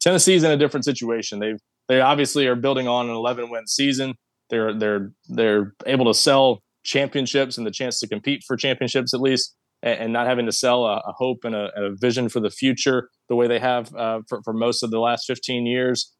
Tennessee's 0.00 0.44
in 0.44 0.50
a 0.50 0.56
different 0.56 0.84
situation. 0.84 1.38
They've 1.38 1.60
they 1.88 2.00
obviously 2.00 2.46
are 2.46 2.56
building 2.56 2.88
on 2.88 3.10
an 3.10 3.14
11 3.14 3.50
win 3.50 3.66
season. 3.66 4.14
They're 4.50 4.72
they're 4.72 5.12
they're 5.28 5.74
able 5.86 6.06
to 6.06 6.14
sell 6.14 6.62
championships 6.84 7.56
and 7.56 7.66
the 7.66 7.70
chance 7.70 7.98
to 8.00 8.08
compete 8.08 8.42
for 8.46 8.56
championships 8.56 9.14
at 9.14 9.20
least, 9.20 9.54
and, 9.82 10.00
and 10.00 10.12
not 10.12 10.26
having 10.26 10.46
to 10.46 10.52
sell 10.52 10.84
a, 10.84 10.98
a 10.98 11.12
hope 11.16 11.44
and 11.44 11.54
a, 11.54 11.70
a, 11.76 11.94
vision 11.96 12.28
for 12.28 12.40
the 12.40 12.50
future 12.50 13.08
the 13.28 13.34
way 13.34 13.48
they 13.48 13.58
have 13.58 13.94
uh, 13.94 14.20
for, 14.28 14.42
for 14.42 14.52
most 14.52 14.82
of 14.82 14.90
the 14.90 15.00
last 15.00 15.24
15 15.26 15.66
years. 15.66 16.13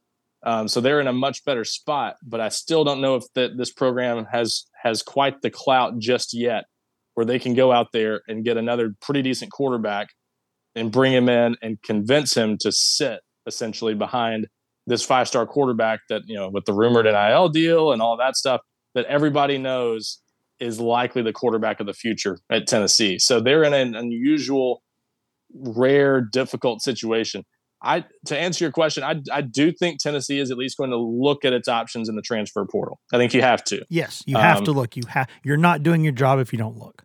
Um, 0.44 0.68
so 0.68 0.80
they're 0.80 1.00
in 1.00 1.06
a 1.06 1.12
much 1.12 1.44
better 1.44 1.64
spot, 1.64 2.16
but 2.22 2.40
I 2.40 2.50
still 2.50 2.84
don't 2.84 3.00
know 3.00 3.16
if 3.16 3.24
that 3.34 3.56
this 3.56 3.72
program 3.72 4.26
has 4.30 4.66
has 4.82 5.02
quite 5.02 5.40
the 5.40 5.50
clout 5.50 5.98
just 5.98 6.34
yet, 6.34 6.64
where 7.14 7.24
they 7.24 7.38
can 7.38 7.54
go 7.54 7.72
out 7.72 7.88
there 7.92 8.20
and 8.28 8.44
get 8.44 8.56
another 8.56 8.94
pretty 9.00 9.22
decent 9.22 9.50
quarterback 9.52 10.08
and 10.74 10.92
bring 10.92 11.12
him 11.12 11.28
in 11.28 11.56
and 11.62 11.80
convince 11.82 12.36
him 12.36 12.58
to 12.60 12.70
sit 12.70 13.20
essentially 13.46 13.94
behind 13.94 14.46
this 14.86 15.02
five 15.02 15.28
star 15.28 15.46
quarterback 15.46 16.00
that 16.08 16.22
you 16.26 16.36
know 16.36 16.50
with 16.50 16.66
the 16.66 16.74
rumored 16.74 17.06
NIL 17.06 17.48
deal 17.48 17.92
and 17.92 18.02
all 18.02 18.16
that 18.18 18.36
stuff 18.36 18.60
that 18.94 19.06
everybody 19.06 19.58
knows 19.58 20.20
is 20.60 20.78
likely 20.78 21.22
the 21.22 21.32
quarterback 21.32 21.80
of 21.80 21.86
the 21.86 21.92
future 21.92 22.38
at 22.50 22.66
Tennessee. 22.66 23.18
So 23.18 23.40
they're 23.40 23.64
in 23.64 23.74
an 23.74 23.94
unusual, 23.94 24.82
rare, 25.52 26.20
difficult 26.20 26.80
situation. 26.80 27.44
I 27.84 28.04
to 28.26 28.38
answer 28.38 28.64
your 28.64 28.72
question, 28.72 29.04
I 29.04 29.20
I 29.30 29.42
do 29.42 29.70
think 29.70 30.00
Tennessee 30.00 30.40
is 30.40 30.50
at 30.50 30.56
least 30.56 30.78
going 30.78 30.90
to 30.90 30.96
look 30.96 31.44
at 31.44 31.52
its 31.52 31.68
options 31.68 32.08
in 32.08 32.16
the 32.16 32.22
transfer 32.22 32.64
portal. 32.64 32.98
I 33.12 33.18
think 33.18 33.34
you 33.34 33.42
have 33.42 33.62
to. 33.64 33.84
Yes, 33.88 34.22
you 34.26 34.36
have 34.36 34.58
um, 34.58 34.64
to 34.64 34.72
look. 34.72 34.96
You 34.96 35.04
have 35.08 35.28
you're 35.44 35.56
not 35.58 35.82
doing 35.82 36.02
your 36.02 36.12
job 36.12 36.38
if 36.40 36.52
you 36.52 36.58
don't 36.58 36.76
look. 36.76 37.04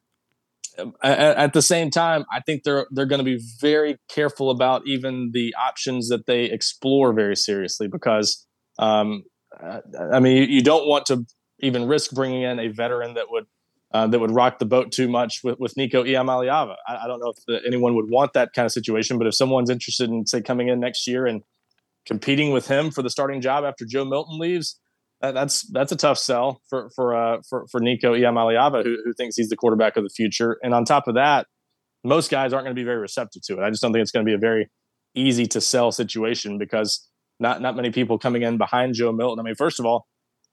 At, 1.04 1.20
at 1.20 1.54
the 1.54 1.62
same 1.62 1.92
time, 1.92 2.26
I 2.32 2.40
think 2.40 2.64
they're 2.64 2.88
they're 2.92 3.06
going 3.06 3.20
to 3.20 3.26
be 3.26 3.42
very 3.60 3.98
careful 4.10 4.50
about 4.50 4.84
even 4.88 5.32
the 5.34 5.54
options 5.56 6.08
that 6.08 6.26
they 6.26 6.46
explore 6.46 7.14
very 7.14 7.36
seriously 7.36 7.88
because 7.88 8.46
um, 8.80 9.24
I 9.62 10.20
mean 10.20 10.38
you, 10.38 10.44
you 10.44 10.64
don't 10.64 10.88
want 10.88 11.06
to 11.08 11.26
even 11.60 11.88
risk 11.88 12.12
bringing 12.12 12.44
in 12.44 12.58
a 12.60 12.70
veteran 12.70 13.16
that 13.16 13.26
would 13.30 13.46
uh, 13.92 14.08
that 14.08 14.20
would 14.20 14.32
rock 14.32 14.60
the 14.60 14.66
boat 14.66 14.92
too 14.92 15.08
much 15.08 15.42
with, 15.44 15.60
with 15.60 15.76
Nico 15.76 16.04
Iamaleava. 16.04 16.76
I, 16.88 16.98
I 16.98 17.08
don't 17.08 17.20
know 17.20 17.30
if 17.30 17.38
the, 17.48 17.60
anyone 17.66 17.96
would 17.96 18.10
want 18.10 18.34
that 18.34 18.54
kind 18.54 18.66
of 18.66 18.72
situation, 18.72 19.18
but 19.18 19.28
if 19.28 19.36
someone's 19.36 19.70
interested 19.70 20.10
in, 20.10 20.28
say, 20.28 20.42
coming 20.42 20.68
in 20.70 20.80
next 20.80 21.08
year 21.08 21.26
and 21.26 21.42
competing 22.06 22.52
with 22.52 22.68
him 22.68 22.92
for 22.92 23.02
the 23.02 23.10
starting 23.10 23.42
job 23.42 23.64
after 23.64 23.86
Joe 23.86 24.06
Milton 24.06 24.40
leaves, 24.40 24.80
that, 25.22 25.34
that's 25.34 25.64
that's 25.72 25.92
a 25.92 25.98
tough 25.98 26.18
sell 26.18 26.62
for 26.70 26.90
for 26.96 27.16
uh, 27.16 27.42
for, 27.50 27.68
for 27.72 27.82
Nico 27.82 28.14
Iamaleava, 28.14 28.84
who, 28.84 28.98
who 29.04 29.14
thinks 29.14 29.36
he's 29.36 29.50
the 29.50 29.58
quarterback 29.58 29.98
of 29.98 30.04
the 30.04 30.10
future. 30.10 30.58
And 30.64 30.74
on 30.74 30.86
top 30.86 31.08
of 31.08 31.16
that, 31.16 31.48
most 32.04 32.32
guys 32.32 32.54
aren't 32.54 32.66
going 32.66 32.76
to 32.76 32.80
be 32.80 32.86
very 32.86 33.00
receptive 33.00 33.42
to 33.44 33.60
it. 33.60 33.64
I 33.64 33.70
just 33.70 33.82
don't 33.82 33.92
think 33.92 34.02
it's 34.02 34.12
going 34.12 34.26
to 34.26 34.30
be 34.30 34.36
a 34.36 34.40
very 34.40 34.70
easy 35.16 35.46
to 35.48 35.60
sell 35.60 35.92
situation 35.92 36.58
because 36.58 37.06
not 37.40 37.62
not 37.62 37.76
many 37.76 37.92
people 37.92 38.18
coming 38.18 38.44
in 38.44 38.58
behind 38.58 38.94
Joe 38.94 39.12
Milton. 39.12 39.40
I 39.40 39.44
mean, 39.44 39.56
first 39.56 39.80
of 39.80 39.86
all, 39.86 40.08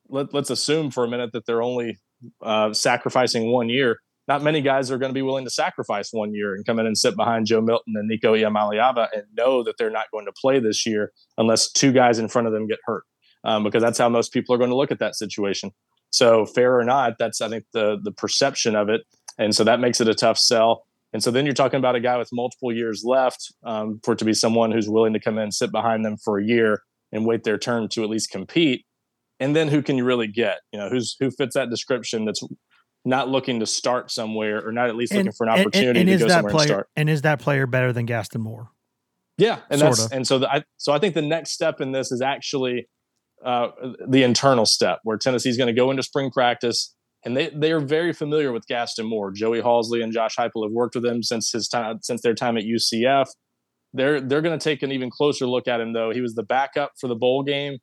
let, 0.08 0.34
us 0.34 0.50
assume 0.50 0.90
for 0.90 1.04
a 1.04 1.08
minute 1.08 1.30
that 1.32 1.46
they're 1.46 1.62
only 1.62 1.98
uh, 2.42 2.72
sacrificing 2.72 3.52
one 3.52 3.68
year. 3.68 3.98
Not 4.28 4.42
many 4.42 4.60
guys 4.60 4.90
are 4.90 4.98
going 4.98 5.10
to 5.10 5.14
be 5.14 5.22
willing 5.22 5.44
to 5.44 5.50
sacrifice 5.50 6.08
one 6.12 6.34
year 6.34 6.54
and 6.54 6.66
come 6.66 6.80
in 6.80 6.86
and 6.86 6.98
sit 6.98 7.14
behind 7.14 7.46
Joe 7.46 7.60
Milton 7.60 7.94
and 7.96 8.08
Nico 8.08 8.34
Iamaleava 8.34 9.08
and 9.14 9.22
know 9.36 9.62
that 9.62 9.74
they're 9.78 9.90
not 9.90 10.10
going 10.10 10.26
to 10.26 10.32
play 10.32 10.58
this 10.58 10.84
year 10.84 11.12
unless 11.38 11.70
two 11.70 11.92
guys 11.92 12.18
in 12.18 12.26
front 12.28 12.48
of 12.48 12.52
them 12.52 12.66
get 12.66 12.78
hurt, 12.84 13.04
um, 13.44 13.62
because 13.62 13.82
that's 13.82 13.98
how 13.98 14.08
most 14.08 14.32
people 14.32 14.52
are 14.54 14.58
going 14.58 14.70
to 14.70 14.76
look 14.76 14.90
at 14.90 14.98
that 14.98 15.14
situation. 15.14 15.70
So 16.10 16.44
fair 16.44 16.76
or 16.76 16.84
not, 16.84 17.14
that's 17.18 17.40
I 17.40 17.48
think 17.48 17.66
the 17.72 17.98
the 18.02 18.12
perception 18.12 18.74
of 18.74 18.88
it, 18.88 19.02
and 19.38 19.54
so 19.54 19.64
that 19.64 19.80
makes 19.80 20.00
it 20.00 20.08
a 20.08 20.14
tough 20.14 20.38
sell. 20.38 20.84
And 21.12 21.22
so 21.22 21.30
then 21.30 21.46
you're 21.46 21.54
talking 21.54 21.78
about 21.78 21.94
a 21.94 22.00
guy 22.00 22.16
with 22.18 22.28
multiple 22.32 22.72
years 22.72 23.02
left 23.04 23.54
um, 23.64 24.00
for 24.02 24.12
it 24.12 24.18
to 24.18 24.24
be 24.24 24.34
someone 24.34 24.72
who's 24.72 24.88
willing 24.88 25.12
to 25.12 25.20
come 25.20 25.38
in 25.38 25.52
sit 25.52 25.70
behind 25.70 26.04
them 26.04 26.16
for 26.16 26.38
a 26.38 26.44
year 26.44 26.82
and 27.12 27.24
wait 27.24 27.44
their 27.44 27.58
turn 27.58 27.88
to 27.90 28.02
at 28.02 28.10
least 28.10 28.30
compete 28.30 28.84
and 29.40 29.54
then 29.54 29.68
who 29.68 29.82
can 29.82 29.96
you 29.96 30.04
really 30.04 30.26
get? 30.28 30.58
You 30.72 30.78
know, 30.78 30.88
who's 30.88 31.16
who 31.20 31.30
fits 31.30 31.54
that 31.54 31.70
description 31.70 32.24
that's 32.24 32.42
not 33.04 33.28
looking 33.28 33.60
to 33.60 33.66
start 33.66 34.10
somewhere 34.10 34.66
or 34.66 34.72
not 34.72 34.88
at 34.88 34.96
least 34.96 35.14
looking 35.14 35.32
for 35.32 35.46
an 35.46 35.52
opportunity 35.52 35.88
and, 35.88 35.96
and, 35.98 36.10
and 36.10 36.18
to 36.18 36.26
go 36.26 36.28
somewhere 36.28 36.50
player, 36.50 36.62
and 36.62 36.68
start. 36.68 36.88
And 36.96 37.10
is 37.10 37.22
that 37.22 37.40
player 37.40 37.66
better 37.66 37.92
than 37.92 38.06
Gaston 38.06 38.40
Moore? 38.40 38.70
Yeah, 39.38 39.60
and 39.70 39.80
Sorta. 39.80 39.96
that's 39.96 40.12
and 40.12 40.26
so 40.26 40.38
the, 40.38 40.50
I 40.50 40.64
so 40.76 40.92
I 40.92 40.98
think 40.98 41.14
the 41.14 41.22
next 41.22 41.52
step 41.52 41.80
in 41.80 41.92
this 41.92 42.10
is 42.10 42.20
actually 42.20 42.88
uh, 43.44 43.68
the 44.08 44.22
internal 44.22 44.66
step 44.66 45.00
where 45.04 45.18
Tennessee's 45.18 45.56
going 45.56 45.72
to 45.72 45.78
go 45.78 45.90
into 45.90 46.02
spring 46.02 46.30
practice 46.30 46.94
and 47.24 47.36
they 47.36 47.50
they 47.50 47.72
are 47.72 47.80
very 47.80 48.12
familiar 48.12 48.52
with 48.52 48.66
Gaston 48.66 49.06
Moore. 49.06 49.30
Joey 49.30 49.60
Halzle 49.60 50.02
and 50.02 50.12
Josh 50.12 50.36
Heupel 50.36 50.64
have 50.64 50.72
worked 50.72 50.94
with 50.94 51.04
him 51.04 51.22
since 51.22 51.52
his 51.52 51.68
time 51.68 51.98
since 52.02 52.22
their 52.22 52.34
time 52.34 52.56
at 52.56 52.64
UCF. 52.64 53.26
They're 53.92 54.20
they're 54.20 54.42
going 54.42 54.58
to 54.58 54.62
take 54.62 54.82
an 54.82 54.92
even 54.92 55.10
closer 55.10 55.46
look 55.46 55.68
at 55.68 55.80
him 55.80 55.92
though. 55.92 56.10
He 56.10 56.20
was 56.20 56.34
the 56.34 56.42
backup 56.42 56.92
for 56.98 57.08
the 57.08 57.14
bowl 57.14 57.42
game 57.42 57.78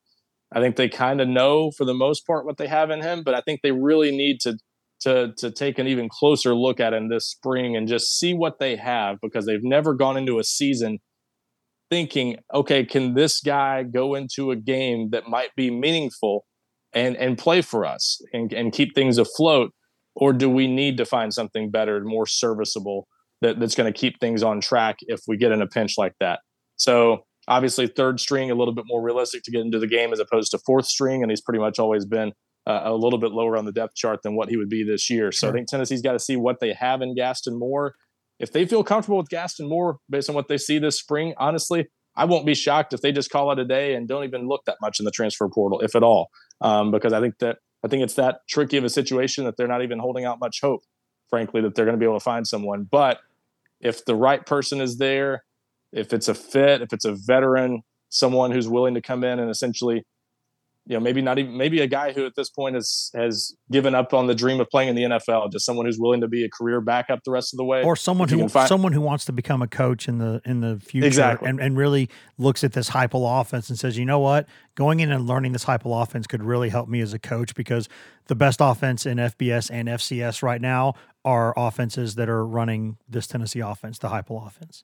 I 0.54 0.62
think 0.62 0.76
they 0.76 0.90
kind 0.90 1.20
of 1.20 1.28
know 1.28 1.72
for 1.72 1.86
the 1.86 1.94
most 1.94 2.26
part 2.28 2.46
what 2.46 2.58
they 2.58 2.68
have 2.68 2.92
in 2.92 3.02
him, 3.02 3.24
but 3.24 3.34
I 3.34 3.42
think 3.42 3.62
they 3.62 3.72
really 3.72 4.16
need 4.16 4.40
to 4.42 4.58
to 5.02 5.34
to 5.38 5.52
take 5.52 5.80
an 5.80 5.88
even 5.88 6.08
closer 6.10 6.56
look 6.56 6.80
at 6.80 6.94
him 6.94 7.10
this 7.10 7.28
spring 7.28 7.76
and 7.76 7.88
just 7.88 8.18
see 8.18 8.34
what 8.34 8.60
they 8.60 8.76
have 8.76 9.18
because 9.22 9.46
they've 9.46 9.64
never 9.64 9.94
gone 9.94 10.18
into 10.18 10.40
a 10.40 10.44
season 10.44 11.00
thinking, 11.90 12.38
okay, 12.54 12.86
can 12.86 13.14
this 13.14 13.42
guy 13.42 13.84
go 13.84 14.16
into 14.16 14.52
a 14.52 14.56
game 14.56 15.10
that 15.12 15.28
might 15.28 15.50
be 15.56 15.70
meaningful 15.70 16.46
and 16.94 17.16
and 17.18 17.38
play 17.38 17.62
for 17.62 17.86
us 17.86 18.22
and, 18.34 18.54
and 18.54 18.74
keep 18.74 18.96
things 18.96 19.18
afloat? 19.18 19.72
Or 20.16 20.32
do 20.32 20.48
we 20.48 20.68
need 20.68 20.98
to 20.98 21.06
find 21.06 21.34
something 21.34 21.72
better, 21.72 22.00
more 22.04 22.28
serviceable 22.28 23.08
that, 23.42 23.60
that's 23.60 23.74
going 23.74 23.92
to 23.92 24.00
keep 24.00 24.20
things 24.20 24.44
on 24.44 24.62
track 24.62 24.98
if 25.02 25.22
we 25.28 25.38
get 25.38 25.52
in 25.52 25.62
a 25.62 25.68
pinch 25.68 25.96
like 25.98 26.14
that? 26.20 26.40
So 26.78 27.26
Obviously, 27.48 27.88
third 27.88 28.20
string 28.20 28.52
a 28.52 28.56
little 28.56 28.74
bit 28.74 28.86
more 28.88 29.02
realistic 29.02 29.44
to 29.44 29.52
get 29.52 29.62
into 29.62 29.80
the 29.80 29.88
game 29.88 30.14
as 30.14 30.20
opposed 30.20 30.52
to 30.52 30.60
fourth 30.66 30.86
string, 30.86 31.22
and 31.22 31.32
he's 31.32 31.42
pretty 31.42 31.60
much 31.60 31.80
always 31.80 32.06
been 32.06 32.32
uh, 32.66 32.82
a 32.86 32.94
little 32.94 33.20
bit 33.20 33.32
lower 33.32 33.58
on 33.58 33.66
the 33.66 33.72
depth 33.72 33.96
chart 33.96 34.22
than 34.24 34.36
what 34.36 34.50
he 34.50 34.58
would 34.58 34.70
be 34.70 34.84
this 34.84 35.10
year. 35.10 35.32
So 35.32 35.50
I 35.50 35.52
think 35.52 35.68
Tennessee's 35.68 36.02
got 36.02 36.14
to 36.14 36.20
see 36.20 36.38
what 36.38 36.60
they 36.60 36.74
have 36.74 37.02
in 37.02 37.16
Gaston 37.16 37.60
Moore. 37.60 37.96
If 38.40 38.52
they 38.52 38.66
feel 38.66 38.84
comfortable 38.84 39.18
with 39.18 39.30
Gaston 39.30 39.68
Moore 39.68 39.98
based 40.10 40.30
on 40.30 40.36
what 40.36 40.48
they 40.48 40.58
see 40.58 40.80
this 40.80 40.98
spring, 40.98 41.34
honestly, 41.38 41.88
I 42.16 42.26
won't 42.26 42.46
be 42.46 42.56
shocked 42.56 42.94
if 42.94 43.02
they 43.02 43.12
just 43.12 43.30
call 43.30 43.52
it 43.52 43.60
a 43.60 43.66
day 43.66 43.96
and 43.96 44.08
don't 44.08 44.24
even 44.24 44.48
look 44.48 44.66
that 44.66 44.78
much 44.82 45.00
in 45.00 45.06
the 45.06 45.12
transfer 45.12 45.50
portal, 45.50 45.82
if 45.82 45.96
at 45.96 46.04
all, 46.04 46.30
um, 46.62 46.92
because 46.92 47.12
I 47.12 47.20
think 47.20 47.40
that 47.40 47.58
I 47.84 47.90
think 47.90 48.04
it's 48.04 48.14
that 48.16 48.40
tricky 48.48 48.78
of 48.78 48.84
a 48.86 48.90
situation 48.90 49.44
that 49.44 49.58
they're 49.58 49.68
not 49.68 49.84
even 49.84 50.00
holding 50.00 50.24
out 50.24 50.40
much 50.40 50.60
hope, 50.62 50.82
frankly, 51.30 51.62
that 51.62 51.76
they're 51.76 51.86
going 51.86 51.98
to 51.98 52.00
be 52.00 52.06
able 52.06 52.20
to 52.20 52.24
find 52.24 52.48
someone. 52.48 52.88
But 52.90 53.20
if 53.82 54.06
the 54.06 54.16
right 54.16 54.46
person 54.46 54.80
is 54.80 54.98
there, 54.98 55.44
if 55.94 56.12
it's 56.12 56.28
a 56.28 56.34
fit, 56.34 56.82
if 56.82 56.92
it's 56.92 57.06
a 57.06 57.14
veteran, 57.14 57.84
someone 58.10 58.52
who's 58.52 58.68
willing 58.68 58.96
to 58.96 59.02
come 59.02 59.24
in 59.24 59.40
and 59.40 59.50
essentially 59.50 60.04
you 60.86 60.96
know, 60.96 61.00
maybe 61.00 61.22
not 61.22 61.40
even 61.40 61.56
maybe 61.56 61.80
a 61.80 61.88
guy 61.88 62.12
who 62.12 62.26
at 62.26 62.36
this 62.36 62.50
point 62.50 62.76
has 62.76 63.10
has 63.16 63.56
given 63.72 63.96
up 63.96 64.14
on 64.14 64.28
the 64.28 64.36
dream 64.36 64.60
of 64.60 64.70
playing 64.70 64.90
in 64.90 64.96
the 64.96 65.04
NFL, 65.04 65.50
just 65.52 65.66
someone 65.66 65.86
who's 65.86 65.98
willing 65.98 66.20
to 66.20 66.28
be 66.28 66.44
a 66.44 66.50
career 66.50 66.82
backup 66.82 67.24
the 67.24 67.32
rest 67.32 67.54
of 67.54 67.58
the 67.58 67.64
way, 67.64 67.84
or 67.84 67.96
someone 67.96 68.28
who 68.28 68.50
find- 68.50 68.68
someone 68.68 68.92
who 68.92 69.00
wants 69.00 69.24
to 69.26 69.32
become 69.32 69.62
a 69.62 69.68
coach 69.68 70.10
in 70.10 70.18
the 70.18 70.42
in 70.44 70.60
the 70.60 70.82
future, 70.82 71.08
exactly. 71.08 71.48
and 71.48 71.62
and 71.62 71.78
really 71.78 72.10
looks 72.38 72.66
at 72.66 72.74
this 72.74 72.90
Heupel 72.90 73.40
offense 73.40 73.70
and 73.70 73.80
says, 73.80 73.98
you 73.98 74.04
know 74.04 74.20
what, 74.20 74.46
going 74.76 75.00
in 75.00 75.10
and 75.10 75.26
learning 75.26 75.54
this 75.54 75.64
Heupel 75.66 76.04
offense 76.04 76.28
could 76.28 76.44
really 76.44 76.68
help 76.68 76.90
me 76.90 77.00
as 77.00 77.14
a 77.14 77.20
coach 77.20 77.56
because 77.56 77.88
the 78.28 78.36
best 78.36 78.60
offense 78.60 79.06
in 79.06 79.20
FBS 79.20 79.72
and 79.72 79.88
FCS 79.88 80.44
right 80.44 80.60
now 80.60 80.96
are 81.24 81.54
offenses 81.56 82.16
that 82.16 82.28
are 82.28 82.46
running 82.46 82.98
this 83.08 83.26
Tennessee 83.26 83.62
offense, 83.62 84.00
the 84.00 84.10
Heupel 84.10 84.46
offense. 84.46 84.84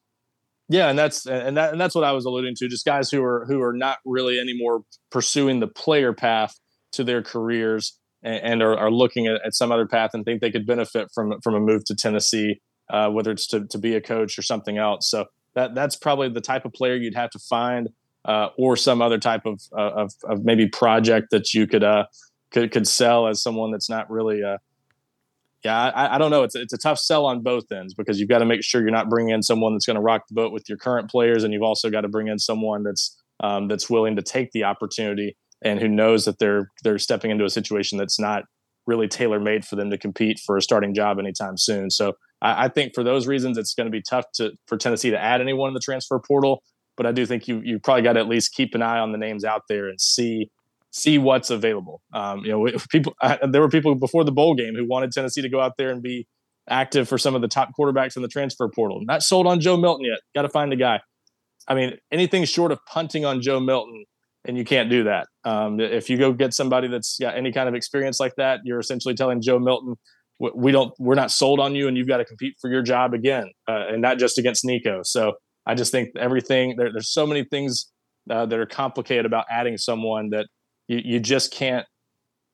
Yeah, 0.69 0.89
and 0.89 0.97
that's 0.97 1.25
and 1.25 1.57
that 1.57 1.71
and 1.71 1.81
that's 1.81 1.95
what 1.95 2.03
I 2.03 2.11
was 2.11 2.25
alluding 2.25 2.53
to. 2.57 2.67
Just 2.67 2.85
guys 2.85 3.09
who 3.09 3.23
are 3.23 3.43
who 3.47 3.61
are 3.61 3.73
not 3.73 3.97
really 4.05 4.39
anymore 4.39 4.83
pursuing 5.09 5.59
the 5.59 5.67
player 5.67 6.13
path 6.13 6.55
to 6.91 7.03
their 7.03 7.23
careers 7.23 7.97
and, 8.21 8.43
and 8.43 8.63
are, 8.63 8.77
are, 8.77 8.91
looking 8.91 9.27
at, 9.27 9.41
at, 9.45 9.53
some 9.53 9.71
other 9.71 9.85
path 9.85 10.11
and 10.13 10.25
think 10.25 10.41
they 10.41 10.51
could 10.51 10.67
benefit 10.67 11.09
from 11.13 11.33
from 11.41 11.55
a 11.55 11.59
move 11.59 11.85
to 11.85 11.95
Tennessee, 11.95 12.61
uh, 12.91 13.09
whether 13.09 13.31
it's 13.31 13.47
to, 13.47 13.65
to 13.65 13.79
be 13.79 13.95
a 13.95 14.01
coach 14.01 14.37
or 14.37 14.43
something 14.43 14.77
else. 14.77 15.09
So 15.09 15.25
that 15.55 15.73
that's 15.73 15.95
probably 15.95 16.29
the 16.29 16.41
type 16.41 16.65
of 16.65 16.73
player 16.73 16.95
you'd 16.95 17.15
have 17.15 17.31
to 17.31 17.39
find, 17.39 17.89
uh, 18.25 18.49
or 18.55 18.75
some 18.75 19.01
other 19.01 19.17
type 19.17 19.47
of, 19.47 19.61
uh, 19.75 19.91
of, 19.91 20.13
of 20.25 20.45
maybe 20.45 20.67
project 20.67 21.31
that 21.31 21.51
you 21.53 21.65
could 21.65 21.83
uh, 21.83 22.05
could 22.51 22.71
could 22.71 22.87
sell 22.87 23.27
as 23.27 23.41
someone 23.41 23.71
that's 23.71 23.89
not 23.89 24.07
really 24.11 24.43
uh, 24.43 24.57
yeah, 25.63 25.89
I, 25.89 26.15
I, 26.15 26.17
don't 26.17 26.31
know. 26.31 26.43
It's 26.43 26.55
it's 26.55 26.73
a 26.73 26.77
tough 26.77 26.99
sell 26.99 27.25
on 27.25 27.41
both 27.41 27.71
ends 27.71 27.93
because 27.93 28.19
you've 28.19 28.29
got 28.29 28.39
to 28.39 28.45
make 28.45 28.63
sure 28.63 28.81
you're 28.81 28.91
not 28.91 29.09
bringing 29.09 29.33
in 29.33 29.43
someone 29.43 29.73
that's 29.73 29.85
going 29.85 29.95
to 29.95 30.01
rock 30.01 30.23
the 30.29 30.35
boat 30.35 30.53
with 30.53 30.69
your 30.69 30.77
current 30.77 31.09
players, 31.09 31.43
and 31.43 31.53
you've 31.53 31.63
also 31.63 31.89
got 31.89 32.01
to 32.01 32.07
bring 32.07 32.27
in 32.27 32.39
someone 32.39 32.83
that's 32.83 33.17
um, 33.41 33.67
that's 33.67 33.89
willing 33.89 34.15
to 34.15 34.21
take 34.21 34.51
the 34.51 34.63
opportunity 34.63 35.35
and 35.61 35.79
who 35.79 35.87
knows 35.87 36.25
that 36.25 36.39
they're 36.39 36.71
they're 36.83 36.99
stepping 36.99 37.31
into 37.31 37.45
a 37.45 37.49
situation 37.49 37.97
that's 37.97 38.19
not 38.19 38.43
really 38.87 39.07
tailor 39.07 39.39
made 39.39 39.65
for 39.65 39.75
them 39.75 39.89
to 39.91 39.97
compete 39.97 40.39
for 40.39 40.57
a 40.57 40.61
starting 40.61 40.93
job 40.93 41.19
anytime 41.19 41.57
soon. 41.57 41.91
So 41.91 42.13
I, 42.41 42.65
I 42.65 42.67
think 42.69 42.93
for 42.95 43.03
those 43.03 43.27
reasons, 43.27 43.57
it's 43.57 43.73
going 43.73 43.85
to 43.85 43.91
be 43.91 44.01
tough 44.01 44.25
to 44.35 44.51
for 44.67 44.77
Tennessee 44.77 45.11
to 45.11 45.19
add 45.19 45.41
anyone 45.41 45.69
in 45.69 45.73
the 45.73 45.79
transfer 45.79 46.19
portal. 46.19 46.63
But 46.97 47.05
I 47.05 47.11
do 47.11 47.25
think 47.25 47.47
you 47.47 47.61
you 47.63 47.79
probably 47.79 48.03
got 48.03 48.13
to 48.13 48.19
at 48.19 48.27
least 48.27 48.53
keep 48.53 48.75
an 48.75 48.81
eye 48.81 48.99
on 48.99 49.11
the 49.11 49.17
names 49.17 49.43
out 49.43 49.63
there 49.69 49.87
and 49.87 49.99
see 49.99 50.49
see 50.91 51.17
what's 51.17 51.49
available. 51.49 52.01
Um, 52.13 52.39
you 52.43 52.51
know, 52.51 52.67
people 52.89 53.13
I, 53.21 53.39
there 53.49 53.61
were 53.61 53.69
people 53.69 53.95
before 53.95 54.23
the 54.23 54.31
bowl 54.31 54.55
game 54.55 54.75
who 54.75 54.87
wanted 54.87 55.11
Tennessee 55.11 55.41
to 55.41 55.49
go 55.49 55.59
out 55.59 55.73
there 55.77 55.89
and 55.89 56.01
be 56.01 56.27
active 56.69 57.09
for 57.09 57.17
some 57.17 57.35
of 57.35 57.41
the 57.41 57.47
top 57.47 57.71
quarterbacks 57.77 58.15
in 58.15 58.21
the 58.21 58.27
transfer 58.27 58.67
portal. 58.69 59.01
Not 59.03 59.23
sold 59.23 59.47
on 59.47 59.59
Joe 59.59 59.77
Milton 59.77 60.05
yet. 60.05 60.19
Got 60.35 60.43
to 60.43 60.49
find 60.49 60.71
a 60.71 60.75
guy. 60.75 61.01
I 61.67 61.75
mean, 61.75 61.97
anything 62.11 62.45
short 62.45 62.71
of 62.71 62.79
punting 62.85 63.25
on 63.25 63.41
Joe 63.41 63.59
Milton, 63.59 64.05
and 64.45 64.57
you 64.57 64.63
can't 64.63 64.89
do 64.89 65.03
that. 65.03 65.27
Um, 65.43 65.79
if 65.79 66.09
you 66.09 66.17
go 66.17 66.33
get 66.33 66.53
somebody 66.53 66.87
that's 66.87 67.17
got 67.19 67.35
any 67.35 67.51
kind 67.51 67.67
of 67.67 67.75
experience 67.75 68.19
like 68.19 68.35
that, 68.37 68.61
you're 68.63 68.79
essentially 68.79 69.13
telling 69.13 69.41
Joe 69.41 69.59
Milton, 69.59 69.95
"We 70.39 70.71
don't, 70.71 70.93
we're 70.99 71.15
not 71.15 71.31
sold 71.31 71.59
on 71.59 71.75
you, 71.75 71.87
and 71.87 71.97
you've 71.97 72.07
got 72.07 72.17
to 72.17 72.25
compete 72.25 72.55
for 72.59 72.71
your 72.71 72.81
job 72.81 73.13
again, 73.13 73.51
uh, 73.67 73.87
and 73.89 74.01
not 74.01 74.17
just 74.17 74.37
against 74.37 74.65
Nico." 74.65 75.01
So 75.03 75.33
I 75.65 75.75
just 75.75 75.91
think 75.91 76.09
everything 76.17 76.75
there, 76.77 76.91
there's 76.91 77.11
so 77.11 77.27
many 77.27 77.43
things 77.43 77.91
uh, 78.29 78.45
that 78.45 78.57
are 78.57 78.65
complicated 78.65 79.25
about 79.25 79.45
adding 79.51 79.77
someone 79.77 80.29
that 80.31 80.47
you, 80.89 81.01
you 81.05 81.19
just 81.21 81.53
can't 81.53 81.85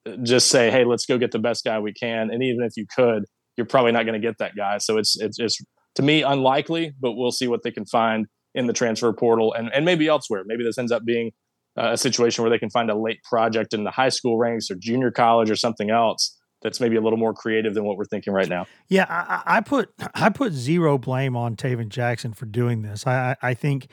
uh, 0.06 0.16
just 0.22 0.48
say, 0.48 0.70
hey, 0.70 0.84
let's 0.84 1.06
go 1.06 1.18
get 1.18 1.32
the 1.32 1.40
best 1.40 1.64
guy 1.64 1.80
we 1.80 1.92
can. 1.92 2.30
And 2.30 2.42
even 2.44 2.62
if 2.62 2.76
you 2.76 2.86
could, 2.94 3.24
you're 3.56 3.66
probably 3.66 3.90
not 3.90 4.04
going 4.04 4.20
to 4.20 4.24
get 4.24 4.38
that 4.38 4.54
guy. 4.54 4.78
So 4.78 4.98
it's, 4.98 5.18
it's, 5.18 5.40
it's 5.40 5.58
to 5.96 6.02
me 6.02 6.22
unlikely, 6.22 6.92
but 7.00 7.14
we'll 7.14 7.32
see 7.32 7.48
what 7.48 7.64
they 7.64 7.72
can 7.72 7.86
find 7.86 8.26
in 8.54 8.66
the 8.66 8.72
transfer 8.72 9.12
portal 9.12 9.52
and, 9.54 9.72
and 9.74 9.84
maybe 9.84 10.06
elsewhere. 10.06 10.44
Maybe 10.46 10.62
this 10.62 10.78
ends 10.78 10.92
up 10.92 11.04
being 11.04 11.32
uh, 11.76 11.92
a 11.92 11.96
situation 11.96 12.44
where 12.44 12.50
they 12.50 12.58
can 12.58 12.70
find 12.70 12.90
a 12.90 12.94
late 12.94 13.22
project 13.24 13.74
in 13.74 13.84
the 13.84 13.90
high 13.90 14.10
school 14.10 14.38
ranks 14.38 14.70
or 14.70 14.76
junior 14.76 15.10
college 15.10 15.50
or 15.50 15.56
something 15.56 15.90
else 15.90 16.38
that's 16.62 16.80
maybe 16.80 16.96
a 16.96 17.00
little 17.00 17.18
more 17.18 17.34
creative 17.34 17.74
than 17.74 17.84
what 17.84 17.96
we're 17.96 18.06
thinking 18.06 18.32
right 18.32 18.48
now. 18.48 18.66
Yeah, 18.88 19.06
I, 19.08 19.58
I 19.58 19.60
put 19.60 19.90
I 20.14 20.30
put 20.30 20.52
zero 20.52 20.98
blame 20.98 21.36
on 21.36 21.54
Tayven 21.54 21.90
Jackson 21.90 22.32
for 22.32 22.46
doing 22.46 22.82
this. 22.82 23.06
I 23.06 23.36
I 23.42 23.54
think 23.54 23.88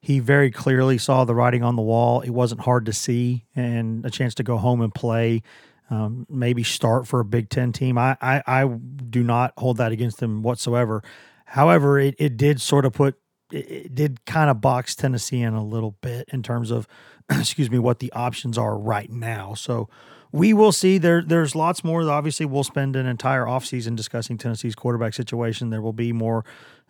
he 0.00 0.18
very 0.18 0.50
clearly 0.50 0.96
saw 0.98 1.24
the 1.24 1.34
writing 1.34 1.62
on 1.62 1.76
the 1.76 1.82
wall. 1.82 2.22
It 2.22 2.30
wasn't 2.30 2.62
hard 2.62 2.86
to 2.86 2.92
see, 2.92 3.44
and 3.54 4.04
a 4.04 4.10
chance 4.10 4.34
to 4.36 4.42
go 4.42 4.56
home 4.56 4.80
and 4.80 4.94
play, 4.94 5.42
um, 5.90 6.26
maybe 6.30 6.62
start 6.62 7.06
for 7.06 7.20
a 7.20 7.24
Big 7.24 7.50
Ten 7.50 7.72
team. 7.72 7.98
I, 7.98 8.16
I, 8.20 8.42
I 8.46 8.66
do 8.66 9.22
not 9.22 9.52
hold 9.58 9.76
that 9.76 9.92
against 9.92 10.22
him 10.22 10.42
whatsoever. 10.42 11.02
However, 11.44 11.98
it, 11.98 12.14
it 12.18 12.36
did 12.36 12.60
sort 12.60 12.86
of 12.86 12.94
put 12.94 13.19
it 13.52 13.94
did 13.94 14.24
kind 14.24 14.50
of 14.50 14.60
box 14.60 14.94
Tennessee 14.94 15.42
in 15.42 15.54
a 15.54 15.64
little 15.64 15.96
bit 16.00 16.28
in 16.32 16.42
terms 16.42 16.70
of, 16.70 16.86
excuse 17.30 17.70
me, 17.70 17.78
what 17.78 17.98
the 17.98 18.12
options 18.12 18.58
are 18.58 18.78
right 18.78 19.10
now. 19.10 19.54
So 19.54 19.88
we 20.32 20.52
will 20.52 20.72
see. 20.72 20.98
There, 20.98 21.22
there's 21.22 21.54
lots 21.54 21.82
more. 21.82 22.08
Obviously, 22.08 22.46
we'll 22.46 22.64
spend 22.64 22.96
an 22.96 23.06
entire 23.06 23.44
offseason 23.44 23.96
discussing 23.96 24.38
Tennessee's 24.38 24.74
quarterback 24.74 25.14
situation. 25.14 25.70
There 25.70 25.82
will 25.82 25.92
be 25.92 26.12
more 26.12 26.44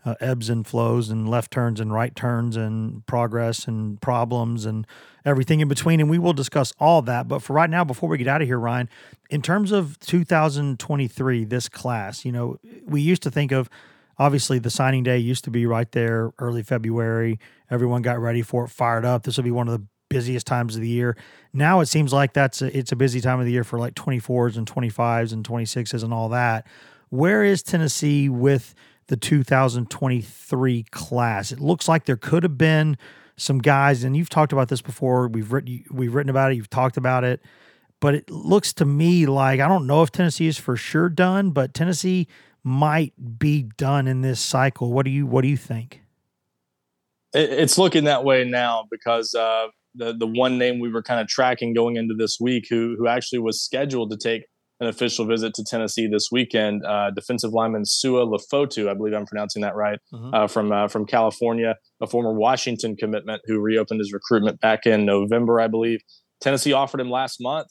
uh, 0.05 0.15
ebbs 0.21 0.49
and 0.49 0.67
flows 0.67 1.11
and 1.11 1.29
left 1.29 1.51
turns 1.51 1.81
and 1.81 1.93
right 1.93 2.15
turns 2.15 2.57
and 2.57 3.05
progress 3.07 3.67
and 3.67 4.01
problems 4.01 4.65
and 4.65 4.87
everything 5.25 5.61
in 5.61 5.69
between. 5.69 6.01
And 6.01 6.09
we 6.09 6.19
will 6.19 6.33
discuss 6.33 6.73
all 6.79 7.03
that. 7.03 7.29
But 7.29 7.43
for 7.43 7.53
right 7.53 7.71
now, 7.71 7.85
before 7.85 8.09
we 8.09 8.19
get 8.19 8.29
out 8.29 8.43
of 8.43 8.49
here, 8.49 8.59
Ryan, 8.59 8.89
in 9.29 9.43
terms 9.43 9.73
of 9.73 9.99
2023, 10.01 11.45
this 11.45 11.69
class, 11.69 12.25
you 12.25 12.33
know, 12.33 12.59
we 12.85 13.01
used 13.01 13.23
to 13.23 13.31
think 13.31 13.53
of 13.53 13.69
obviously 14.21 14.61
the 14.61 14.71
signing 14.71 15.03
day 15.03 15.19
used 15.19 15.43
to 15.45 15.51
be 15.51 15.67
right 15.67 15.91
there 15.91 16.31
early 16.39 16.63
February. 16.63 17.41
Everyone 17.71 18.03
got 18.03 18.21
ready 18.21 18.43
for 18.43 18.67
it, 18.67 18.69
fired 18.69 19.05
up. 19.05 19.25
This 19.25 19.37
will 19.37 19.45
be 19.45 19.51
one 19.51 19.67
of 19.67 19.73
the 19.73 19.85
busiest 20.09 20.47
times 20.47 20.77
of 20.77 20.83
the 20.83 20.89
year. 20.89 21.17
Now 21.53 21.81
it 21.81 21.87
seems 21.87 22.13
like 22.13 22.33
that's 22.33 22.63
a, 22.63 22.77
it's 22.77 22.93
a 22.93 22.97
busy 22.97 23.21
time 23.21 23.41
of 23.41 23.47
the 23.47 23.53
year 23.53 23.65
for 23.65 23.79
like 23.79 23.95
24s 23.95 24.57
and 24.57 24.73
25s 24.73 25.33
and 25.33 25.45
26s 25.45 26.05
and 26.05 26.15
all 26.15 26.29
that. 26.29 26.67
Where 27.09 27.43
is 27.43 27.63
Tennessee 27.65 28.29
with 28.29 28.77
the 29.11 29.17
2023 29.17 30.85
class. 30.85 31.51
It 31.51 31.59
looks 31.59 31.89
like 31.89 32.05
there 32.05 32.17
could 32.17 32.45
have 32.45 32.57
been 32.57 32.97
some 33.37 33.59
guys, 33.59 34.05
and 34.05 34.17
you've 34.17 34.31
talked 34.31 34.53
about 34.53 34.69
this 34.69 34.81
before. 34.81 35.27
We've 35.27 35.53
written 35.53 35.85
we've 35.91 36.15
written 36.15 36.31
about 36.31 36.53
it. 36.53 36.55
You've 36.55 36.71
talked 36.71 36.97
about 36.97 37.25
it, 37.25 37.43
but 37.99 38.15
it 38.15 38.31
looks 38.31 38.73
to 38.75 38.85
me 38.85 39.27
like 39.27 39.59
I 39.59 39.67
don't 39.67 39.89
know 39.89 40.03
if 40.05 40.13
Tennessee 40.13 40.47
is 40.47 40.59
for 40.59 40.77
sure 40.77 41.09
done, 41.09 41.51
but 41.51 41.75
Tennessee 41.75 42.29
might 42.63 43.13
be 43.39 43.63
done 43.77 44.07
in 44.07 44.21
this 44.21 44.41
cycle. 44.41 44.93
What 44.93 45.05
do 45.05 45.11
you 45.11 45.27
What 45.27 45.43
do 45.43 45.49
you 45.49 45.57
think? 45.57 46.03
It's 47.33 47.79
looking 47.79 48.05
that 48.05 48.25
way 48.25 48.45
now 48.45 48.87
because 48.91 49.35
uh, 49.35 49.69
the 49.95 50.13
the 50.13 50.27
one 50.27 50.59
name 50.59 50.81
we 50.81 50.91
were 50.91 51.03
kind 51.03 51.21
of 51.21 51.29
tracking 51.29 51.75
going 51.75 51.97
into 51.97 52.15
this 52.15 52.39
week, 52.41 52.67
who 52.69 52.97
who 52.99 53.07
actually 53.07 53.39
was 53.39 53.63
scheduled 53.63 54.11
to 54.11 54.17
take 54.17 54.43
an 54.81 54.87
official 54.89 55.27
visit 55.27 55.55
to 55.55 55.65
Tennessee 55.65 56.07
this 56.07 56.29
weekend. 56.33 56.85
Uh, 56.85 57.11
defensive 57.11 57.53
lineman 57.53 57.85
Sua 57.85 58.25
Lefotu, 58.25 58.89
I 58.89 58.95
believe 58.95 59.13
I'm 59.13 59.27
pronouncing 59.27 59.63
that 59.63 59.77
right, 59.77 59.99
mm-hmm. 60.13 60.35
uh, 60.35 60.47
from 60.49 60.73
uh, 60.73 60.89
from 60.89 61.07
California, 61.07 61.77
a 62.01 62.07
former 62.07 62.33
Washington 62.33 62.97
commitment 62.97 63.43
who 63.47 63.61
reopened 63.61 64.01
his 64.01 64.13
recruitment 64.13 64.61
back 64.61 64.87
in 64.87 65.05
November, 65.05 65.61
I 65.61 65.69
believe. 65.69 66.01
Tennessee 66.41 66.73
offered 66.73 67.01
him 67.01 67.11
last 67.11 67.37
month. 67.41 67.69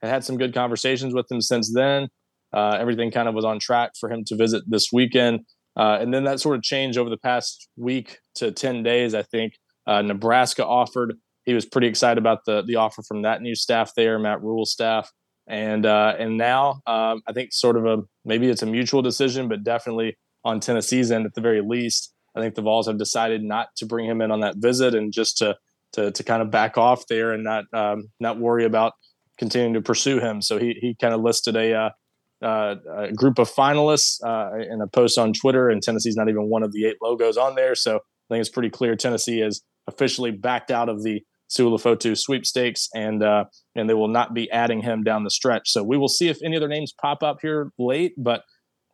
Had 0.00 0.10
had 0.10 0.24
some 0.24 0.38
good 0.38 0.54
conversations 0.54 1.14
with 1.14 1.30
him 1.30 1.40
since 1.40 1.72
then. 1.74 2.08
Uh, 2.52 2.76
everything 2.78 3.10
kind 3.10 3.28
of 3.28 3.34
was 3.34 3.44
on 3.44 3.58
track 3.58 3.92
for 3.98 4.10
him 4.10 4.24
to 4.24 4.36
visit 4.36 4.62
this 4.66 4.90
weekend, 4.92 5.40
uh, 5.76 5.98
and 6.00 6.12
then 6.12 6.24
that 6.24 6.40
sort 6.40 6.56
of 6.56 6.62
changed 6.62 6.98
over 6.98 7.10
the 7.10 7.16
past 7.16 7.68
week 7.76 8.18
to 8.36 8.52
ten 8.52 8.82
days. 8.82 9.14
I 9.14 9.22
think 9.22 9.54
uh, 9.86 10.02
Nebraska 10.02 10.66
offered. 10.66 11.14
He 11.44 11.54
was 11.54 11.66
pretty 11.66 11.86
excited 11.86 12.18
about 12.18 12.44
the 12.44 12.62
the 12.62 12.76
offer 12.76 13.02
from 13.02 13.22
that 13.22 13.42
new 13.42 13.54
staff 13.54 13.92
there, 13.96 14.18
Matt 14.18 14.42
Rhule 14.42 14.66
staff 14.66 15.10
and 15.46 15.86
uh, 15.86 16.14
and 16.18 16.36
now 16.36 16.80
um, 16.86 17.22
I 17.26 17.32
think 17.32 17.52
sort 17.52 17.76
of 17.76 17.86
a 17.86 17.98
maybe 18.24 18.48
it's 18.48 18.62
a 18.62 18.66
mutual 18.66 19.02
decision, 19.02 19.48
but 19.48 19.64
definitely 19.64 20.16
on 20.44 20.60
Tennessee's 20.60 21.10
end 21.10 21.26
at 21.26 21.34
the 21.34 21.40
very 21.40 21.60
least, 21.60 22.12
I 22.36 22.40
think 22.40 22.54
the 22.54 22.62
Vols 22.62 22.86
have 22.86 22.98
decided 22.98 23.42
not 23.42 23.68
to 23.76 23.86
bring 23.86 24.06
him 24.06 24.20
in 24.20 24.30
on 24.30 24.40
that 24.40 24.56
visit 24.56 24.94
and 24.94 25.12
just 25.12 25.38
to 25.38 25.56
to, 25.94 26.10
to 26.10 26.24
kind 26.24 26.40
of 26.40 26.50
back 26.50 26.78
off 26.78 27.06
there 27.08 27.32
and 27.32 27.44
not 27.44 27.64
um, 27.72 28.08
not 28.20 28.38
worry 28.38 28.64
about 28.64 28.92
continuing 29.38 29.74
to 29.74 29.82
pursue 29.82 30.20
him. 30.20 30.42
So 30.42 30.58
he 30.58 30.76
he 30.80 30.96
kind 31.00 31.14
of 31.14 31.20
listed 31.20 31.56
a. 31.56 31.94
Uh, 32.42 32.76
a 32.96 33.12
group 33.12 33.38
of 33.38 33.48
finalists 33.48 34.22
uh, 34.24 34.58
in 34.58 34.80
a 34.80 34.86
post 34.86 35.18
on 35.18 35.32
Twitter, 35.32 35.68
and 35.68 35.82
Tennessee's 35.82 36.16
not 36.16 36.28
even 36.28 36.48
one 36.48 36.62
of 36.62 36.72
the 36.72 36.86
eight 36.86 36.96
logos 37.00 37.36
on 37.36 37.54
there. 37.54 37.74
So 37.74 37.96
I 37.96 38.34
think 38.34 38.40
it's 38.40 38.50
pretty 38.50 38.70
clear 38.70 38.96
Tennessee 38.96 39.40
is 39.40 39.62
officially 39.86 40.30
backed 40.30 40.70
out 40.70 40.88
of 40.88 41.02
the 41.02 41.20
Sua 41.48 41.70
Lefotu 41.70 42.16
sweepstakes, 42.16 42.88
and 42.94 43.22
uh, 43.22 43.44
and 43.76 43.88
they 43.88 43.94
will 43.94 44.08
not 44.08 44.32
be 44.32 44.50
adding 44.50 44.80
him 44.80 45.02
down 45.02 45.24
the 45.24 45.30
stretch. 45.30 45.70
So 45.70 45.82
we 45.82 45.98
will 45.98 46.08
see 46.08 46.28
if 46.28 46.38
any 46.42 46.56
other 46.56 46.68
names 46.68 46.94
pop 46.98 47.22
up 47.22 47.38
here 47.42 47.70
late, 47.78 48.14
but 48.16 48.42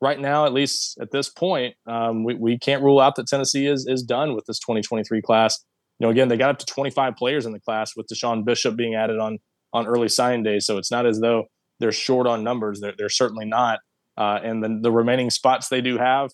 right 0.01 0.19
now, 0.19 0.45
at 0.45 0.53
least 0.53 0.99
at 1.01 1.11
this 1.11 1.29
point, 1.29 1.75
um, 1.87 2.25
we, 2.25 2.35
we 2.35 2.59
can't 2.59 2.83
rule 2.83 3.01
out 3.01 3.17
that 3.17 3.29
Tennessee 3.29 3.67
is 3.67 3.87
is 3.89 4.03
done 4.03 4.35
with 4.35 4.45
this 4.47 4.59
2023 4.59 5.23
class. 5.23 5.65
You 5.99 6.07
know, 6.07 6.11
again, 6.11 6.29
they 6.29 6.37
got 6.37 6.51
up 6.51 6.59
to 6.59 6.67
25 6.67 7.17
players 7.17 7.47
in 7.47 7.53
the 7.53 7.61
class 7.61 7.93
with 7.97 8.07
Deshaun 8.13 8.45
Bishop 8.45 8.77
being 8.77 8.95
added 8.95 9.19
on 9.19 9.39
on 9.73 9.87
early 9.87 10.09
signing 10.09 10.43
day, 10.43 10.59
so 10.59 10.79
it's 10.79 10.91
not 10.91 11.07
as 11.07 11.21
though 11.21 11.45
they're 11.81 11.93
short 11.93 12.27
on 12.27 12.45
numbers. 12.45 12.81
They're, 12.81 12.95
they're 12.97 13.09
certainly 13.09 13.45
not. 13.45 13.81
Uh, 14.17 14.41
and 14.43 14.63
then 14.63 14.83
the 14.83 14.91
remaining 14.91 15.31
spots 15.31 15.69
they 15.69 15.81
do 15.81 15.97
have, 15.97 16.31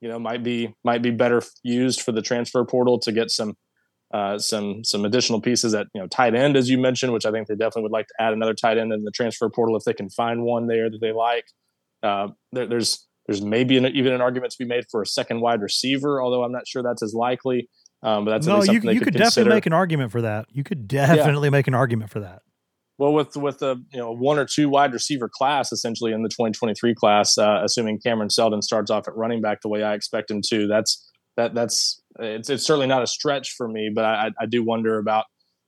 you 0.00 0.08
know, 0.08 0.18
might 0.18 0.42
be 0.42 0.74
might 0.84 1.02
be 1.02 1.10
better 1.10 1.42
used 1.62 2.02
for 2.02 2.12
the 2.12 2.22
transfer 2.22 2.64
portal 2.64 2.98
to 3.00 3.12
get 3.12 3.30
some 3.30 3.54
uh, 4.12 4.38
some 4.38 4.82
some 4.84 5.04
additional 5.04 5.40
pieces 5.40 5.74
at 5.74 5.86
you 5.94 6.00
know 6.00 6.06
tight 6.08 6.34
end, 6.34 6.56
as 6.56 6.68
you 6.68 6.78
mentioned, 6.78 7.12
which 7.12 7.26
I 7.26 7.30
think 7.30 7.46
they 7.46 7.54
definitely 7.54 7.82
would 7.82 7.92
like 7.92 8.08
to 8.08 8.14
add 8.18 8.32
another 8.32 8.54
tight 8.54 8.78
end 8.78 8.92
in 8.92 9.04
the 9.04 9.10
transfer 9.10 9.48
portal 9.48 9.76
if 9.76 9.84
they 9.84 9.92
can 9.92 10.10
find 10.10 10.42
one 10.42 10.66
there 10.66 10.90
that 10.90 10.98
they 11.00 11.12
like. 11.12 11.44
Uh, 12.02 12.28
there, 12.52 12.66
there's 12.66 13.06
there's 13.26 13.42
maybe 13.42 13.76
an, 13.76 13.86
even 13.86 14.12
an 14.12 14.20
argument 14.20 14.52
to 14.52 14.58
be 14.58 14.64
made 14.64 14.84
for 14.90 15.02
a 15.02 15.06
second 15.06 15.40
wide 15.40 15.60
receiver, 15.60 16.22
although 16.22 16.42
I'm 16.42 16.52
not 16.52 16.66
sure 16.66 16.82
that's 16.82 17.02
as 17.02 17.14
likely. 17.14 17.68
Um, 18.02 18.24
but 18.24 18.30
that's 18.30 18.46
no, 18.46 18.62
you, 18.62 18.74
you 18.74 18.80
could, 18.80 19.12
could 19.12 19.14
definitely 19.14 19.54
make 19.54 19.66
an 19.66 19.72
argument 19.72 20.12
for 20.12 20.22
that. 20.22 20.46
You 20.50 20.64
could 20.64 20.88
definitely 20.88 21.48
yeah. 21.48 21.52
make 21.52 21.66
an 21.68 21.74
argument 21.74 22.10
for 22.10 22.20
that. 22.20 22.42
Well, 22.98 23.12
with 23.12 23.36
with 23.36 23.62
a 23.62 23.76
you 23.92 23.98
know 23.98 24.12
one 24.12 24.38
or 24.38 24.44
two 24.44 24.68
wide 24.68 24.92
receiver 24.92 25.28
class 25.32 25.72
essentially 25.72 26.12
in 26.12 26.22
the 26.22 26.28
2023 26.28 26.94
class, 26.94 27.38
uh, 27.38 27.60
assuming 27.64 28.00
Cameron 28.00 28.28
Seldon 28.30 28.60
starts 28.60 28.90
off 28.90 29.06
at 29.06 29.16
running 29.16 29.40
back 29.40 29.62
the 29.62 29.68
way 29.68 29.84
I 29.84 29.94
expect 29.94 30.30
him 30.30 30.42
to, 30.48 30.66
that's 30.66 31.08
that 31.36 31.54
that's 31.54 32.02
it's, 32.18 32.50
it's 32.50 32.66
certainly 32.66 32.88
not 32.88 33.02
a 33.02 33.06
stretch 33.06 33.54
for 33.56 33.68
me, 33.68 33.90
but 33.94 34.04
I, 34.04 34.30
I 34.40 34.46
do 34.46 34.64
wonder 34.64 34.98
about 34.98 35.26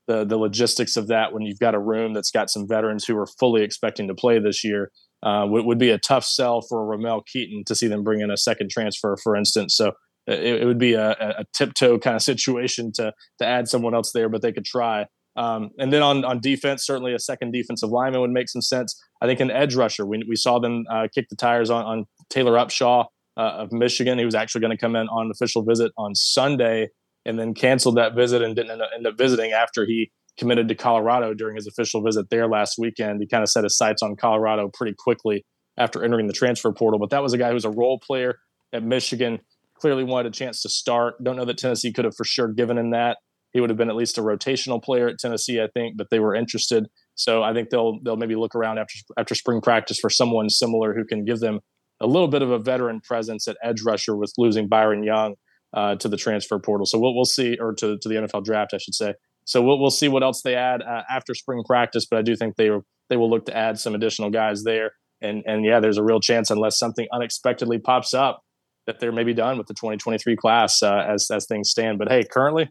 the 0.08 0.24
the 0.24 0.36
logistics 0.36 0.96
of 0.96 1.06
that 1.06 1.32
when 1.32 1.42
you've 1.42 1.60
got 1.60 1.76
a 1.76 1.78
room 1.78 2.14
that's 2.14 2.32
got 2.32 2.50
some 2.50 2.66
veterans 2.66 3.04
who 3.04 3.16
are 3.16 3.28
fully 3.38 3.62
expecting 3.62 4.08
to 4.08 4.14
play 4.14 4.38
this 4.40 4.64
year. 4.64 4.90
Uh, 5.22 5.44
would, 5.46 5.66
would 5.66 5.78
be 5.78 5.90
a 5.90 5.98
tough 5.98 6.24
sell 6.24 6.62
for 6.62 6.86
Ramel 6.86 7.22
Keyton 7.30 7.62
to 7.66 7.74
see 7.74 7.86
them 7.86 8.02
bring 8.02 8.22
in 8.22 8.30
a 8.30 8.38
second 8.38 8.70
transfer, 8.70 9.18
for 9.22 9.36
instance. 9.36 9.76
So 9.76 9.92
it, 10.26 10.62
it 10.62 10.64
would 10.64 10.78
be 10.78 10.94
a, 10.94 11.10
a, 11.10 11.44
tiptoe 11.52 11.98
kind 11.98 12.16
of 12.16 12.22
situation 12.22 12.90
to 12.92 13.12
to 13.38 13.46
add 13.46 13.68
someone 13.68 13.94
else 13.94 14.12
there, 14.12 14.30
but 14.30 14.42
they 14.42 14.50
could 14.50 14.64
try. 14.64 15.06
Um, 15.36 15.70
and 15.78 15.92
then 15.92 16.02
on 16.02 16.24
on 16.24 16.40
defense, 16.40 16.84
certainly 16.84 17.14
a 17.14 17.18
second 17.18 17.52
defensive 17.52 17.90
lineman 17.90 18.20
would 18.20 18.30
make 18.30 18.48
some 18.48 18.62
sense. 18.62 19.00
I 19.22 19.26
think 19.26 19.40
an 19.40 19.50
edge 19.50 19.76
rusher. 19.76 20.04
We, 20.04 20.24
we 20.28 20.36
saw 20.36 20.58
them 20.58 20.84
uh, 20.90 21.08
kick 21.14 21.28
the 21.28 21.36
tires 21.36 21.70
on, 21.70 21.84
on 21.84 22.04
Taylor 22.30 22.52
Upshaw 22.52 23.06
uh, 23.36 23.40
of 23.40 23.72
Michigan. 23.72 24.18
He 24.18 24.24
was 24.24 24.34
actually 24.34 24.62
going 24.62 24.72
to 24.72 24.76
come 24.76 24.96
in 24.96 25.08
on 25.08 25.26
an 25.26 25.30
official 25.30 25.62
visit 25.62 25.92
on 25.96 26.14
Sunday, 26.14 26.88
and 27.24 27.38
then 27.38 27.54
canceled 27.54 27.96
that 27.96 28.14
visit 28.14 28.42
and 28.42 28.56
didn't 28.56 28.80
end 28.94 29.06
up, 29.06 29.16
visiting 29.16 29.52
after 29.52 29.86
he 29.86 30.10
committed 30.38 30.68
to 30.68 30.74
Colorado 30.74 31.34
during 31.34 31.54
his 31.54 31.66
official 31.66 32.02
visit 32.02 32.30
there 32.30 32.48
last 32.48 32.76
weekend. 32.78 33.20
He 33.20 33.26
kind 33.26 33.42
of 33.42 33.50
set 33.50 33.64
his 33.64 33.76
sights 33.76 34.02
on 34.02 34.16
Colorado 34.16 34.70
pretty 34.72 34.96
quickly 34.98 35.44
after 35.76 36.02
entering 36.02 36.26
the 36.26 36.32
transfer 36.32 36.72
portal. 36.72 36.98
But 36.98 37.10
that 37.10 37.22
was 37.22 37.32
a 37.32 37.38
guy 37.38 37.48
who 37.48 37.54
was 37.54 37.64
a 37.64 37.70
role 37.70 37.98
player 37.98 38.38
at 38.72 38.82
Michigan. 38.82 39.40
Clearly 39.78 40.04
wanted 40.04 40.32
a 40.32 40.36
chance 40.36 40.62
to 40.62 40.68
start. 40.68 41.22
Don't 41.22 41.36
know 41.36 41.44
that 41.44 41.58
Tennessee 41.58 41.92
could 41.92 42.04
have 42.04 42.16
for 42.16 42.24
sure 42.24 42.48
given 42.48 42.78
him 42.78 42.90
that. 42.90 43.18
He 43.52 43.60
would 43.60 43.70
have 43.70 43.76
been 43.76 43.90
at 43.90 43.96
least 43.96 44.18
a 44.18 44.22
rotational 44.22 44.82
player 44.82 45.08
at 45.08 45.18
Tennessee, 45.18 45.60
I 45.60 45.68
think, 45.74 45.96
but 45.96 46.08
they 46.10 46.20
were 46.20 46.34
interested. 46.34 46.88
So 47.14 47.42
I 47.42 47.52
think 47.52 47.70
they'll 47.70 47.98
they'll 48.02 48.16
maybe 48.16 48.36
look 48.36 48.54
around 48.54 48.78
after 48.78 48.94
after 49.18 49.34
spring 49.34 49.60
practice 49.60 49.98
for 49.98 50.10
someone 50.10 50.48
similar 50.48 50.94
who 50.94 51.04
can 51.04 51.24
give 51.24 51.40
them 51.40 51.60
a 52.00 52.06
little 52.06 52.28
bit 52.28 52.42
of 52.42 52.50
a 52.50 52.58
veteran 52.58 53.00
presence 53.00 53.46
at 53.48 53.56
edge 53.62 53.82
rusher 53.82 54.16
with 54.16 54.32
losing 54.38 54.68
Byron 54.68 55.02
Young 55.02 55.34
uh, 55.74 55.96
to 55.96 56.08
the 56.08 56.16
transfer 56.16 56.58
portal. 56.58 56.86
So 56.86 56.98
we'll 56.98 57.14
we'll 57.14 57.24
see, 57.24 57.56
or 57.58 57.74
to 57.74 57.98
to 57.98 58.08
the 58.08 58.14
NFL 58.16 58.44
draft, 58.44 58.72
I 58.74 58.78
should 58.78 58.94
say. 58.94 59.14
So 59.44 59.62
we'll 59.62 59.80
we'll 59.80 59.90
see 59.90 60.08
what 60.08 60.22
else 60.22 60.42
they 60.42 60.54
add 60.54 60.82
uh, 60.82 61.02
after 61.10 61.34
spring 61.34 61.62
practice. 61.66 62.06
But 62.06 62.18
I 62.18 62.22
do 62.22 62.36
think 62.36 62.56
they 62.56 62.70
they 63.08 63.16
will 63.16 63.30
look 63.30 63.46
to 63.46 63.56
add 63.56 63.78
some 63.78 63.94
additional 63.94 64.30
guys 64.30 64.62
there. 64.62 64.92
And 65.20 65.42
and 65.46 65.64
yeah, 65.64 65.80
there's 65.80 65.98
a 65.98 66.04
real 66.04 66.20
chance 66.20 66.50
unless 66.50 66.78
something 66.78 67.06
unexpectedly 67.12 67.78
pops 67.78 68.14
up 68.14 68.42
that 68.86 69.00
they're 69.00 69.12
maybe 69.12 69.34
done 69.34 69.58
with 69.58 69.66
the 69.66 69.74
2023 69.74 70.36
class 70.36 70.82
uh, 70.82 71.04
as 71.06 71.28
as 71.30 71.46
things 71.46 71.70
stand. 71.70 71.98
But 71.98 72.08
hey, 72.08 72.24
currently 72.24 72.70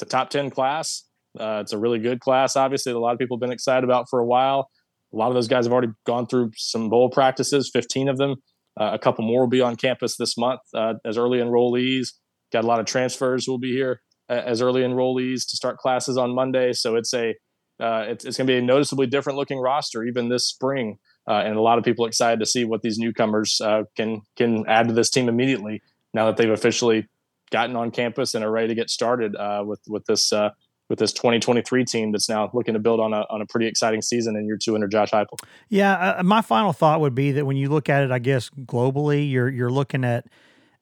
it's 0.00 0.08
a 0.08 0.16
top 0.16 0.30
10 0.30 0.50
class. 0.50 1.04
Uh, 1.38 1.58
it's 1.60 1.72
a 1.72 1.78
really 1.78 1.98
good 1.98 2.20
class, 2.20 2.56
obviously, 2.56 2.92
a 2.92 2.98
lot 2.98 3.12
of 3.12 3.18
people 3.18 3.36
have 3.36 3.40
been 3.40 3.52
excited 3.52 3.84
about 3.84 4.08
for 4.08 4.18
a 4.18 4.26
while. 4.26 4.70
A 5.12 5.16
lot 5.16 5.28
of 5.28 5.34
those 5.34 5.46
guys 5.46 5.66
have 5.66 5.72
already 5.72 5.92
gone 6.06 6.26
through 6.26 6.52
some 6.56 6.88
bowl 6.88 7.10
practices, 7.10 7.70
15 7.72 8.08
of 8.08 8.16
them. 8.16 8.36
Uh, 8.80 8.90
a 8.92 8.98
couple 8.98 9.24
more 9.24 9.42
will 9.42 9.48
be 9.48 9.60
on 9.60 9.76
campus 9.76 10.16
this 10.16 10.38
month 10.38 10.60
uh, 10.74 10.94
as 11.04 11.18
early 11.18 11.38
enrollees. 11.38 12.08
Got 12.52 12.64
a 12.64 12.66
lot 12.66 12.80
of 12.80 12.86
transfers 12.86 13.46
will 13.46 13.58
be 13.58 13.72
here 13.72 14.00
uh, 14.28 14.42
as 14.44 14.62
early 14.62 14.82
enrollees 14.82 15.48
to 15.50 15.56
start 15.56 15.76
classes 15.76 16.16
on 16.16 16.34
Monday. 16.34 16.72
So 16.72 16.96
it's 16.96 17.12
a 17.12 17.34
uh, 17.78 18.04
it's, 18.08 18.24
it's 18.24 18.36
going 18.36 18.46
to 18.46 18.52
be 18.52 18.58
a 18.58 18.62
noticeably 18.62 19.06
different 19.06 19.38
looking 19.38 19.58
roster 19.58 20.04
even 20.04 20.28
this 20.28 20.46
spring, 20.46 20.98
uh, 21.26 21.42
and 21.44 21.56
a 21.56 21.62
lot 21.62 21.78
of 21.78 21.84
people 21.84 22.04
excited 22.04 22.38
to 22.38 22.44
see 22.44 22.64
what 22.64 22.82
these 22.82 22.98
newcomers 22.98 23.60
can 23.96 24.20
can 24.36 24.64
add 24.68 24.88
to 24.88 24.94
this 24.94 25.10
team 25.10 25.28
immediately 25.28 25.82
now 26.12 26.26
that 26.26 26.36
they've 26.36 26.50
officially 26.50 27.06
gotten 27.50 27.76
on 27.76 27.90
campus 27.90 28.34
and 28.34 28.44
are 28.44 28.50
ready 28.50 28.68
to 28.68 28.74
get 28.74 28.90
started 28.90 29.36
uh, 29.36 29.62
with 29.66 29.80
with 29.88 30.04
this 30.06 30.32
uh, 30.32 30.50
with 30.90 30.98
this 30.98 31.12
2023 31.12 31.84
team 31.84 32.12
that's 32.12 32.28
now 32.28 32.50
looking 32.52 32.74
to 32.74 32.80
build 32.80 33.00
on 33.00 33.14
a, 33.14 33.24
on 33.30 33.40
a 33.40 33.46
pretty 33.46 33.66
exciting 33.66 34.02
season 34.02 34.36
in 34.36 34.44
year 34.44 34.58
two 34.58 34.74
under 34.74 34.88
Josh 34.88 35.12
Heupel. 35.12 35.38
Yeah, 35.68 35.94
uh, 35.94 36.16
uh, 36.18 36.22
my 36.24 36.42
final 36.42 36.72
thought 36.72 37.00
would 37.00 37.14
be 37.14 37.32
that 37.32 37.46
when 37.46 37.56
you 37.56 37.68
look 37.68 37.88
at 37.88 38.02
it, 38.02 38.10
I 38.10 38.18
guess 38.18 38.50
globally, 38.50 39.30
you're 39.30 39.48
you're 39.48 39.70
looking 39.70 40.04
at 40.04 40.26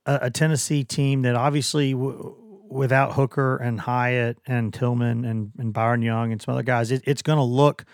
a, 0.07 0.19
a 0.23 0.31
Tennessee 0.31 0.83
team 0.83 1.23
that 1.23 1.35
obviously 1.35 1.93
w- 1.93 2.35
without 2.69 3.13
Hooker 3.13 3.57
and 3.57 3.81
Hyatt 3.81 4.39
and 4.47 4.73
Tillman 4.73 5.25
and, 5.25 5.53
and 5.59 5.73
Byron 5.73 6.03
Young 6.03 6.33
and 6.33 6.41
some 6.41 6.53
other 6.55 6.63
guys, 6.63 6.91
it, 6.91 7.03
it's 7.05 7.23
going 7.23 7.39
to 7.39 7.45
look 7.45 7.85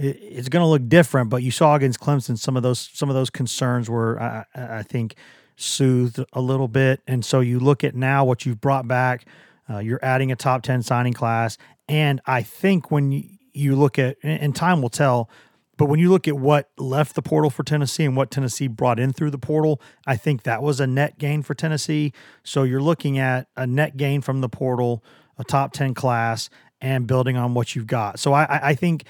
it's 0.00 0.48
going 0.48 0.62
to 0.62 0.68
look 0.68 0.88
different. 0.88 1.28
But 1.28 1.42
you 1.42 1.50
saw 1.50 1.74
against 1.74 1.98
Clemson 1.98 2.38
some 2.38 2.56
of 2.56 2.62
those 2.62 2.88
some 2.92 3.08
of 3.08 3.16
those 3.16 3.30
concerns 3.30 3.90
were 3.90 4.20
I, 4.22 4.44
I 4.54 4.82
think 4.84 5.16
soothed 5.58 6.24
a 6.32 6.40
little 6.40 6.68
bit, 6.68 7.00
and 7.06 7.24
so 7.24 7.40
you 7.40 7.58
look 7.58 7.84
at 7.84 7.94
now 7.94 8.24
what 8.24 8.46
you've 8.46 8.60
brought 8.60 8.88
back 8.88 9.26
uh, 9.70 9.78
you're 9.78 10.00
adding 10.02 10.32
a 10.32 10.36
top 10.36 10.62
10 10.62 10.82
signing 10.82 11.12
class. 11.12 11.58
And 11.88 12.20
I 12.26 12.42
think 12.42 12.90
when 12.90 13.12
you, 13.52 13.76
look 13.76 13.98
at, 13.98 14.16
and 14.22 14.54
time 14.54 14.82
will 14.82 14.88
tell, 14.88 15.28
but 15.76 15.86
when 15.86 16.00
you 16.00 16.10
look 16.10 16.26
at 16.26 16.36
what 16.36 16.70
left 16.76 17.14
the 17.14 17.22
portal 17.22 17.50
for 17.50 17.62
Tennessee 17.62 18.04
and 18.04 18.16
what 18.16 18.30
Tennessee 18.30 18.66
brought 18.66 18.98
in 18.98 19.12
through 19.12 19.30
the 19.30 19.38
portal, 19.38 19.80
I 20.06 20.16
think 20.16 20.42
that 20.42 20.62
was 20.62 20.80
a 20.80 20.86
net 20.86 21.18
gain 21.18 21.42
for 21.42 21.54
Tennessee. 21.54 22.12
So 22.42 22.64
you're 22.64 22.82
looking 22.82 23.18
at 23.18 23.46
a 23.56 23.66
net 23.66 23.96
gain 23.96 24.20
from 24.20 24.40
the 24.40 24.48
portal, 24.48 25.04
a 25.38 25.44
top 25.44 25.72
10 25.72 25.94
class, 25.94 26.50
and 26.80 27.06
building 27.06 27.36
on 27.36 27.54
what 27.54 27.74
you've 27.76 27.86
got. 27.86 28.18
So 28.18 28.32
I, 28.32 28.70
I 28.70 28.74
think 28.74 29.04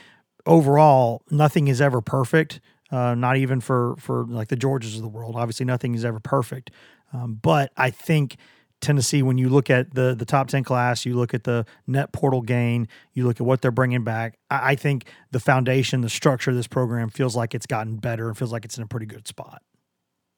overall, 0.44 1.22
nothing 1.30 1.68
is 1.68 1.80
ever 1.80 2.00
perfect. 2.00 2.60
Uh, 2.90 3.14
not 3.14 3.36
even 3.36 3.60
for 3.60 3.96
for 3.98 4.24
like 4.24 4.48
the 4.48 4.56
Georges 4.56 4.96
of 4.96 5.02
the 5.02 5.08
world. 5.08 5.36
Obviously, 5.36 5.66
nothing 5.66 5.94
is 5.94 6.04
ever 6.04 6.20
perfect. 6.20 6.70
Um, 7.12 7.38
but 7.40 7.70
I 7.76 7.90
think 7.90 8.36
Tennessee, 8.80 9.22
when 9.22 9.38
you 9.38 9.48
look 9.48 9.68
at 9.70 9.94
the 9.94 10.14
the 10.14 10.24
top 10.24 10.48
ten 10.48 10.64
class, 10.64 11.04
you 11.04 11.14
look 11.14 11.34
at 11.34 11.44
the 11.44 11.66
net 11.86 12.12
portal 12.12 12.40
gain, 12.40 12.88
you 13.12 13.26
look 13.26 13.40
at 13.40 13.46
what 13.46 13.60
they're 13.60 13.70
bringing 13.70 14.04
back. 14.04 14.38
I, 14.50 14.72
I 14.72 14.74
think 14.74 15.04
the 15.32 15.40
foundation, 15.40 16.00
the 16.00 16.08
structure 16.08 16.50
of 16.50 16.56
this 16.56 16.66
program 16.66 17.10
feels 17.10 17.36
like 17.36 17.54
it's 17.54 17.66
gotten 17.66 17.96
better 17.96 18.28
and 18.28 18.38
feels 18.38 18.52
like 18.52 18.64
it's 18.64 18.78
in 18.78 18.84
a 18.84 18.86
pretty 18.86 19.06
good 19.06 19.28
spot. 19.28 19.62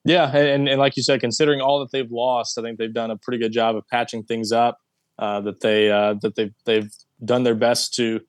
Yeah, 0.04 0.34
and, 0.34 0.68
and 0.68 0.78
like 0.78 0.96
you 0.96 1.02
said, 1.02 1.20
considering 1.20 1.60
all 1.60 1.80
that 1.80 1.90
they've 1.92 2.10
lost, 2.10 2.56
I 2.58 2.62
think 2.62 2.78
they've 2.78 2.92
done 2.92 3.10
a 3.10 3.16
pretty 3.18 3.38
good 3.38 3.52
job 3.52 3.76
of 3.76 3.86
patching 3.88 4.24
things 4.24 4.50
up. 4.50 4.78
Uh, 5.18 5.38
that 5.42 5.60
they 5.60 5.90
uh, 5.90 6.14
that 6.22 6.34
they've 6.34 6.54
they've 6.64 6.90
done 7.22 7.42
their 7.42 7.54
best 7.54 7.92
to 7.92 8.20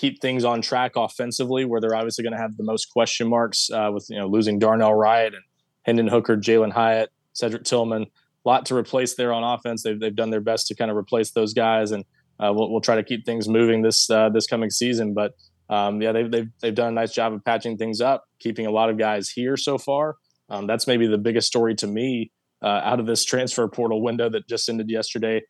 keep 0.00 0.20
things 0.22 0.44
on 0.44 0.62
track 0.62 0.92
offensively, 0.96 1.66
where 1.66 1.80
they're 1.80 1.94
obviously 1.94 2.22
going 2.22 2.32
to 2.32 2.40
have 2.40 2.56
the 2.56 2.64
most 2.64 2.86
question 2.86 3.28
marks 3.28 3.68
uh, 3.70 3.90
with 3.92 4.06
you 4.08 4.18
know 4.18 4.26
losing 4.26 4.58
Darnell 4.58 4.94
Wright 4.94 5.32
and 5.32 5.42
Hendon 5.82 6.08
Hooker, 6.08 6.36
Jalin 6.36 6.72
Hyatt, 6.72 7.10
Cedric 7.34 7.64
Tillman 7.64 8.02
A 8.02 8.48
lot 8.48 8.66
to 8.66 8.74
replace 8.74 9.14
there 9.14 9.32
on 9.32 9.44
offense. 9.44 9.82
They've, 9.82 10.00
they've 10.00 10.16
done 10.16 10.30
their 10.30 10.40
best 10.40 10.68
to 10.68 10.74
kind 10.74 10.90
of 10.90 10.96
replace 10.96 11.32
those 11.32 11.52
guys, 11.52 11.90
and 11.90 12.04
uh, 12.38 12.52
we'll, 12.54 12.70
we'll 12.70 12.80
try 12.80 12.96
to 12.96 13.04
keep 13.04 13.26
things 13.26 13.48
moving 13.48 13.82
this 13.82 14.08
uh, 14.08 14.30
this 14.30 14.46
coming 14.46 14.70
season. 14.70 15.12
But 15.12 15.32
um, 15.68 16.00
yeah, 16.00 16.12
they've, 16.12 16.30
they've 16.30 16.48
they've 16.62 16.74
done 16.74 16.88
a 16.88 16.92
nice 16.92 17.12
job 17.12 17.34
of 17.34 17.44
patching 17.44 17.76
things 17.76 18.00
up, 18.00 18.24
keeping 18.40 18.66
a 18.66 18.70
lot 18.70 18.88
of 18.88 18.96
guys 18.96 19.28
here 19.28 19.56
so 19.58 19.76
far. 19.76 20.16
Um, 20.48 20.66
that's 20.66 20.86
maybe 20.86 21.06
the 21.06 21.18
biggest 21.18 21.46
story 21.46 21.74
to 21.76 21.86
me 21.86 22.32
uh, 22.62 22.80
out 22.84 23.00
of 23.00 23.06
this 23.06 23.24
transfer 23.24 23.68
portal 23.68 24.02
window 24.02 24.30
that 24.30 24.48
just 24.48 24.68
ended 24.68 24.88
yesterday. 24.88 25.42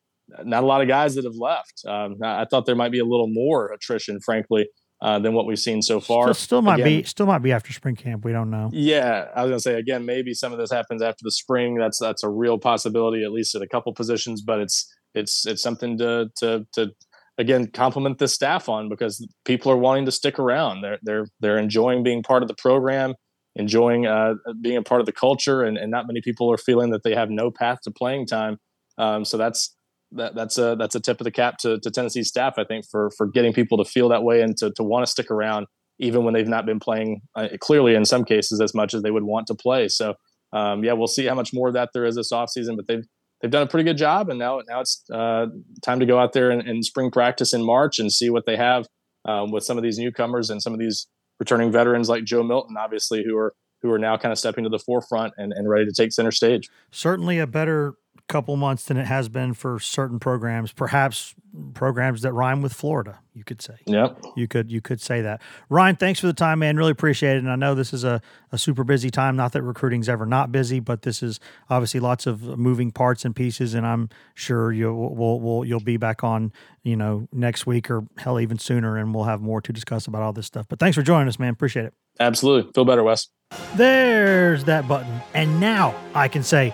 Not 0.43 0.63
a 0.63 0.65
lot 0.65 0.81
of 0.81 0.87
guys 0.87 1.15
that 1.15 1.25
have 1.25 1.35
left. 1.35 1.83
Um, 1.87 2.15
I 2.23 2.45
thought 2.45 2.65
there 2.65 2.75
might 2.75 2.91
be 2.91 2.99
a 2.99 3.05
little 3.05 3.27
more 3.27 3.71
attrition, 3.73 4.19
frankly, 4.21 4.67
uh, 5.01 5.19
than 5.19 5.33
what 5.33 5.45
we've 5.45 5.59
seen 5.59 5.81
so 5.81 5.99
far. 5.99 6.25
Still, 6.25 6.33
still 6.33 6.61
might 6.61 6.75
again, 6.75 7.01
be 7.01 7.03
still 7.03 7.25
might 7.25 7.39
be 7.39 7.51
after 7.51 7.73
spring 7.73 7.95
camp. 7.95 8.23
We 8.23 8.31
don't 8.31 8.49
know. 8.49 8.69
Yeah, 8.71 9.27
I 9.35 9.43
was 9.43 9.49
gonna 9.49 9.59
say 9.59 9.75
again, 9.75 10.05
maybe 10.05 10.33
some 10.33 10.53
of 10.53 10.59
this 10.59 10.71
happens 10.71 11.01
after 11.01 11.23
the 11.23 11.31
spring. 11.31 11.75
That's 11.75 11.99
that's 11.99 12.23
a 12.23 12.29
real 12.29 12.57
possibility, 12.59 13.23
at 13.23 13.31
least 13.31 13.55
at 13.55 13.61
a 13.61 13.67
couple 13.67 13.93
positions. 13.93 14.41
But 14.41 14.59
it's 14.59 14.93
it's 15.13 15.45
it's 15.45 15.61
something 15.61 15.97
to 15.97 16.29
to 16.37 16.65
to 16.73 16.91
again 17.37 17.67
compliment 17.67 18.19
the 18.19 18.27
staff 18.27 18.69
on 18.69 18.89
because 18.89 19.25
people 19.43 19.71
are 19.71 19.77
wanting 19.77 20.05
to 20.05 20.11
stick 20.11 20.37
around. 20.37 20.81
They're 20.81 20.99
they're 21.01 21.27
they're 21.39 21.57
enjoying 21.57 22.03
being 22.03 22.21
part 22.21 22.43
of 22.43 22.47
the 22.47 22.55
program, 22.55 23.15
enjoying 23.55 24.05
uh, 24.05 24.35
being 24.61 24.77
a 24.77 24.83
part 24.83 25.01
of 25.01 25.07
the 25.07 25.13
culture, 25.13 25.63
and, 25.63 25.77
and 25.77 25.89
not 25.89 26.07
many 26.07 26.21
people 26.21 26.51
are 26.51 26.57
feeling 26.57 26.91
that 26.91 27.03
they 27.03 27.15
have 27.15 27.29
no 27.29 27.49
path 27.49 27.79
to 27.85 27.91
playing 27.91 28.27
time. 28.27 28.57
Um, 28.97 29.25
so 29.25 29.37
that's 29.37 29.75
that, 30.13 30.35
that's 30.35 30.57
a 30.57 30.75
that's 30.77 30.95
a 30.95 30.99
tip 30.99 31.19
of 31.19 31.25
the 31.25 31.31
cap 31.31 31.57
to, 31.59 31.79
to 31.79 31.91
Tennessee 31.91 32.23
staff, 32.23 32.55
I 32.57 32.63
think, 32.63 32.85
for 32.89 33.11
for 33.17 33.27
getting 33.27 33.53
people 33.53 33.77
to 33.77 33.85
feel 33.85 34.09
that 34.09 34.23
way 34.23 34.41
and 34.41 34.57
to 34.57 34.71
to 34.71 34.83
want 34.83 35.05
to 35.05 35.11
stick 35.11 35.31
around, 35.31 35.67
even 35.99 36.23
when 36.23 36.33
they've 36.33 36.47
not 36.47 36.65
been 36.65 36.79
playing 36.79 37.21
uh, 37.35 37.49
clearly 37.59 37.95
in 37.95 38.05
some 38.05 38.25
cases 38.25 38.61
as 38.61 38.73
much 38.73 38.93
as 38.93 39.01
they 39.01 39.11
would 39.11 39.23
want 39.23 39.47
to 39.47 39.55
play. 39.55 39.87
So 39.87 40.15
um, 40.53 40.83
yeah, 40.83 40.93
we'll 40.93 41.07
see 41.07 41.25
how 41.25 41.35
much 41.35 41.53
more 41.53 41.69
of 41.69 41.73
that 41.75 41.89
there 41.93 42.05
is 42.05 42.15
this 42.15 42.31
offseason, 42.31 42.75
but 42.75 42.87
they've 42.87 43.05
they've 43.41 43.51
done 43.51 43.63
a 43.63 43.67
pretty 43.67 43.83
good 43.83 43.97
job, 43.97 44.29
and 44.29 44.37
now 44.37 44.61
now 44.67 44.81
it's 44.81 45.03
uh, 45.13 45.47
time 45.81 45.99
to 45.99 46.05
go 46.05 46.19
out 46.19 46.33
there 46.33 46.51
in, 46.51 46.67
in, 46.67 46.83
spring 46.83 47.11
practice 47.11 47.53
in 47.53 47.63
March 47.63 47.99
and 47.99 48.11
see 48.11 48.29
what 48.29 48.45
they 48.45 48.57
have 48.57 48.87
um, 49.25 49.51
with 49.51 49.63
some 49.63 49.77
of 49.77 49.83
these 49.83 49.97
newcomers 49.97 50.49
and 50.49 50.61
some 50.61 50.73
of 50.73 50.79
these 50.79 51.07
returning 51.39 51.71
veterans 51.71 52.09
like 52.09 52.23
Joe 52.23 52.43
Milton, 52.43 52.75
obviously, 52.77 53.23
who 53.23 53.37
are 53.37 53.53
who 53.81 53.91
are 53.91 53.99
now 53.99 54.17
kind 54.17 54.31
of 54.31 54.37
stepping 54.37 54.63
to 54.63 54.69
the 54.69 54.79
forefront 54.79 55.33
and, 55.37 55.53
and 55.53 55.67
ready 55.67 55.85
to 55.85 55.91
take 55.91 56.11
center 56.11 56.31
stage. 56.31 56.69
Certainly 56.91 57.39
a 57.39 57.47
better 57.47 57.95
couple 58.31 58.55
months 58.55 58.85
than 58.85 58.97
it 58.97 59.05
has 59.05 59.27
been 59.29 59.53
for 59.53 59.77
certain 59.79 60.19
programs, 60.19 60.71
perhaps 60.71 61.35
programs 61.73 62.21
that 62.21 62.31
rhyme 62.31 62.61
with 62.61 62.71
Florida, 62.73 63.19
you 63.33 63.43
could 63.43 63.61
say. 63.61 63.75
Yep. 63.85 64.23
You 64.37 64.47
could 64.47 64.71
you 64.71 64.79
could 64.79 65.01
say 65.01 65.21
that. 65.21 65.41
Ryan, 65.69 65.97
thanks 65.97 66.19
for 66.21 66.27
the 66.27 66.33
time, 66.33 66.59
man. 66.59 66.77
Really 66.77 66.91
appreciate 66.91 67.35
it. 67.35 67.39
And 67.39 67.51
I 67.51 67.57
know 67.57 67.75
this 67.75 67.91
is 67.91 68.05
a, 68.05 68.21
a 68.51 68.57
super 68.57 68.85
busy 68.85 69.09
time. 69.09 69.35
Not 69.35 69.51
that 69.51 69.63
recruiting's 69.63 70.07
ever 70.07 70.25
not 70.25 70.51
busy, 70.51 70.79
but 70.79 71.01
this 71.01 71.21
is 71.21 71.39
obviously 71.69 71.99
lots 71.99 72.25
of 72.25 72.41
moving 72.57 72.91
parts 72.91 73.25
and 73.25 73.35
pieces. 73.35 73.73
And 73.73 73.85
I'm 73.85 74.09
sure 74.33 74.71
you'll 74.71 75.13
we'll, 75.13 75.39
we'll 75.39 75.65
you'll 75.65 75.81
be 75.81 75.97
back 75.97 76.23
on, 76.23 76.53
you 76.83 76.95
know, 76.95 77.27
next 77.33 77.65
week 77.65 77.91
or 77.91 78.05
hell 78.17 78.39
even 78.39 78.57
sooner, 78.57 78.97
and 78.97 79.13
we'll 79.13 79.25
have 79.25 79.41
more 79.41 79.61
to 79.61 79.73
discuss 79.73 80.07
about 80.07 80.21
all 80.21 80.33
this 80.33 80.47
stuff. 80.47 80.67
But 80.69 80.79
thanks 80.79 80.95
for 80.95 81.03
joining 81.03 81.27
us, 81.27 81.37
man. 81.37 81.51
Appreciate 81.51 81.85
it. 81.85 81.93
Absolutely. 82.19 82.71
Feel 82.73 82.85
better, 82.85 83.03
Wes. 83.03 83.27
There's 83.75 84.63
that 84.65 84.87
button. 84.87 85.21
And 85.33 85.59
now 85.59 85.95
I 86.15 86.29
can 86.29 86.43
say 86.43 86.73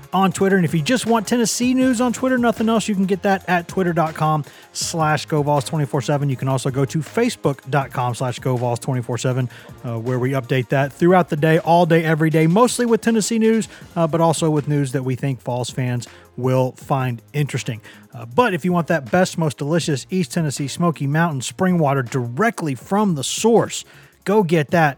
on 0.13 0.31
Twitter. 0.31 0.55
And 0.55 0.65
if 0.65 0.73
you 0.73 0.81
just 0.81 1.05
want 1.05 1.27
Tennessee 1.27 1.73
news 1.73 2.01
on 2.01 2.13
Twitter, 2.13 2.37
nothing 2.37 2.69
else, 2.69 2.87
you 2.87 2.95
can 2.95 3.05
get 3.05 3.21
that 3.23 3.47
at 3.47 3.67
twitter.com 3.67 4.45
slash 4.73 5.27
GoVols247. 5.27 6.29
You 6.29 6.35
can 6.35 6.47
also 6.47 6.69
go 6.69 6.85
to 6.85 6.99
facebook.com 6.99 8.15
slash 8.15 8.39
GoVols247, 8.39 9.49
uh, 9.83 9.99
where 9.99 10.19
we 10.19 10.31
update 10.31 10.69
that 10.69 10.91
throughout 10.93 11.29
the 11.29 11.35
day, 11.35 11.59
all 11.59 11.85
day, 11.85 12.03
every 12.03 12.29
day, 12.29 12.47
mostly 12.47 12.85
with 12.85 13.01
Tennessee 13.01 13.39
news, 13.39 13.67
uh, 13.95 14.07
but 14.07 14.21
also 14.21 14.49
with 14.49 14.67
news 14.67 14.91
that 14.91 15.03
we 15.03 15.15
think 15.15 15.41
Vols 15.41 15.69
fans 15.69 16.07
will 16.37 16.71
find 16.73 17.21
interesting. 17.33 17.81
Uh, 18.13 18.25
but 18.25 18.53
if 18.53 18.65
you 18.65 18.73
want 18.73 18.87
that 18.87 19.11
best, 19.11 19.37
most 19.37 19.57
delicious 19.57 20.05
East 20.09 20.31
Tennessee 20.33 20.67
Smoky 20.67 21.07
Mountain 21.07 21.41
spring 21.41 21.77
water 21.77 22.03
directly 22.03 22.75
from 22.75 23.15
the 23.15 23.23
source, 23.23 23.85
go 24.23 24.43
get 24.43 24.71
that 24.71 24.97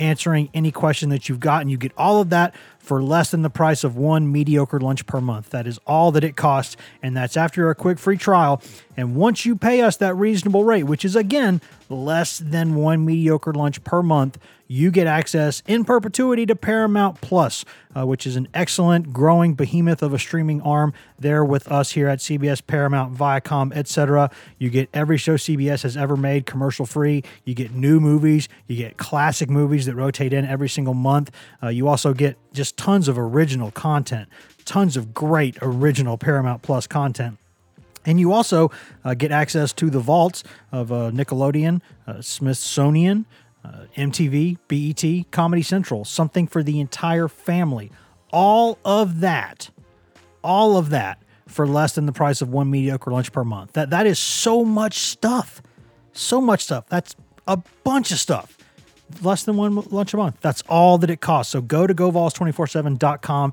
answering 0.00 0.48
any 0.52 0.72
question 0.72 1.10
that 1.10 1.28
you've 1.28 1.38
got, 1.38 1.60
and 1.60 1.70
you 1.70 1.76
get 1.76 1.92
all 1.96 2.20
of 2.20 2.30
that 2.30 2.54
for 2.78 3.02
less 3.02 3.30
than 3.30 3.42
the 3.42 3.50
price 3.50 3.84
of 3.84 3.96
one 3.96 4.32
mediocre 4.32 4.80
lunch 4.80 5.06
per 5.06 5.20
month. 5.20 5.50
That 5.50 5.66
is 5.66 5.78
all 5.86 6.10
that 6.12 6.24
it 6.24 6.34
costs, 6.34 6.76
and 7.02 7.16
that's 7.16 7.36
after 7.36 7.70
a 7.70 7.74
quick 7.74 7.98
free 7.98 8.16
trial. 8.16 8.60
And 8.96 9.14
once 9.14 9.46
you 9.46 9.54
pay 9.54 9.82
us 9.82 9.96
that 9.98 10.14
reasonable 10.14 10.64
rate, 10.64 10.84
which 10.84 11.04
is 11.04 11.14
again 11.14 11.60
less 11.88 12.38
than 12.38 12.74
one 12.74 13.04
mediocre 13.04 13.52
lunch 13.52 13.84
per 13.84 14.02
month, 14.02 14.38
you 14.70 14.92
get 14.92 15.08
access 15.08 15.64
in 15.66 15.84
perpetuity 15.84 16.46
to 16.46 16.54
Paramount 16.54 17.20
Plus, 17.20 17.64
uh, 17.96 18.06
which 18.06 18.24
is 18.24 18.36
an 18.36 18.46
excellent 18.54 19.12
growing 19.12 19.54
behemoth 19.54 20.00
of 20.00 20.14
a 20.14 20.18
streaming 20.18 20.62
arm 20.62 20.92
there 21.18 21.44
with 21.44 21.66
us 21.72 21.90
here 21.90 22.06
at 22.06 22.20
CBS, 22.20 22.64
Paramount, 22.64 23.12
Viacom, 23.12 23.74
etc. 23.74 24.30
You 24.58 24.70
get 24.70 24.88
every 24.94 25.18
show 25.18 25.34
CBS 25.34 25.82
has 25.82 25.96
ever 25.96 26.16
made 26.16 26.46
commercial 26.46 26.86
free. 26.86 27.24
You 27.44 27.52
get 27.52 27.72
new 27.72 27.98
movies, 27.98 28.48
you 28.68 28.76
get 28.76 28.96
classic 28.96 29.50
movies 29.50 29.86
that 29.86 29.96
rotate 29.96 30.32
in 30.32 30.44
every 30.44 30.68
single 30.68 30.94
month. 30.94 31.32
Uh, 31.60 31.66
you 31.66 31.88
also 31.88 32.14
get 32.14 32.36
just 32.52 32.76
tons 32.76 33.08
of 33.08 33.18
original 33.18 33.72
content, 33.72 34.28
tons 34.64 34.96
of 34.96 35.12
great 35.12 35.58
original 35.60 36.16
Paramount 36.16 36.62
Plus 36.62 36.86
content. 36.86 37.38
And 38.06 38.20
you 38.20 38.32
also 38.32 38.70
uh, 39.04 39.14
get 39.14 39.32
access 39.32 39.72
to 39.74 39.90
the 39.90 39.98
vaults 39.98 40.44
of 40.70 40.92
uh, 40.92 41.10
Nickelodeon, 41.10 41.82
uh, 42.06 42.22
Smithsonian, 42.22 43.26
uh, 43.64 43.84
MTV, 43.96 44.58
BET, 44.68 45.30
Comedy 45.30 45.62
Central, 45.62 46.04
something 46.04 46.46
for 46.46 46.62
the 46.62 46.80
entire 46.80 47.28
family. 47.28 47.90
All 48.32 48.78
of 48.84 49.20
that, 49.20 49.70
all 50.42 50.76
of 50.76 50.90
that 50.90 51.22
for 51.46 51.66
less 51.66 51.94
than 51.94 52.06
the 52.06 52.12
price 52.12 52.40
of 52.40 52.48
one 52.48 52.70
mediocre 52.70 53.10
lunch 53.10 53.32
per 53.32 53.44
month. 53.44 53.72
That 53.72 53.90
that 53.90 54.06
is 54.06 54.18
so 54.18 54.64
much 54.64 54.98
stuff. 54.98 55.62
So 56.12 56.40
much 56.40 56.64
stuff. 56.64 56.86
That's 56.88 57.16
a 57.46 57.58
bunch 57.84 58.12
of 58.12 58.18
stuff. 58.18 58.56
Less 59.22 59.42
than 59.42 59.56
one 59.56 59.74
lunch 59.90 60.14
a 60.14 60.16
month. 60.16 60.36
That's 60.40 60.62
all 60.68 60.98
that 60.98 61.10
it 61.10 61.20
costs. 61.20 61.52
So 61.52 61.60
go 61.60 61.86
to 61.86 61.94
govols247.com 61.94 63.52